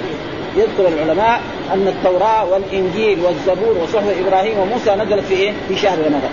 يذكر 0.56 0.88
العلماء 0.88 1.40
أن 1.72 1.88
التوراة 1.88 2.44
والإنجيل 2.44 3.18
والزبور 3.20 3.76
وصحف 3.82 4.26
إبراهيم 4.26 4.58
وموسى 4.58 4.90
نزلت 4.90 5.24
في 5.24 5.34
إيه؟ 5.34 5.52
في 5.68 5.76
شهر 5.76 5.98
رمضان. 5.98 6.30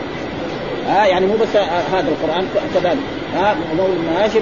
ها 0.87 1.05
يعني 1.05 1.25
مو 1.25 1.33
بس 1.33 1.57
هذا 1.93 2.07
القرآن 2.09 2.47
كذلك 2.73 2.97
ها 3.35 3.55
نور 3.77 3.89
المناشب 3.89 4.41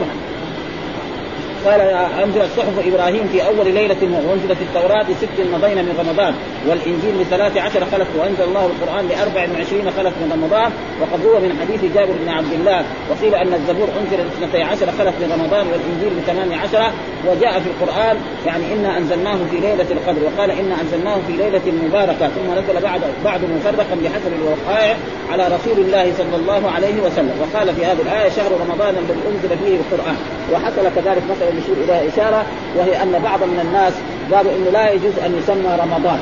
قال 1.65 1.81
انزلت 2.23 2.49
صحف 2.57 2.87
إبراهيم 2.87 3.27
في 3.31 3.45
أول 3.47 3.73
ليلة 3.73 3.97
وأنزلت 4.27 4.57
التوراة 4.61 5.05
ست 5.21 5.41
مضينا 5.53 5.81
من 5.81 5.95
رمضان 5.99 6.33
والإنجيل 6.67 7.21
لثلاث 7.21 7.57
عشر 7.57 7.85
خلف 7.85 8.07
وأنزل 8.19 8.43
الله 8.43 8.65
القرآن 8.65 9.07
لاربع 9.07 9.47
وعشرين 9.53 9.91
خلف 9.91 10.13
من 10.17 10.31
رمضان 10.33 10.71
وقد 11.01 11.25
روى 11.25 11.39
من 11.39 11.59
حديث 11.59 11.93
جابر 11.95 12.13
بن 12.21 12.29
عبد 12.29 12.53
الله 12.53 12.85
وقيل 13.09 13.35
أن 13.35 13.53
الزبور 13.53 13.89
أنزل 14.01 14.19
اثنتي 14.19 14.63
عشر 14.63 14.85
خلف 14.85 15.15
من 15.21 15.31
رمضان 15.31 15.67
والإنجيل 15.67 16.11
لثمان 16.19 16.53
عشر 16.53 16.91
وجاء 17.27 17.59
في 17.59 17.67
القرآن 17.69 18.17
يعني 18.45 18.73
إنا 18.73 18.97
أنزلناه 18.97 19.37
في 19.51 19.57
ليلة 19.57 19.85
القدر 19.91 20.21
وقال 20.23 20.51
إنا 20.51 20.81
أنزلناه 20.81 21.17
في 21.27 21.33
ليلة 21.33 21.61
مباركة 21.87 22.27
ثم 22.27 22.51
نزل 22.51 22.81
بعد 22.83 23.01
بعد 23.25 23.41
مفرقا 23.43 23.95
بحسب 24.03 24.31
الوقائع 24.41 24.97
على 25.31 25.47
رسول 25.47 25.85
الله 25.85 26.13
صلى 26.17 26.35
الله 26.35 26.71
عليه 26.71 27.01
وسلم 27.01 27.33
وقال 27.41 27.75
في 27.75 27.85
هذه 27.85 28.01
الآية 28.01 28.29
شهر 28.29 28.51
رمضان 28.51 28.95
الذي 28.95 29.19
أنزل 29.27 29.57
فيه 29.65 29.75
القرآن 29.75 30.15
وحصل 30.53 30.95
كذلك 30.95 31.23
مثلا 31.31 31.48
يشير 31.57 31.75
اليها 31.83 32.13
إشارة 32.13 32.45
وهي 32.77 33.03
أن 33.03 33.21
بعض 33.23 33.43
من 33.43 33.59
الناس 33.65 33.93
قالوا 34.33 34.51
إنه 34.51 34.69
لا 34.71 34.91
يجوز 34.91 35.19
أن 35.25 35.39
يسمى 35.43 35.77
رمضان. 35.79 36.19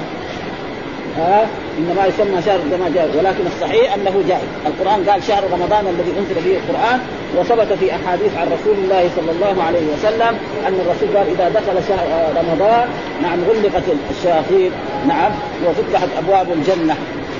ها؟ 1.17 1.41
آه 1.41 1.45
إنما 1.77 2.05
يسمى 2.05 2.41
شهر 2.41 2.59
كما 2.71 2.89
جاء 2.95 3.09
ولكن 3.17 3.47
الصحيح 3.47 3.93
أنه 3.93 4.23
جائز، 4.27 4.49
القرآن 4.65 5.09
قال 5.09 5.23
شهر 5.23 5.43
رمضان 5.53 5.87
الذي 5.87 6.13
أنزل 6.19 6.41
فيه 6.43 6.57
القرآن 6.57 6.99
وثبت 7.37 7.77
في 7.79 7.95
أحاديث 7.95 8.37
عن 8.37 8.47
رسول 8.47 8.75
الله 8.83 9.09
صلى 9.15 9.31
الله 9.31 9.63
عليه 9.63 9.85
وسلم 9.93 10.37
أن 10.67 10.73
الرسول 10.73 11.17
قال 11.17 11.27
إذا 11.27 11.49
دخل 11.49 11.87
شهر 11.87 12.07
رمضان 12.37 12.89
نعم 13.23 13.39
غلقت 13.43 13.83
الشياطين. 14.09 14.71
نعم 15.07 15.31
وفتحت 15.65 16.07
أبواب 16.17 16.47
الجنة. 16.51 16.95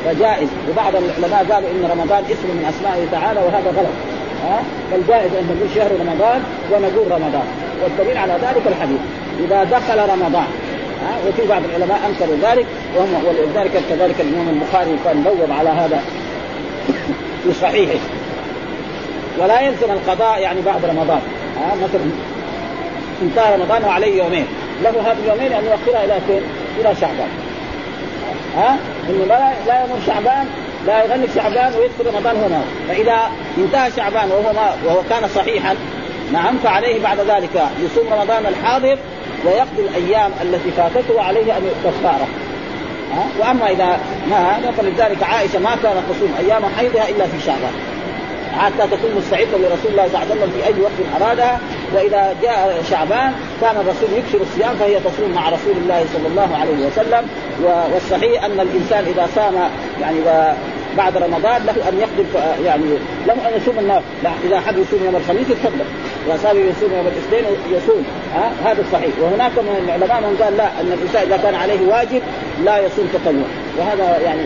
فجائز. 0.05 0.49
وبعض 0.69 0.93
العلماء 0.95 1.45
قالوا 1.51 1.69
إن 1.69 1.89
رمضان 1.91 2.23
اسم 2.23 2.47
من 2.47 2.65
أسمائه 2.69 3.05
تعالى 3.11 3.39
وهذا 3.39 3.69
غلط. 3.77 4.16
ها؟ 4.45 4.63
فالجائز 4.91 5.31
أن 5.33 5.43
نقول 5.43 5.69
شهر 5.75 5.91
رمضان 5.91 6.43
ونقول 6.71 7.11
رمضان. 7.11 7.47
والدليل 7.83 8.17
على 8.17 8.33
ذلك 8.33 8.67
الحديث. 8.67 8.99
إذا 9.39 9.63
دخل 9.63 9.99
رمضان 10.09 10.47
ها؟ 11.03 11.17
وفي 11.27 11.47
بعض 11.47 11.61
العلماء 11.69 11.99
أنكروا 12.09 12.37
ذلك 12.51 12.65
وهم 12.95 13.23
ولذلك 13.27 13.83
كذلك 13.89 14.15
الإمام 14.21 14.49
البخاري 14.49 14.97
كان 15.05 15.23
بوب 15.23 15.51
على 15.59 15.69
هذا 15.69 16.01
في 17.43 17.53
صحيحه. 17.53 17.99
ولا 19.39 19.61
يلزم 19.61 19.91
القضاء 19.91 20.39
يعني 20.39 20.61
بعد 20.61 20.85
رمضان 20.85 21.21
ها؟ 21.61 21.75
مثلا 21.75 22.11
انتهى 23.21 23.55
رمضان 23.55 23.83
وعليه 23.83 24.23
يومين. 24.23 24.45
له 24.83 24.89
هذه 24.89 25.17
اليومين 25.23 25.53
أن 25.53 25.65
يؤخرها 25.65 26.05
إلى 26.05 26.19
فين؟ 26.27 26.41
إلى 26.79 26.95
شعبان. 27.01 27.29
ها؟ 28.57 28.77
إنه 29.09 29.25
لا 29.25 29.51
لا 29.67 29.83
يمر 29.83 29.99
شعبان 30.07 30.45
لا 30.87 31.03
يغلق 31.03 31.27
شعبان 31.35 31.73
ويدخل 31.73 32.15
رمضان 32.15 32.35
هنا. 32.35 32.61
فإذا 32.87 33.31
انتهى 33.57 33.91
شعبان 33.97 34.31
وهو 34.31 34.53
ما 34.53 34.75
وهو 34.85 35.01
كان 35.09 35.29
صحيحا 35.35 35.75
نعم 36.33 36.57
فعليه 36.63 37.03
بعد 37.03 37.19
ذلك 37.19 37.63
يصوم 37.79 38.13
رمضان 38.13 38.45
الحاضر 38.45 38.97
ويقضي 39.45 39.81
الأيام 39.81 40.31
التي 40.41 40.71
فاتته 40.71 41.15
وعليه 41.15 41.57
أن 41.57 41.69
كفاره 41.83 42.27
ها؟ 43.13 43.25
وأما 43.39 43.71
إذا 43.71 43.99
ما 44.29 44.37
هذا 44.37 44.71
فلذلك 44.71 45.23
عائشة 45.23 45.59
ما 45.59 45.69
كانت 45.83 46.03
تصوم 46.09 46.33
أيام 46.39 46.61
حيضها 46.77 47.09
إلا 47.09 47.27
في 47.27 47.39
شعبان. 47.45 47.73
حتى 48.57 48.87
تكون 48.87 49.15
مستعدة 49.17 49.57
لرسول 49.57 49.91
الله 49.91 50.07
صلى 50.07 50.15
الله 50.15 50.19
عليه 50.19 50.31
وسلم 50.31 50.51
في 50.51 50.67
أي 50.67 50.81
وقت 50.81 51.21
أرادها. 51.21 51.59
وإذا 51.95 52.35
جاء 52.41 52.83
شعبان 52.89 53.33
كان 53.61 53.75
الرسول 53.75 54.09
يكثر 54.17 54.41
الصيام 54.41 54.75
فهي 54.75 54.99
تصوم 54.99 55.31
مع 55.35 55.49
رسول 55.49 55.77
الله 55.77 56.05
صلى 56.13 56.27
الله 56.27 56.57
عليه 56.57 56.87
وسلم. 56.87 57.27
والصحيح 57.93 58.43
أن 58.43 58.59
الإنسان 58.59 59.05
إذا 59.05 59.27
صام 59.35 59.53
يعني 60.01 60.19
بعد 60.97 61.17
رمضان 61.17 61.65
له 61.65 61.89
أن 61.89 61.99
يقدم 61.99 62.25
يعني 62.65 62.83
له 63.27 63.33
أن 63.33 63.61
يصوم 63.61 63.79
الناس. 63.79 64.03
إذا 64.45 64.59
حب 64.59 64.77
يصوم 64.77 64.99
يوم 65.05 65.15
الخميس 65.15 65.49
يتفضل. 65.49 65.85
صار 66.43 66.55
يصوم 66.55 66.91
يوم 66.97 67.07
الاثنين 67.07 67.43
يصوم. 67.71 68.03
ها 68.35 68.51
هذا 68.71 68.81
الصحيح 68.81 69.11
وهناك 69.21 69.51
من 69.57 69.83
العلماء 69.85 70.21
من 70.21 70.37
قال 70.43 70.57
لا 70.57 70.81
أن 70.81 70.91
الإنسان 70.91 71.23
إذا 71.27 71.37
كان 71.37 71.55
عليه 71.55 71.87
واجب 71.87 72.21
لا 72.65 72.77
يصوم 72.77 73.07
تطوع 73.13 73.47
وهذا 73.77 74.17
يعني 74.25 74.41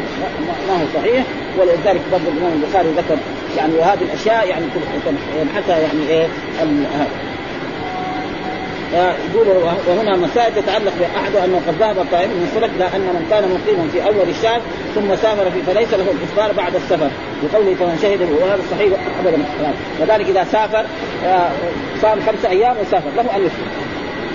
ما 0.68 0.74
هو 0.74 0.86
صحيح. 1.02 1.24
ولذلك 1.60 2.02
برضه 2.12 2.28
الإمام 2.28 2.62
البخاري 2.64 2.90
ذكر 2.90 3.18
يعني 3.58 3.74
وهذه 3.74 4.02
الأشياء 4.02 4.48
يعني 4.48 4.66
يبحثها 5.42 5.78
يعني 5.78 6.10
إيه 6.10 6.28
يقول 8.94 9.48
وهنا 9.88 10.16
مسائل 10.18 10.56
تتعلق 10.56 10.94
بأحد 11.00 11.36
انه 11.36 11.62
قد 11.68 11.76
ذهب 11.80 11.96
طائف 12.12 12.28
من 12.28 12.50
السلف 12.52 12.76
إلى 12.76 12.86
أن 12.96 13.02
من 13.02 13.28
كان 13.30 13.44
مقيما 13.44 13.88
في 13.92 14.04
أول 14.06 14.30
الشهر 14.30 14.62
ثم 14.96 15.16
سافر 15.16 15.52
فيه 15.52 15.74
فليس 15.74 15.94
له 15.94 16.12
الافطار 16.12 16.52
بعد 16.54 16.76
السفر. 16.76 17.10
بقوله 17.44 17.76
فمن 17.76 18.00
شهد 18.02 18.22
وهذا 18.22 18.62
صحيح 18.72 18.94
أبدا. 19.20 19.44
كذلك 20.00 20.30
إذا 20.30 20.44
سافر 20.44 20.86
صام 22.02 22.20
خمسة 22.28 22.50
أيام 22.50 22.76
وسافر 22.82 23.10
له 23.16 23.36
أن 23.36 23.42
يصوم 23.42 23.68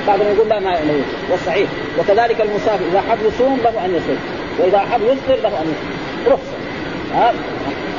بعضهم 0.07 0.27
يقول 0.37 0.49
لا 0.49 0.61
ما 0.61 0.71
له 0.71 1.03
والصحيح 1.31 1.69
وكذلك 1.99 2.41
المسافر 2.41 2.85
إذا 2.93 3.01
حب 3.11 3.19
يصوم 3.27 3.61
له 3.65 3.85
أن 3.85 3.95
يصوم 3.95 4.19
وإذا 4.59 4.79
حب 4.79 5.01
يفطر 5.03 5.43
له 5.43 5.61
أن 5.61 5.67
يفطر 5.73 6.33
رخصة. 6.33 6.57
ها؟ 7.15 7.33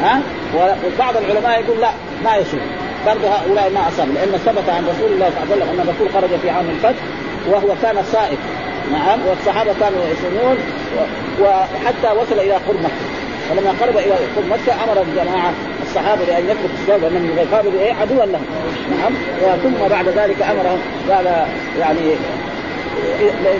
ها؟ 0.01 0.21
وبعض 0.55 1.17
العلماء 1.17 1.61
يقول 1.61 1.81
لا 1.81 1.89
ما 2.23 2.35
يصوم 2.35 2.59
برضه 3.07 3.27
هؤلاء 3.27 3.71
ما 3.75 3.87
اصاب 3.87 4.07
لأن 4.13 4.31
ثبت 4.45 4.69
عن 4.69 4.83
رسول 4.87 5.11
الله 5.11 5.29
صلى 5.29 5.43
الله 5.43 5.53
عليه 5.53 5.65
وسلم 5.65 5.69
أن 5.69 5.87
الرسول 5.87 6.09
خرج 6.13 6.39
في 6.39 6.49
عام 6.49 6.69
الفتح 6.69 7.03
وهو 7.47 7.75
كان 7.81 8.03
صائم 8.03 8.37
نعم 8.91 9.19
والصحابة 9.27 9.73
كانوا 9.79 9.99
يصومون 10.11 10.57
وحتى 11.41 12.19
وصل 12.19 12.39
إلى 12.39 12.53
قرب 12.53 12.79
مكة. 12.79 13.07
فلما 13.49 13.71
قرب 13.81 13.97
إلى 13.97 14.11
قرب 14.35 14.45
مكة 14.49 14.83
أمر 14.83 15.01
الجماعة 15.01 15.53
الصحابة 15.81 16.25
بأن 16.25 16.43
يتركوا 16.43 16.69
الصيام 16.81 17.01
لأنهم 17.01 17.37
يقابلوا 17.37 17.81
إيه؟ 17.81 17.93
عدوا 17.93 18.25
لهم. 18.25 18.45
نعم 18.91 19.13
ثم 19.63 19.87
بعد 19.89 20.07
ذلك 20.07 20.41
أمرهم 20.41 20.79
قال 21.09 21.45
يعني 21.79 21.99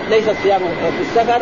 ليس 0.09 0.29
الصيام 0.29 0.59
في 0.97 1.01
السفر 1.01 1.41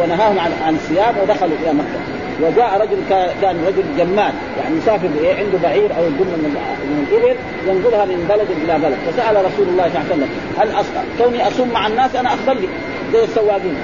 ونهاهم 0.00 0.38
عن 0.38 0.76
الصيام 0.76 1.14
ودخلوا 1.22 1.56
إلى 1.62 1.72
مكة. 1.72 2.21
وجاء 2.40 2.80
رجل 2.80 2.98
كان 3.40 3.64
رجل 3.66 3.82
جمال 3.98 4.32
يعني 4.62 4.76
يسافر 4.78 5.08
إيه 5.20 5.34
عنده 5.34 5.58
بعير 5.62 5.96
أو 5.98 6.02
يدل 6.04 6.24
من 6.24 6.56
من 6.84 7.06
الإبل 7.10 7.36
ينقلها 7.66 8.04
من 8.04 8.26
بلد 8.28 8.48
إلى 8.64 8.78
بلد. 8.78 8.98
فسأل 9.06 9.36
رسول 9.36 9.68
الله 9.68 9.88
صلى 9.88 10.00
الله 10.00 10.06
عليه 10.10 10.14
وسلم 10.14 10.28
هل 10.58 10.68
أصبح 10.80 11.02
كوني 11.18 11.48
أصوم 11.48 11.68
مع 11.68 11.86
الناس 11.86 12.16
أنا 12.16 12.34
افضل 12.34 12.60
لي؟ 12.60 12.68
زي 13.12 13.24
السواقين. 13.24 13.76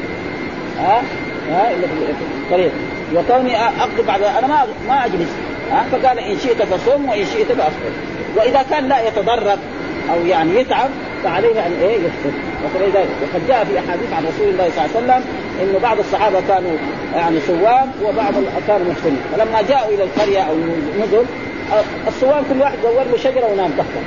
ها؟ 0.79 1.03
ها؟ 1.51 1.71
اللي 1.71 1.87
في 1.87 2.25
الطريق. 2.45 2.73
وكوني 3.15 3.57
أقضي 3.65 4.03
بعد 4.07 4.23
أنا 4.23 4.47
ما 4.47 4.67
ما 4.89 5.07
أجلس. 5.07 5.29
ها؟ 5.71 5.87
فقال 5.93 6.19
إن 6.19 6.39
شئت 6.39 6.63
فصوم 6.63 7.09
وإن 7.09 7.25
شئت 7.25 7.53
فأفطر. 7.53 7.93
وإذا 8.37 8.63
كان 8.71 8.89
لا 8.89 9.09
يتضرر 9.09 9.59
أو 10.13 10.27
يعني 10.27 10.61
يتعب 10.61 10.91
فعليه 11.25 11.67
أن 11.67 11.73
إيه؟ 11.83 11.97
يفطر. 11.97 12.33
وقد 12.65 13.47
جاء 13.49 13.65
في 13.65 13.79
أحاديث 13.79 14.13
عن 14.13 14.25
رسول 14.27 14.49
الله 14.49 14.71
صلى 14.77 14.85
الله 14.85 15.13
عليه 15.13 15.23
وسلم 15.23 15.48
انه 15.63 15.79
بعض 15.79 15.99
الصحابة 15.99 16.41
كانوا 16.49 16.73
يعني 17.15 17.41
صوام 17.41 17.93
وبعض 18.03 18.33
كانوا 18.67 18.91
مفطرين 18.91 19.19
فلما 19.33 19.63
جاءوا 19.63 19.95
إلى 19.95 20.03
القرية 20.03 20.41
أو 20.41 20.53
المدن 20.95 21.27
الصوام 22.09 22.45
كل 22.53 22.61
واحد 22.61 22.79
دور 22.83 23.03
له 23.05 23.17
شجرة 23.17 23.53
ونام 23.53 23.71
تحتها 23.71 24.03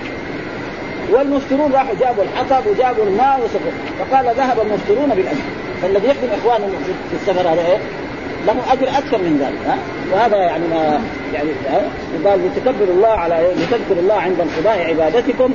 والمفطرون 1.11 1.71
راحوا 1.71 1.95
جابوا 1.99 2.23
الحطب 2.23 2.67
وجابوا 2.67 3.03
الماء 3.03 3.39
وسقوا 3.43 3.71
فقال 3.99 4.35
ذهب 4.35 4.59
المفطرون 4.59 5.09
بالأجر 5.09 5.41
فالذي 5.81 6.07
يخدم 6.07 6.27
اخوانه 6.39 6.67
في 7.09 7.15
السفر 7.15 7.47
هذا 7.47 7.67
إيه؟ 7.67 7.77
له 8.47 8.73
أجر 8.73 8.89
أكثر 8.89 9.17
من 9.17 9.37
ذلك 9.41 9.67
ها؟ 9.67 9.77
وهذا 10.13 10.37
يعني 10.37 10.67
ما 10.67 11.01
يعني 11.33 11.49
قال 12.25 12.39
لتكبر 12.45 12.87
الله 12.89 13.07
على 13.07 13.35
لتذكر 13.55 13.99
الله 13.99 14.13
عند 14.13 14.39
انقضاء 14.39 14.89
عبادتكم. 14.89 15.53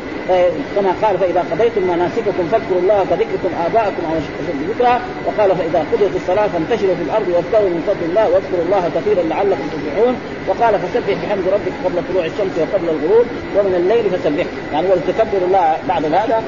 كما 0.76 0.92
قال 1.02 1.18
فإذا 1.18 1.44
قضيتم 1.50 1.82
مناسككم 1.82 2.44
فاذكروا 2.52 2.80
الله 2.80 3.06
كذكركم 3.10 3.50
آباءكم 3.66 4.02
أو 4.08 4.12
اشد 4.18 4.70
ذكرى 4.70 5.00
وقال 5.26 5.56
فإذا 5.56 5.84
قضيت 5.92 6.16
الصلاة 6.16 6.46
فانتشروا 6.46 6.94
في 6.94 7.02
الأرض 7.02 7.28
وابتغوا 7.28 7.70
من 7.70 7.82
فضل 7.86 8.04
الله 8.10 8.24
واذكروا 8.30 8.64
الله 8.66 8.90
كثيرا 8.96 9.22
لعلكم 9.22 9.66
تفلحون. 9.74 10.14
وقال 10.48 10.74
فسبح 10.78 11.14
بحمد 11.22 11.46
ربك 11.56 11.74
قبل 11.84 11.96
طلوع 12.08 12.24
الشمس 12.26 12.54
وقبل 12.60 12.88
الغروب 12.94 13.26
ومن 13.56 13.74
الليل 13.80 14.04
فسبح 14.10 14.46
يعني 14.72 14.86
ولتكبر 14.90 15.40
الله 15.46 15.76
بعد 15.88 16.04
هذا 16.04 16.42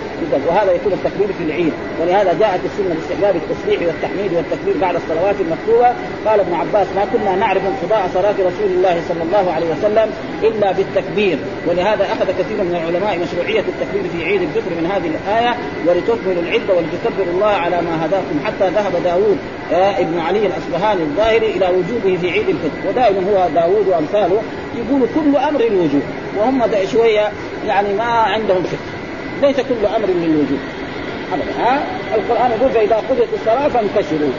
وهذا 0.48 0.72
يكون 0.72 0.92
التكبير 0.92 1.28
في 1.38 1.44
العيد. 1.44 1.72
ولهذا 2.00 2.30
جاءت 2.42 2.61
السنة 2.68 2.94
باستحباب 2.94 3.34
التسبيح 3.36 3.78
والتحميد 3.86 4.30
والتكبير 4.36 4.74
بعد 4.80 4.94
الصلوات 4.94 5.36
المكتوبة. 5.44 5.90
قال 6.26 6.40
ابن 6.40 6.54
عباس 6.54 6.86
ما 6.96 7.04
كنا 7.12 7.36
نعرف 7.36 7.62
انقضاء 7.66 7.97
صلاة 8.14 8.32
رسول 8.32 8.70
الله 8.76 9.03
صلى 9.09 9.22
الله 9.22 9.53
عليه 9.53 9.66
وسلم 9.66 10.11
إلا 10.42 10.72
بالتكبير. 10.72 11.38
ولهذا 11.66 12.05
أخذ 12.05 12.26
كثير 12.38 12.57
من 12.59 12.74
العلماء 12.80 13.18
مشروعية 13.18 13.61
التكبير 13.61 14.03
في 14.12 14.24
عيد 14.24 14.42
الفطر 14.42 14.70
من 14.80 14.86
هذه 14.86 15.11
الآية 15.14 15.57
ولتكملوا 15.86 16.42
العده 16.42 16.74
ولتكبروا 16.74 17.34
الله 17.34 17.46
على 17.46 17.76
ما 17.82 18.07
هداكم 18.07 18.40
حتى 18.46 18.68
ذهب 18.70 19.03
داوود 19.05 19.38
ابن 19.72 20.20
علي 20.20 20.46
الاصبهاني 20.46 21.03
الظاهري 21.03 21.46
إلى 21.46 21.66
وجوبه 21.66 22.18
في 22.20 22.30
عيد 22.30 22.49
الفطر. 22.49 22.88
ودائما 22.88 23.30
هو 23.30 23.49
داوود 23.55 23.88
وأمثاله 23.88 24.42
يقول 24.76 25.01
كل 25.14 25.36
أمر 25.36 25.61
للوجوب 25.61 26.03
وهم 26.36 26.62
شوية 26.92 27.28
يعني 27.66 27.94
ما 27.94 28.05
عندهم 28.05 28.62
فقه. 28.62 28.78
ليس 29.42 29.57
كل 29.57 29.86
أمر 29.96 30.07
للوجوب. 30.09 30.59
ابدا 31.32 31.62
ها؟ 31.62 31.82
القرآن 32.14 32.51
يقول 32.51 32.70
فإذا 32.70 32.96
قضيت 32.96 33.28
الصلاة 33.40 33.68
فانتشروا. 33.68 34.32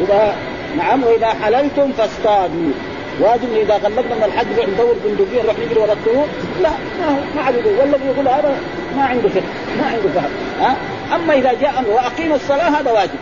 اذا 0.00 0.34
نعم 0.76 1.04
وإذا 1.04 1.26
حللتم 1.26 1.92
فاصطادوا. 1.92 2.72
واجب 3.20 3.52
إذا 3.56 3.74
غلقنا 3.74 4.14
من 4.16 4.22
الحج 4.24 4.46
نروح 4.56 4.68
ندور 4.68 4.96
بندقية 5.04 5.42
نروح 5.42 5.56
نجري 5.58 5.80
ورا 5.80 5.92
الطيور؟ 5.92 6.26
لا 6.62 6.70
ما 6.70 7.16
ما 7.36 7.42
عاد 7.42 7.54
يقول. 7.54 7.78
والذي 7.78 8.06
يقول 8.06 8.28
هذا 8.28 8.56
ما 8.96 9.02
عنده 9.02 9.28
فقه 9.28 9.42
ما 9.78 9.86
عنده 9.86 10.08
فهم 10.14 10.30
ها؟ 10.60 10.76
أما 11.16 11.34
إذا 11.34 11.52
جاء 11.52 11.78
أمر 11.78 12.34
الصلاة 12.34 12.80
هذا 12.80 12.92
واجب. 12.92 13.18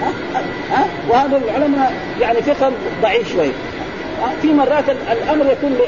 ها؟ 0.00 0.12
ها؟ 0.70 0.86
وهذا 1.08 1.36
العلماء 1.36 1.92
يعني 2.20 2.42
فقه 2.42 2.72
ضعيف 3.02 3.32
شوي. 3.32 3.50
في 4.42 4.52
مرات 4.52 4.84
الأمر 5.12 5.46
يكون؟ 5.52 5.78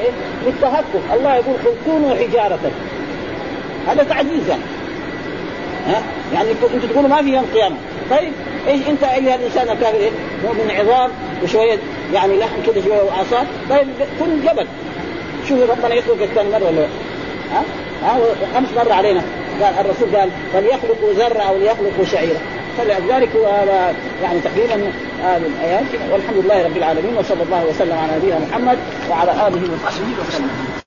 للتهكم، 0.45 0.99
الله 1.13 1.35
يقول 1.35 1.55
قل 1.65 1.73
كونوا 1.85 2.15
حجارة. 2.15 2.71
هذا 3.87 4.03
تعجيز 4.03 4.49
يعني. 4.49 4.61
ها؟ 5.87 6.01
يعني 6.33 6.51
أنتم 6.51 6.87
تقولوا 6.87 7.09
ما 7.09 7.21
في 7.21 7.29
يوم 7.29 7.45
قيامه، 7.53 7.75
طيب 8.11 8.31
إيش 8.67 8.81
أنت 8.89 9.03
أيها 9.03 9.35
الإنسان 9.35 9.69
الكافر 9.69 9.97
إيه؟ 9.97 10.11
مؤمن 10.43 10.71
عظام 10.71 11.11
وشوية 11.43 11.77
يعني 12.13 12.39
لحم 12.39 12.61
كذا 12.65 12.83
شوية 12.83 13.01
واعصاب، 13.01 13.47
طيب 13.69 13.87
كن 14.19 14.41
جبل. 14.41 14.67
شوف 15.49 15.69
ربنا 15.69 15.95
يخلق 15.95 16.21
الثاني 16.21 16.49
مرة 16.49 16.65
ولا 16.65 16.87
ها؟ 17.51 17.63
ها؟ 18.03 18.17
خمس 18.55 18.67
مره 18.77 18.93
علينا. 18.93 19.21
قال 19.61 19.85
الرسول 19.85 20.15
قال 20.15 20.29
فليخلقوا 20.53 21.13
ذره 21.13 21.41
أو 21.41 21.57
ليخلقوا 21.57 22.05
شعيره 22.11 22.39
فلذلك 22.77 23.35
هذا 23.35 23.95
يعني 24.23 24.39
تقريبا 24.39 24.91
هذه 25.23 25.45
الآيات. 25.45 25.83
والحمد 26.11 26.37
لله 26.37 26.65
رب 26.65 26.77
العالمين 26.77 27.17
وصلى 27.17 27.43
الله 27.43 27.65
وسلم 27.65 27.97
على 27.97 28.17
نبينا 28.17 28.39
محمد 28.39 28.77
وعلى 29.09 29.31
آله 29.31 29.61
وصحبه 29.73 30.27
وسلم. 30.27 30.84